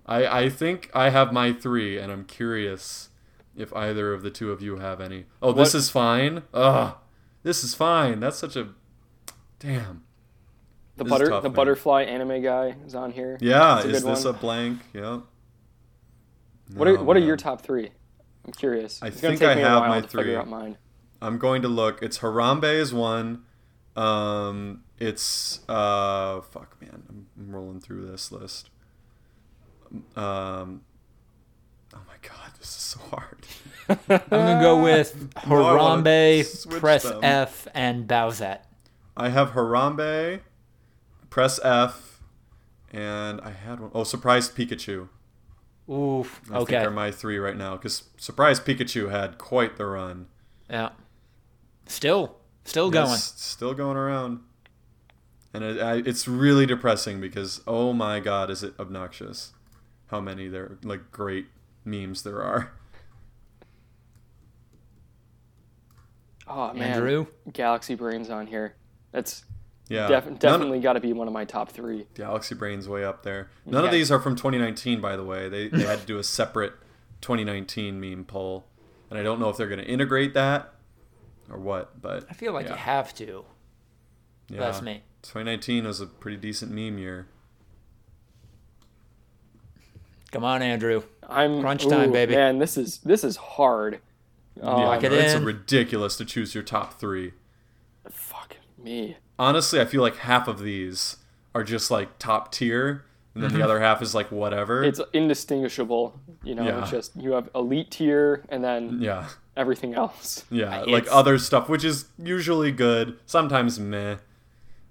[0.07, 3.11] I I think I have my three, and I'm curious
[3.55, 5.27] if either of the two of you have any.
[5.43, 6.43] Oh, this is fine.
[6.55, 6.95] Ugh,
[7.43, 8.19] this is fine.
[8.21, 8.69] That's such a
[9.61, 10.05] damn.
[10.97, 11.57] The This butter tough, the man.
[11.57, 13.37] butterfly anime guy is on here.
[13.41, 14.35] Yeah, is this one.
[14.35, 14.81] a blank?
[16.71, 16.79] Yeah.
[16.79, 17.91] What are No, what are your top three?
[18.45, 19.01] I'm curious.
[19.03, 20.23] I it's gonna think take I me have a my to three.
[20.25, 20.77] figure out mine.
[21.21, 22.03] I'm going to look.
[22.03, 23.45] It's Harambe is one.
[23.95, 28.71] Um, it's uh, fuck man, I'm, I'm rolling through this list.
[30.17, 30.83] Um,
[31.95, 33.47] oh my god, this is so hard.
[33.89, 37.23] I'm gonna go with No, I wanna Harambe, switch Press them.
[37.23, 38.61] F, and Bowsette.
[39.17, 40.41] I have Harambe,
[41.29, 42.23] press F,
[42.93, 43.91] and I had one.
[43.95, 45.09] Oh, surprised Pikachu.
[45.91, 46.41] Oof.
[46.51, 46.77] I okay.
[46.77, 47.77] think are my three right now.
[47.77, 50.27] Because Surprise Pikachu had quite the run.
[50.71, 50.91] Yeah.
[51.87, 53.19] Still, still going.
[53.19, 54.41] Still going around.
[55.53, 59.53] And it, I, it's really depressing because, oh my god, is it obnoxious
[60.07, 61.47] how many there, like, great
[61.85, 62.73] memes there are.
[66.47, 67.27] Oh man, Andrew.
[67.53, 68.75] Galaxy Brains on here.
[69.11, 69.45] That's
[69.93, 70.09] Yeah.
[70.09, 72.07] def- definitely got to be one of my top three.
[72.15, 73.51] Galaxy Brain's way up there.
[73.67, 75.49] None of these are from 2019, by the way.
[75.49, 76.75] They, they had to do a separate
[77.21, 78.67] 2019 meme poll.
[79.11, 80.73] And I don't know if they're going to integrate that
[81.51, 82.73] or what, but I feel like yeah.
[82.73, 83.45] you have to.
[84.49, 84.61] yeah.
[84.61, 85.03] That's me.
[85.23, 87.27] 2019 was a pretty decent meme year.
[90.33, 91.03] Come on, Andrew.
[91.29, 92.35] I'm Crunch time, ooh, baby.
[92.35, 94.01] Man, this is this is hard.
[94.61, 97.33] Um, yeah, Lock it no, it's ridiculous to choose your top three.
[98.11, 99.17] Fuck me.
[99.43, 101.17] Honestly, I feel like half of these
[101.55, 103.05] are just like top tier,
[103.35, 103.59] and then Mm-hmm.
[103.59, 104.85] the other half is like whatever.
[104.85, 106.21] It's indistinguishable.
[106.45, 106.83] You know, Yeah.
[106.83, 110.45] it's just you have elite tier and then yeah, everything else.
[110.51, 114.17] yeah, Uh, like other stuff, which is usually good, sometimes meh.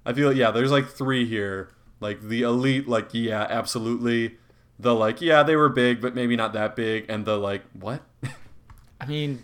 [0.05, 1.69] I feel yeah, there's like three here.
[1.99, 4.37] Like the elite, like yeah, absolutely.
[4.79, 8.01] The like yeah, they were big, but maybe not that big, and the like what?
[9.01, 9.43] I mean,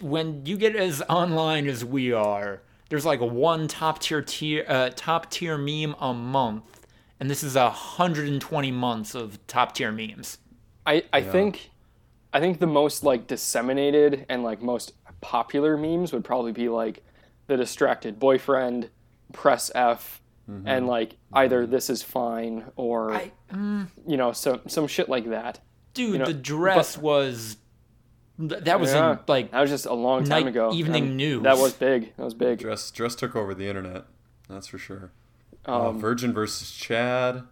[0.00, 2.62] when you get as online as we are,
[2.92, 6.86] there's like one top tier tier uh, top tier meme a month,
[7.18, 10.36] and this is 120 months of top tier memes.
[10.84, 11.70] I I think
[12.34, 14.92] I think the most like disseminated and like most
[15.22, 17.02] popular memes would probably be like
[17.46, 18.90] the distracted boyfriend,
[19.32, 20.20] press F,
[20.66, 25.30] and like either this is fine or I, mm, you know some some shit like
[25.30, 25.60] that.
[25.94, 27.58] dude, know, the dress was th-
[28.38, 30.72] that was Yeah, in like that was just a long time night- ago.
[30.72, 31.42] evening and news.
[31.42, 32.16] That was big.
[32.16, 32.58] That was big.
[32.58, 34.04] Dress dress took over the internet.
[34.48, 35.10] That's for sure.
[35.66, 37.44] Um, uh, Virgin versus Chad.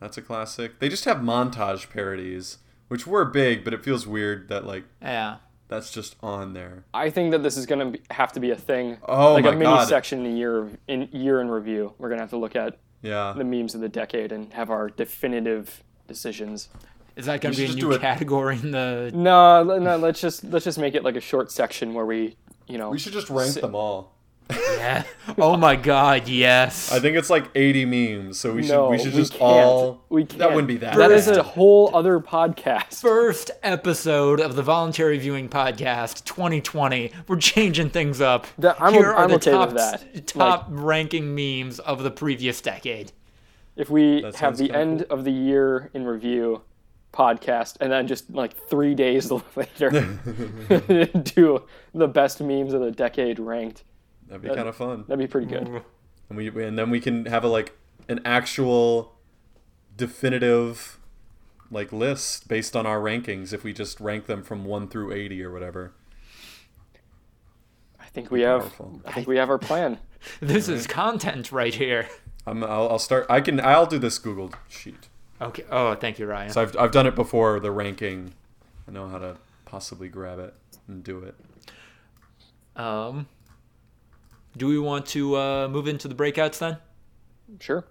[0.00, 0.78] That's a classic.
[0.78, 2.58] They just have montage parodies,
[2.88, 5.36] which were big, but it feels weird that like yeah.
[5.68, 6.84] that's just on there.
[6.94, 8.98] I think that this is gonna be, have to be a thing.
[9.08, 9.88] Oh like my a mini God.
[9.88, 11.94] section in year in year in review.
[11.98, 13.34] We're gonna have to look at Yeah.
[13.36, 16.68] the memes of the decade and have our definitive decisions.
[17.16, 19.10] Is that going to be a new do it- category in the?
[19.14, 19.96] No, no.
[19.96, 22.36] Let's just let's just make it like a short section where we,
[22.68, 24.12] you know, We should just rank Si- them all.
[24.50, 25.02] Yeah.
[25.38, 26.28] Oh my God!
[26.28, 26.92] Yes.
[26.92, 29.42] I think it's like 80 memes, so we should no, we should just can't.
[29.42, 30.38] all We can't.
[30.38, 30.96] That wouldn't be that.
[30.96, 31.38] That is bad.
[31.38, 33.00] a whole other podcast.
[33.00, 37.10] First episode of the Voluntary Viewing Podcast 2020.
[37.26, 38.46] We're changing things up.
[38.58, 40.26] That- I'm- Here are I'm the okay top, that.
[40.28, 43.10] top ranking memes of the previous decade.
[43.74, 46.62] If we have the kinda end of the year in review
[47.16, 49.90] podcast and then just like three days later
[51.34, 51.62] do
[51.94, 53.84] the best memes of the decade ranked,
[54.28, 55.04] That'd be kind of fun.
[55.08, 55.82] that'd be pretty good.
[56.28, 57.76] And we and then we can have a like
[58.08, 59.14] an actual
[59.96, 60.98] definitive
[61.70, 65.42] like list based on our rankings if we just rank them from 1 through 80
[65.42, 65.92] or whatever.
[67.98, 68.60] I think we have.
[68.60, 69.00] Powerful.
[69.04, 69.98] I think we have our plan.
[70.40, 72.08] This is content right here.
[72.46, 73.26] I'm, I'll, I'll start.
[73.28, 73.60] I can.
[73.60, 75.08] I'll do this Google sheet.
[75.40, 75.64] Okay.
[75.70, 76.50] Oh, thank you, Ryan.
[76.50, 77.60] So I've I've done it before.
[77.60, 78.32] The ranking.
[78.88, 80.54] I know how to possibly grab it
[80.88, 81.34] and do it.
[82.80, 83.26] Um,
[84.56, 86.78] do we want to uh, move into the breakouts then?
[87.60, 87.84] Sure.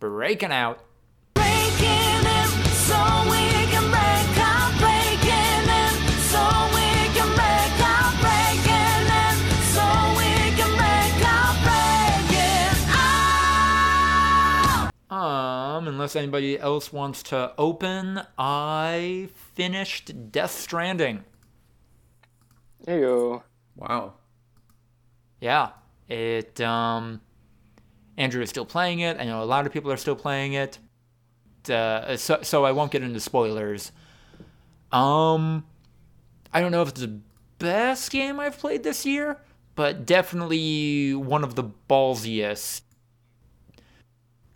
[0.00, 0.80] Breaking out.
[1.34, 2.26] Breaking
[15.92, 21.24] unless anybody else wants to open, I finished Death Stranding.
[22.86, 23.42] Heyo.
[23.76, 24.14] Wow.
[25.40, 25.70] Yeah,
[26.08, 26.60] it.
[26.60, 27.20] Um,
[28.16, 29.18] Andrew is still playing it.
[29.18, 30.78] I know a lot of people are still playing it.
[31.68, 33.92] Uh, so, so I won't get into spoilers.
[34.90, 35.64] Um,
[36.52, 37.20] I don't know if it's the
[37.58, 39.38] best game I've played this year,
[39.74, 42.82] but definitely one of the ballsiest.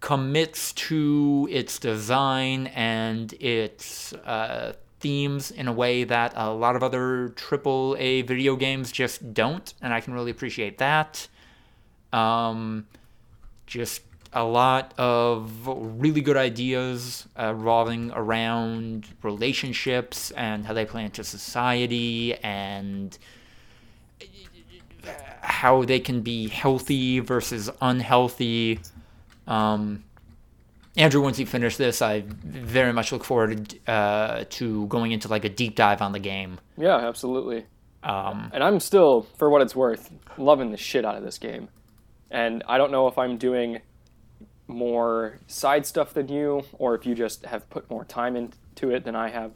[0.00, 6.82] Commits to its design and its uh, themes in a way that a lot of
[6.82, 11.28] other AAA video games just don't, and I can really appreciate that.
[12.12, 12.86] Um,
[13.66, 14.02] just
[14.32, 21.24] a lot of really good ideas uh, revolving around relationships and how they play into
[21.24, 23.16] society and
[25.40, 28.80] how they can be healthy versus unhealthy.
[29.46, 30.04] Um,
[30.96, 35.44] Andrew, once you finish this, I very much look forward uh, to going into like
[35.44, 36.58] a deep dive on the game.
[36.78, 37.66] Yeah, absolutely.
[38.02, 41.68] Um, And I'm still, for what it's worth, loving the shit out of this game.
[42.30, 43.80] And I don't know if I'm doing
[44.68, 49.04] more side stuff than you, or if you just have put more time into it
[49.04, 49.52] than I have.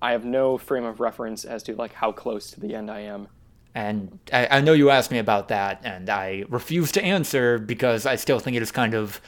[0.00, 3.00] I have no frame of reference as to like how close to the end I
[3.00, 3.28] am.
[3.74, 8.04] And I, I know you asked me about that, and I refuse to answer because
[8.04, 9.20] I still think it is kind of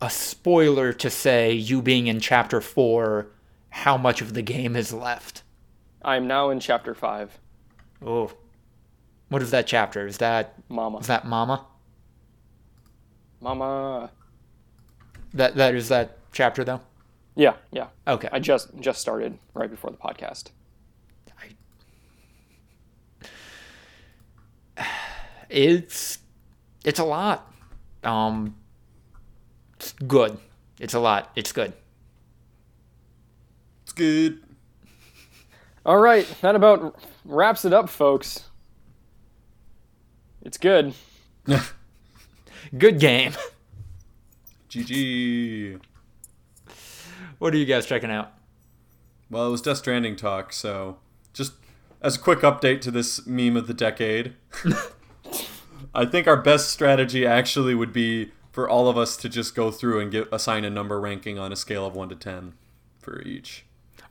[0.00, 3.28] a spoiler to say you being in chapter four,
[3.70, 5.42] how much of the game is left.
[6.02, 7.38] I am now in chapter five.
[8.04, 8.32] Oh,
[9.28, 10.06] what is that chapter?
[10.06, 11.66] Is that Mama, is that Mama?
[13.40, 14.10] Mama.
[15.34, 16.80] That that is that chapter though.
[17.34, 17.88] Yeah, yeah.
[18.06, 20.50] Okay, I just just started right before the podcast.
[25.48, 26.18] It's
[26.84, 27.52] it's a lot.
[28.04, 28.56] Um,
[29.76, 30.38] it's good.
[30.80, 31.30] It's a lot.
[31.36, 31.72] It's good.
[33.82, 34.40] It's good.
[35.84, 38.44] All right, that about wraps it up, folks.
[40.42, 40.94] It's good.
[42.76, 43.32] Good game.
[44.68, 45.80] GG.
[47.38, 48.32] What are you guys checking out?
[49.30, 50.98] Well, it was Death Stranding talk, so
[51.32, 51.54] just
[52.02, 54.34] as a quick update to this meme of the decade,
[55.94, 59.70] I think our best strategy actually would be for all of us to just go
[59.70, 62.54] through and get assign a number ranking on a scale of one to ten
[63.00, 63.64] for each.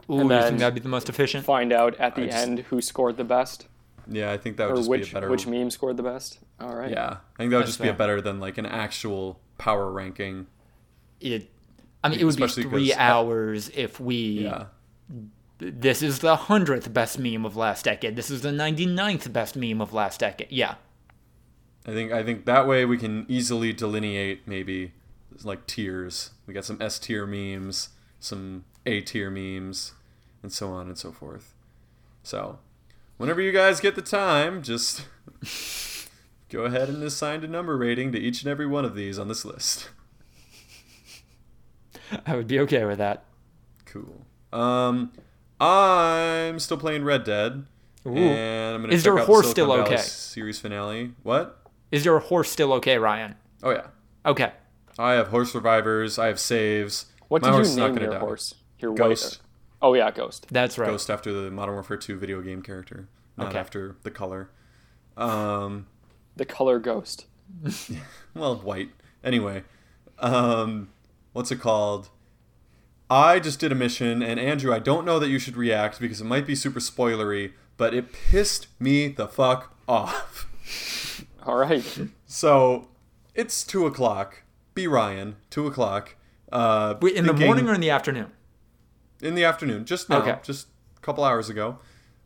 [0.10, 1.45] Ooh, And you then- think that'd be the most efficient?
[1.45, 3.68] Find out at the I just- end who scored the best
[4.10, 5.30] Yeah, I think that would or just which be a better.
[5.30, 6.39] which meme scored the best.
[6.61, 6.89] All right.
[6.91, 9.91] yeah, I think that would That's just be a better than like an actual power
[9.91, 10.48] ranking.
[11.19, 11.49] It,
[12.03, 14.15] I mean, it would be three three 'cause- hours if we.
[14.44, 14.65] Yeah,
[15.60, 18.15] This is the hundredth best meme of last decade.
[18.15, 20.52] This is the 99th best meme of last decade.
[20.52, 20.76] Yeah,
[21.88, 24.91] I think I think that way we can easily delineate maybe
[25.43, 26.31] like tiers.
[26.45, 27.89] We got some S tier memes,
[28.19, 29.93] some A tier memes,
[30.43, 31.53] and so on and so forth.
[32.23, 32.59] So,
[33.18, 35.05] whenever you guys get the time, just
[36.49, 39.30] go ahead and assign a number rating to each and every one of these on
[39.30, 39.89] this list.
[42.26, 43.23] I would be okay with that.
[43.85, 44.26] Cool.
[44.51, 45.11] Um,
[45.59, 47.65] I'm still playing Red Dead,
[48.05, 48.15] Ooh.
[48.15, 49.97] and I'm gonna Is check your out horse Silicon still Valley okay?
[49.97, 51.14] Series finale.
[51.23, 51.56] What?
[51.91, 53.35] Is your horse still okay, Ryan?
[53.64, 53.88] Oh yeah.
[54.26, 54.51] Okay.
[54.99, 56.18] I have horse survivors.
[56.19, 57.05] I have saves.
[57.27, 58.19] What My did horse you name your die.
[58.19, 58.55] horse?
[58.80, 59.26] Your Ghost.
[59.26, 59.39] White.
[59.81, 60.47] Oh yeah, Ghost.
[60.49, 60.88] That's right.
[60.89, 63.07] Ghost after the Modern Warfare 2 video game character,
[63.38, 63.59] not Okay.
[63.59, 64.49] after the color.
[65.15, 65.88] Um,
[66.35, 67.26] The color Ghost.
[68.34, 68.89] well, white.
[69.23, 69.64] Anyway,
[70.19, 70.89] um,
[71.34, 72.09] what's it called?
[73.09, 76.19] I just did a mission, and Andrew, I don't know that you should react because
[76.19, 80.47] it might be super spoilery, but it pissed me the fuck off.
[81.47, 81.83] All right.
[82.25, 82.89] So,
[83.33, 84.43] it's two o'clock.
[84.75, 86.15] Be Ryan, two o'clock.
[86.51, 88.31] Uh, Wait, in the morning or in the afternoon?
[89.21, 90.37] in the afternoon, just now, Okay.
[90.43, 91.79] just a couple hours ago,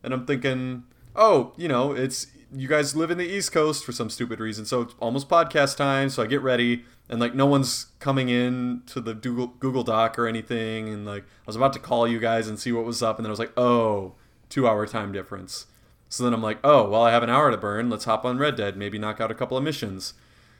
[0.03, 0.83] and I'm thinking,
[1.15, 4.65] oh, you know, it's you guys live in the East Coast for some stupid reason,
[4.65, 6.09] so it's almost podcast time.
[6.09, 10.19] So I get ready, and like no one's coming in to the Google Google Doc
[10.19, 13.01] or anything, and like I was about to call you guys and see what was
[13.01, 14.15] up, and then I was like, oh,
[14.49, 15.67] two hour time difference.
[16.11, 17.89] So then I'm like, oh, well, I have an hour to burn.
[17.89, 20.13] Let's hop on Red Dead, maybe knock out a couple of missions.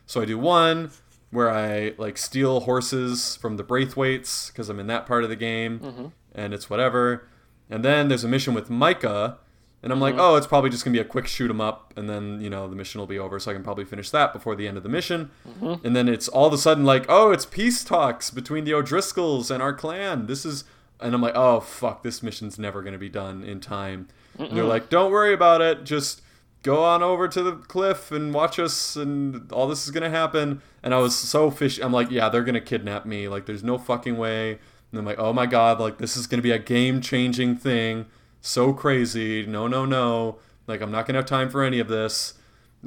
[0.06, 0.92] So I do one
[1.30, 5.36] where I like steal horses from the Braithwaites because I'm in that part of the
[5.36, 6.06] game, mm-hmm.
[6.34, 7.28] and it's whatever.
[7.70, 9.40] And then there's a mission with Micah,
[9.84, 10.22] and I'm like, mm-hmm.
[10.22, 12.70] oh, it's probably just gonna be a quick shoot 'em up, and then you know
[12.70, 14.84] the mission will be over, so I can probably finish that before the end of
[14.84, 15.32] the mission.
[15.46, 15.86] Mm-hmm.
[15.86, 19.52] And then it's all of a sudden like, oh, it's peace talks between the O'Driscolls
[19.52, 20.28] and our clan.
[20.28, 20.64] This is,
[21.02, 24.08] and I'm like, oh fuck, this mission's never gonna be done in time.
[24.38, 26.22] They're like, don't worry about it, just
[26.64, 30.62] go on over to the cliff and watch us and all this is gonna happen.
[30.84, 33.28] And i was so fish i'm like yeah they're gonna kidnap me.
[33.28, 34.60] Like there's no fucking way.
[34.92, 38.06] And i'm like oh my god like this is gonna be a game changing thing.
[38.42, 39.46] So crazy.
[39.46, 40.38] No no no.
[40.68, 42.36] Like i'm not gonna have time for any of this.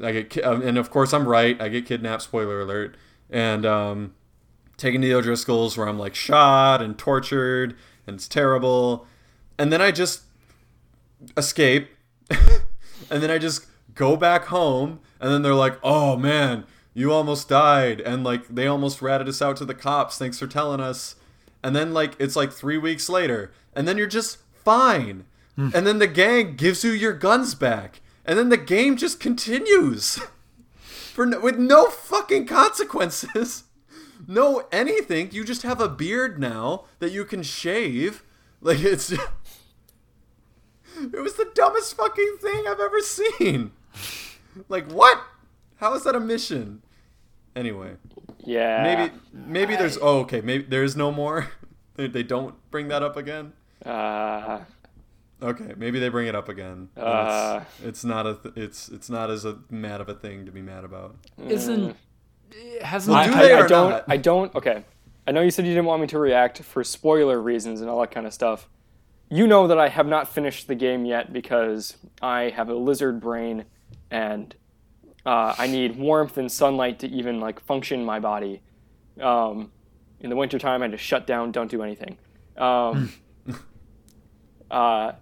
[0.03, 1.61] I get ki- um, and of course i'm right.
[1.61, 2.97] I get kidnapped spoiler alert.
[3.31, 4.15] And um
[4.77, 7.77] taken to the O'Driscolls where I'm like shot and tortured
[8.07, 9.07] and it's terrible.
[9.59, 10.23] And then I just
[11.37, 11.89] escape.
[12.31, 17.49] and then I just go back home and then they're like, "Oh man, you almost
[17.49, 20.19] died." And like they almost ratted us out to the cops.
[20.19, 21.17] Thanks for telling us.
[21.63, 25.25] And then like it's like 3 weeks later and then you're just fine.
[25.57, 25.69] Hmm.
[25.73, 28.01] and then the gang gives you your guns back.
[28.25, 30.19] And then the game just continues.
[31.15, 33.65] For no, with no fucking consequences
[34.27, 35.31] no anything.
[35.33, 38.23] You just have a beard now that you can shave.
[38.61, 39.13] Like it's
[40.97, 43.73] it was the dumbest fucking thing I've ever seen.
[44.69, 45.21] Like what?
[45.77, 46.83] How is that a mission?
[47.57, 47.93] Anyway,
[48.45, 48.83] Yeah.
[48.83, 51.49] maybe maybe there's oh okay, maybe there is no more.
[51.97, 53.53] They, they don't bring that up again.
[53.87, 54.61] Uh,
[55.41, 56.89] Okay, maybe they bring it up again.
[56.97, 57.61] Uh.
[57.79, 60.51] it's, it's not a th- it's it's not as a mad of a thing to
[60.51, 61.15] be mad about.
[61.47, 61.95] Isn't
[62.83, 63.91] hasn't I, do I- they I or don't.
[63.91, 64.05] not?
[64.09, 64.53] I don't.
[64.57, 64.85] Okay.
[65.27, 68.01] I know you said you didn't want me to react for spoiler reasons and all
[68.01, 68.69] that kind of stuff,
[69.35, 73.19] you know that I have not finished the game yet because I have a lizard
[73.21, 73.65] brain
[74.09, 74.55] and
[75.27, 78.63] uh, I need warmth and sunlight to even like function my body.
[79.21, 79.73] Um,
[80.21, 82.17] in the wintertime, I just shut down, don't do anything.
[82.57, 83.13] Um,
[84.71, 85.13] uh,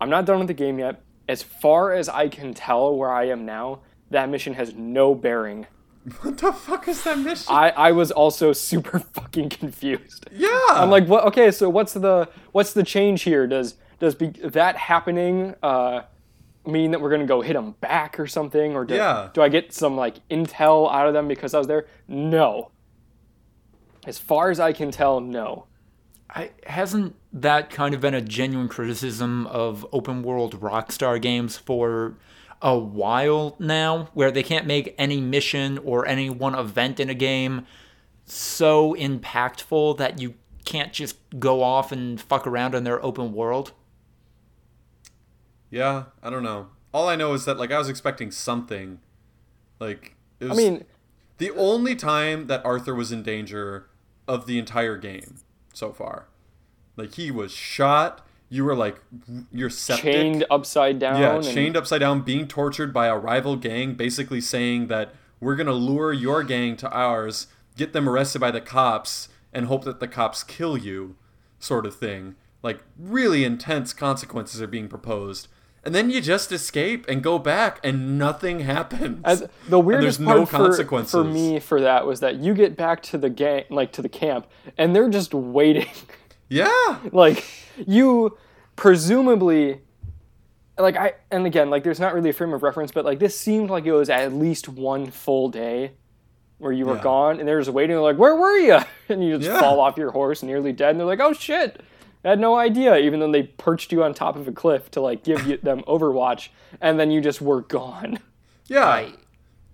[0.00, 1.02] I'm not done with the game yet.
[1.28, 3.80] As far as I can tell, where I am now,
[4.10, 5.66] that mission has no bearing.
[6.22, 7.46] What the fuck is that mission?
[7.48, 10.26] I, I was also super fucking confused.
[10.32, 10.48] yeah.
[10.70, 11.24] I'm like, what?
[11.26, 13.46] Okay, so what's the what's the change here?
[13.46, 16.02] Does does be, that happening uh,
[16.66, 19.30] mean that we're gonna go hit them back or something, or do, Yeah.
[19.34, 21.86] do I get some like intel out of them because I was there?
[22.06, 22.70] No.
[24.06, 25.66] As far as I can tell, no.
[26.30, 32.14] I, hasn't that kind of been a genuine criticism of open world Rockstar games for
[32.60, 37.14] a while now, where they can't make any mission or any one event in a
[37.14, 37.66] game
[38.24, 43.72] so impactful that you can't just go off and fuck around in their open world?
[45.70, 46.68] yeah, I don't know.
[46.92, 49.00] All I know is that like I was expecting something.
[49.78, 50.84] Like it was I mean,
[51.38, 53.88] the only time that Arthur was in danger
[54.26, 55.36] of the entire game
[55.72, 56.28] so far.
[56.96, 58.26] Like he was shot.
[58.50, 59.00] You were like
[59.52, 60.04] you're septic.
[60.12, 61.20] chained upside down.
[61.20, 65.56] Yeah, and- chained upside down, being tortured by a rival gang, basically saying that we're
[65.56, 67.46] gonna lure your gang to ours,
[67.76, 71.16] get them arrested by the cops, and hope that the cops kill you,
[71.58, 72.36] sort of thing.
[72.62, 75.48] Like really intense consequences are being proposed.
[75.84, 79.20] And then you just escape and go back, and nothing happens.
[79.24, 81.12] As, the weirdest there's part no for, consequences.
[81.12, 84.08] for me for that was that you get back to the gang, like to the
[84.08, 84.46] camp,
[84.76, 85.86] and they're just waiting.
[86.48, 87.44] Yeah, like
[87.86, 88.36] you
[88.76, 89.80] presumably
[90.78, 93.38] like i and again like there's not really a frame of reference but like this
[93.38, 95.90] seemed like it was at least one full day
[96.58, 97.02] where you were Yeah.
[97.02, 99.60] gone and they're just waiting like where were you and you just Yeah.
[99.60, 101.80] fall off your horse nearly dead and they're like oh shit
[102.24, 105.00] I had no idea even though they perched you on top of a cliff to
[105.00, 106.48] like give you them overwatch
[106.80, 108.18] and then you just were gone
[108.66, 108.84] yeah.
[108.86, 109.12] I,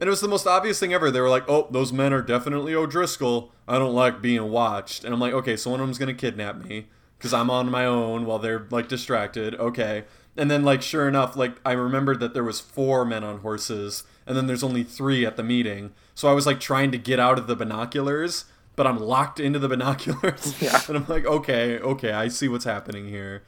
[0.00, 1.10] And it was the most obvious thing ever.
[1.10, 3.52] They were like, "Oh, those men are definitely O'Driscoll.
[3.68, 6.64] I don't like being watched." And I'm like, "Okay, so one of them's gonna kidnap
[6.64, 6.86] me
[7.18, 10.04] because I'm on my own while they're like distracted." Okay.
[10.36, 14.02] And then like sure enough, like I remembered that there was four men on horses,
[14.26, 15.92] and then there's only three at the meeting.
[16.14, 19.60] So I was like trying to get out of the binoculars, but I'm locked into
[19.60, 20.54] the binoculars.
[20.60, 20.80] Yeah.
[20.88, 23.44] and I'm like, "Okay, okay, I see what's happening here."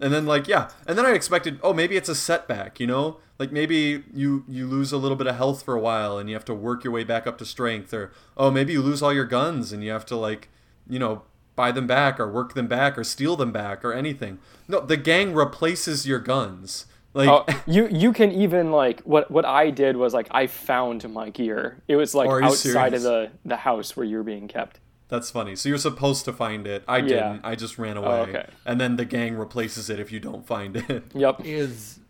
[0.00, 3.18] And then like yeah, and then I expected, oh maybe it's a setback, you know,
[3.38, 6.34] like maybe you you lose a little bit of health for a while and you
[6.34, 9.12] have to work your way back up to strength, or oh maybe you lose all
[9.12, 10.48] your guns and you have to like,
[10.88, 11.22] you know,
[11.56, 14.38] buy them back or work them back or steal them back or anything.
[14.68, 16.86] No, the gang replaces your guns.
[17.12, 21.08] Like Oh, you you can even like what what I did was like I found
[21.08, 21.82] my gear.
[21.86, 24.80] It was like outside of the the house where you were being kept.
[25.14, 25.54] That's funny.
[25.54, 26.82] So you're supposed to find it.
[26.88, 27.42] I didn't.
[27.44, 28.18] I just ran oh, away.
[28.18, 28.46] Oh, okay.
[28.66, 31.04] And then the gang replaces it if you don't find it.
[31.14, 31.42] Yep.
[31.44, 32.00] is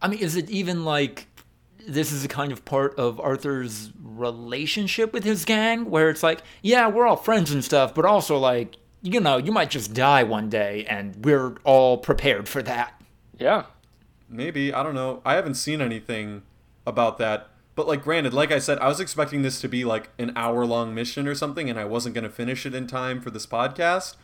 [0.00, 1.26] I mean, is it even like
[1.86, 6.42] this is a kind of part of Arthur's relationship with his gang where it's like,
[6.62, 10.22] yeah, we're all friends and stuff, but also like, you know, you might just die
[10.22, 13.00] one day and we're all prepared for that.
[13.38, 13.64] Yeah.
[14.28, 15.20] Maybe I don't know.
[15.24, 16.42] I haven't seen anything
[16.86, 17.48] about that.
[17.74, 20.94] But like, granted, like I said, I was expecting this to be like an hour-long
[20.94, 24.16] mission or something, and I wasn't gonna finish it in time for this podcast.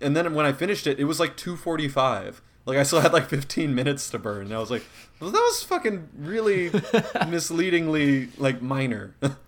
[0.00, 2.42] And then when I finished it, it was like two forty-five.
[2.66, 4.46] Like I still had like fifteen minutes to burn.
[4.46, 4.84] And I was like,
[5.20, 6.70] well, that was fucking really
[7.28, 9.14] misleadingly like minor.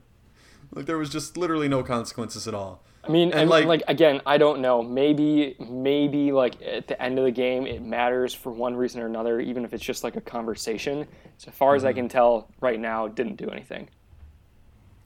[0.72, 2.82] like there was just literally no consequences at all.
[3.02, 4.82] I mean, And, and like- like, again, I don't know.
[4.82, 9.06] Maybe maybe like at the end of the game, it matters for one reason or
[9.06, 11.06] another, even if it's just like a conversation.
[11.38, 12.00] So far as I mm-hmm.
[12.00, 13.88] can tell, right now, it didn't do anything.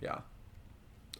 [0.00, 0.18] Yeah.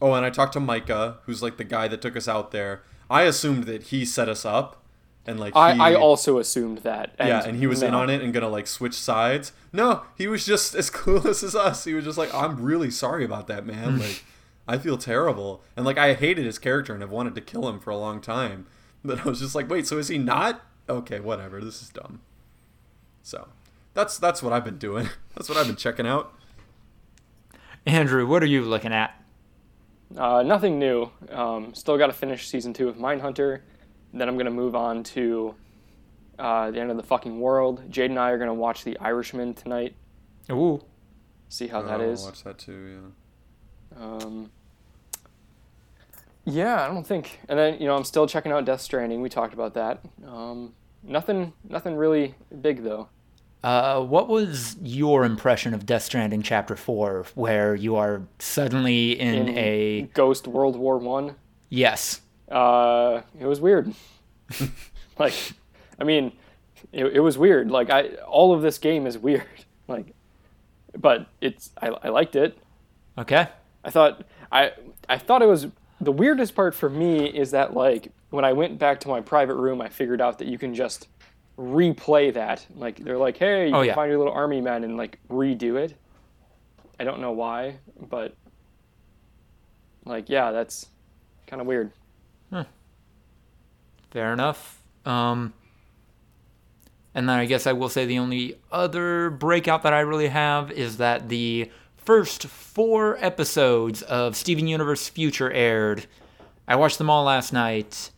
[0.01, 2.83] Oh, and I talked to Micah, who's like the guy that took us out there.
[3.09, 4.83] I assumed that he set us up,
[5.27, 7.15] and like he, I, I also assumed that.
[7.19, 9.53] And yeah, and he was in on it and gonna like switch sides.
[9.73, 11.85] No, he was just as clueless as us.
[11.85, 13.99] He was just like, I'm really sorry about that, man.
[14.01, 14.25] like,
[14.67, 17.81] I feel terrible, and like I hated his character and have wanted to kill him
[17.81, 18.67] for a long time.
[19.05, 20.63] But I was just like, wait, so is he not?
[20.89, 21.61] Okay, whatever.
[21.61, 22.23] This is dumb.
[23.23, 23.49] So,
[23.93, 25.09] that's that's what I've been doing.
[25.35, 26.33] That's what I've been checking out.
[27.87, 29.21] Andrew, what are you looking at?
[30.17, 31.11] Uh, nothing new.
[31.31, 33.61] Um, still got to finish season two of Mindhunter.
[34.13, 35.55] Then I'm gonna move on to
[36.39, 37.91] uh, the end of the fucking world.
[37.91, 39.97] Jade and I are gonna watch The Irishman tonight.
[40.51, 40.85] Ooh.
[41.49, 42.25] See how that Oh, I'll.
[42.25, 43.01] Watch that too.
[43.03, 43.11] Yeah.
[43.99, 44.51] Um,
[46.45, 47.41] yeah, I don't think.
[47.49, 49.21] And then you know, I'm still checking out Death Stranding.
[49.21, 50.01] We talked about that.
[50.27, 53.09] Um, nothing, nothing really big though.
[53.63, 59.49] Uh, what was your impression of Death Stranding Chapter 4, where you are suddenly in,
[59.49, 60.03] In a.
[60.13, 61.37] Ghost World War One.
[61.71, 62.21] Yes.
[62.51, 63.95] Uh, it was weird.
[65.19, 65.33] like,
[65.99, 66.33] I mean,
[66.93, 67.71] it, it was weird.
[67.71, 69.45] Like I, all of this game is weird.
[69.87, 70.15] Like,
[70.99, 72.57] but it's I, I liked it.
[73.19, 73.49] Okay.
[73.85, 74.73] I thought I
[75.09, 75.67] I thought it was
[76.01, 79.55] the weirdest part for me is that like when I went back to my private
[79.55, 81.09] room, I figured out that you can just
[81.59, 82.67] replay that.
[82.75, 83.95] Like they're like, hey, you Oh, can yeah.
[83.95, 85.97] find your little army men and like redo it.
[86.99, 87.77] I don't know why,
[88.09, 88.35] but
[90.05, 90.87] like yeah, that's
[91.47, 91.91] kind of weird.
[94.11, 94.81] Fair enough.
[95.05, 95.53] Um,
[97.17, 100.71] and then I guess I will say the only other breakout that I really have
[100.71, 101.69] is that the
[102.05, 106.07] first four episodes of Steven Universe Future aired.
[106.69, 108.11] I watched them all last night.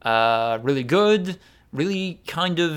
[0.00, 1.38] Uh, really good.
[1.72, 2.72] Really kind of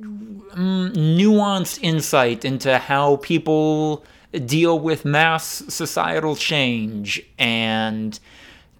[0.00, 4.04] mm, nuanced insight into how people
[4.46, 8.18] deal with mass societal change and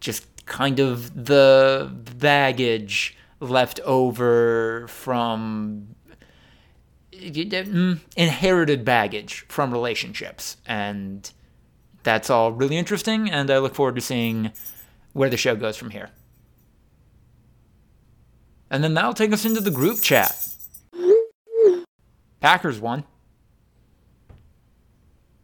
[0.00, 5.94] just kind of the baggage left over from
[7.22, 11.30] Mm, inherited baggage from relationships and
[12.02, 14.50] that's all really interesting and i look forward to seeing
[15.12, 16.10] where the show goes from here
[18.70, 20.48] and then that'll take us into the group chat
[22.40, 23.04] packers won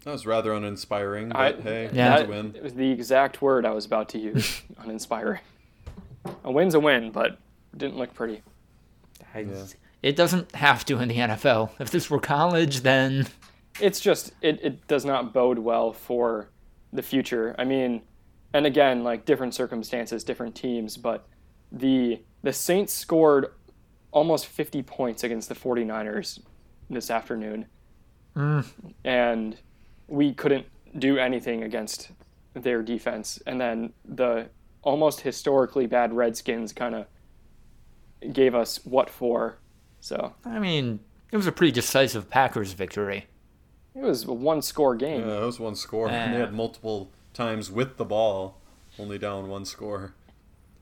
[0.04, 2.14] That was rather uninspiring, but I- hey, Yeah.
[2.14, 2.54] it's a That win.
[2.56, 4.62] it was the exact word I was about to use.
[4.78, 5.40] uninspiring.
[6.44, 7.36] A win's a win, but
[7.76, 8.42] didn't look pretty.
[9.34, 9.44] I-
[10.02, 13.26] it doesn't have to in the nfl if this were college then
[13.80, 16.48] it's just it, it does not bode well for
[16.92, 17.54] the future.
[17.58, 18.02] I mean,
[18.52, 21.26] and again, like different circumstances, different teams, but
[21.70, 23.52] the the Saints scored
[24.10, 26.40] almost 50 points against the 49ers
[26.88, 27.66] this afternoon.
[28.34, 28.66] Mm.
[29.04, 29.56] And
[30.06, 30.66] we couldn't
[30.98, 32.10] do anything against
[32.54, 33.42] their defense.
[33.46, 34.48] And then the
[34.82, 37.06] almost historically bad Redskins kind of
[38.32, 39.58] gave us what for.
[40.08, 43.26] So, I mean, it was a pretty decisive Packers victory.
[43.94, 45.20] it was a one score game.
[45.20, 46.08] Yeah, that was one score.
[46.08, 48.58] And they had multiple times with the ball,
[48.98, 50.14] only down one score.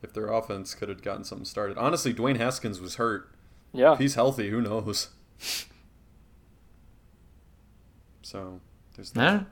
[0.00, 1.76] If their offense could have gotten something started.
[1.76, 3.28] Honestly, Dwayne Haskins was hurt.
[3.72, 3.94] Yeah.
[3.94, 5.08] If he's healthy, who knows?
[8.22, 8.60] So,
[8.94, 9.40] there's that.
[9.40, 9.44] Huh?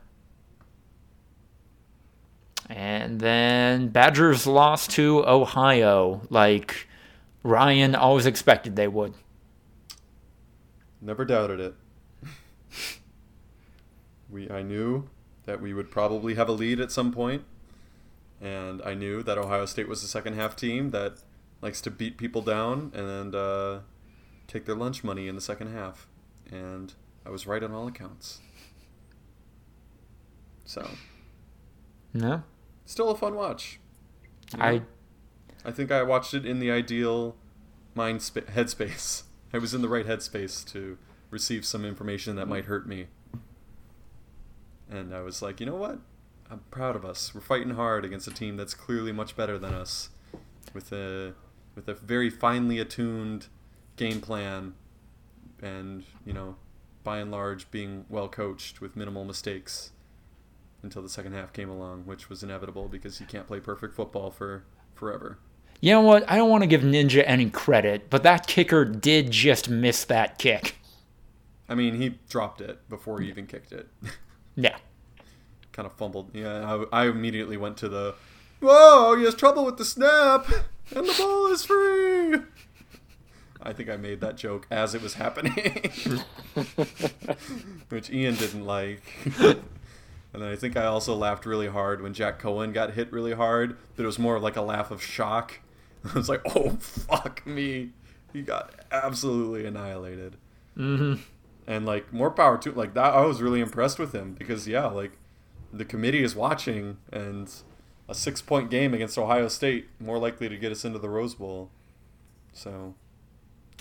[2.69, 6.87] And then Badgers lost to Ohio, like
[7.43, 9.13] Ryan always expected they would.
[11.01, 11.75] Never doubted it.
[14.29, 15.09] we I knew
[15.45, 17.43] that we would probably have a lead at some point,
[18.41, 21.19] and I knew that Ohio State was the second half team that
[21.61, 23.79] likes to beat people down and uh,
[24.47, 26.07] take their lunch money in the second half,
[26.51, 26.93] and
[27.25, 28.39] I was right on all accounts.
[30.65, 30.89] So,
[32.13, 32.41] No,
[32.85, 33.79] still a fun watch.
[34.55, 34.81] I
[35.63, 37.35] I think I watched it in the ideal
[37.93, 39.23] mind spa- headspace.
[39.55, 40.97] I was in the right headspace to
[41.29, 43.07] receive some information that might hurt me.
[44.91, 45.99] And I was like, you know what?
[46.51, 47.33] I'm proud of us.
[47.33, 50.09] We're fighting hard against a team that's clearly much better than us,
[50.73, 51.35] with a
[51.73, 53.47] with a very finely attuned
[53.95, 54.73] game plan,
[55.61, 56.57] and you know,
[57.05, 59.91] by and large, being well coached with minimal mistakes.
[60.83, 64.31] Until the second half came along, which was inevitable because you can't play perfect football
[64.31, 64.65] for
[64.95, 65.39] forever.
[65.81, 66.29] You know what?
[66.29, 70.37] I don't want to give Ninja any credit, but that kicker did just miss that
[70.37, 70.75] kick.
[71.69, 73.87] I mean, he dropped it before he even kicked it.
[74.57, 74.77] Yeah.
[75.73, 76.29] kind of fumbled.
[76.33, 78.15] Yeah, I, I immediately went to the,
[78.61, 80.47] whoa, he has trouble with the snap,
[80.95, 82.37] and the ball is free.
[83.61, 85.51] I think I made that joke as it was happening,
[87.89, 89.01] which Ian didn't like.
[90.33, 93.31] And then I think I also laughed really hard when Jack Coan got hit really
[93.31, 95.59] hard, but it was more like a laugh of shock.
[96.13, 97.91] I was like, oh, fuck me.
[98.33, 100.35] He got absolutely annihilated.
[100.77, 101.21] Mm-hmm.
[101.67, 104.87] And, like, more power to Like, that, I was really impressed with him because, yeah,
[104.87, 105.13] like,
[105.73, 107.51] the committee is watching, and
[108.07, 111.33] a six point game against Ohio State, more likely to get us into the Rose
[111.33, 111.69] Bowl.
[112.53, 112.93] So,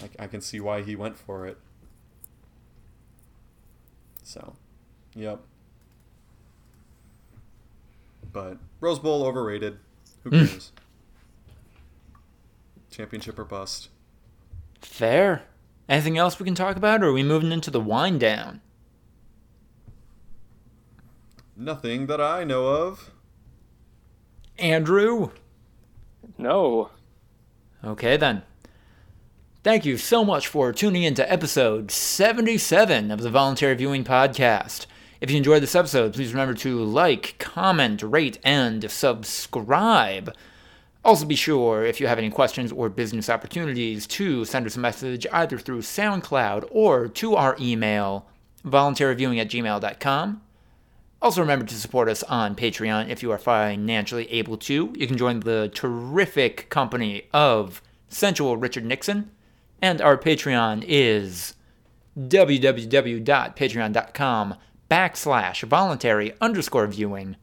[0.02, 1.58] I, I can see why he went for it.
[4.22, 4.54] So,
[5.14, 5.40] yep.
[8.32, 9.78] But Rose Bowl overrated.
[10.22, 10.72] Who cares?
[12.94, 13.88] Championship or bust.
[14.80, 15.42] Fair.
[15.88, 18.60] Anything else we can talk about, or are we moving into the wind down?
[21.56, 23.10] Nothing that I know of.
[24.58, 25.30] Andrew?
[26.38, 26.90] No.
[27.84, 28.42] Okay then.
[29.64, 34.86] Thank you so much for tuning in to episode 77 of the Voluntary Viewing Podcast.
[35.20, 40.32] If you enjoyed this episode, please remember to like, comment, rate, and subscribe.
[41.04, 44.80] Also, be sure, if you have any questions or business opportunities, to send us a
[44.80, 48.26] message either through SoundCloud or to our email,
[48.64, 50.40] voluntaryviewing at gmail.com.
[51.20, 54.92] Also, remember to support us on Patreon if you are financially able to.
[54.96, 59.30] You can join the terrific company of sensual Richard Nixon,
[59.82, 61.54] and our Patreon is
[62.18, 64.54] www.patreon.com
[64.90, 67.36] backslash voluntary underscore viewing.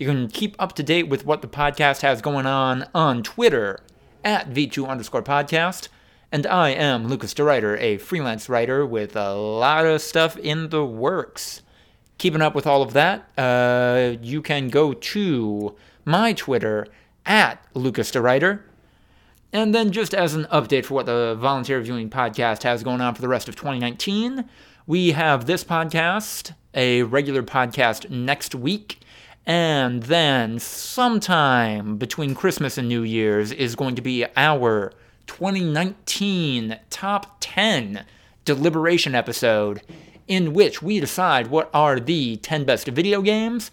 [0.00, 3.80] You can keep up to date with what the podcast has going on on Twitter
[4.24, 5.88] at V2 underscore podcast.
[6.32, 10.86] And I am Lucas DeRuyter, a freelance writer with a lot of stuff in the
[10.86, 11.60] works.
[12.16, 16.86] Keeping up with all of that, uh, you can go to my Twitter
[17.26, 18.62] at Lucas DeRuyter.
[19.52, 23.14] And then, just as an update for what the Volunteer Viewing Podcast has going on
[23.14, 24.48] for the rest of 2019,
[24.86, 29.00] we have this podcast, a regular podcast next week,
[29.46, 34.92] and then sometime between Christmas and New Year's is going to be our
[35.26, 38.04] 2019 Top 10
[38.44, 39.82] deliberation episode,
[40.28, 43.70] in which we decide what are the 10 best video games,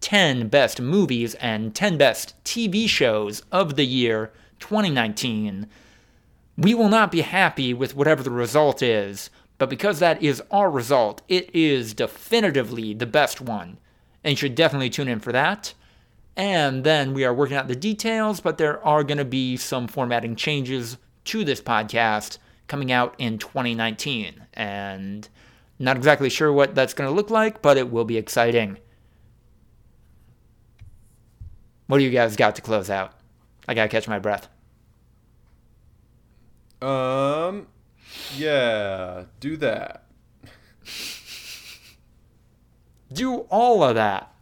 [0.00, 5.66] 10 best movies, and 10 best TV shows of the year 2019.
[6.56, 10.70] We will not be happy with whatever the result is, but because that is our
[10.70, 13.78] result, it is definitively the best one.
[14.28, 15.72] And you should definitely tune in for that.
[16.36, 19.88] And then we are working out the details, but there are going to be some
[19.88, 22.36] formatting changes to this podcast
[22.66, 24.44] coming out in 2019.
[24.52, 25.26] And
[25.78, 28.76] not exactly sure what that's going to look like, but it will be exciting.
[31.86, 33.14] What do you guys got to close out?
[33.66, 34.46] I got to catch my breath.
[36.82, 37.66] Um,
[38.36, 40.04] yeah, do that.
[43.12, 44.32] Do all of that.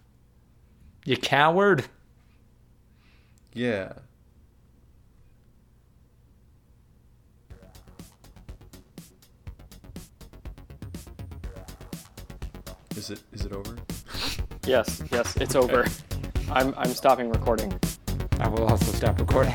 [1.05, 1.85] You coward.
[3.53, 3.93] Yeah.
[12.97, 13.77] Is it is it over?
[14.67, 15.87] Yes, yes, it's over.
[16.51, 17.79] I'm I'm stopping recording.
[18.41, 19.55] I will also stop recording.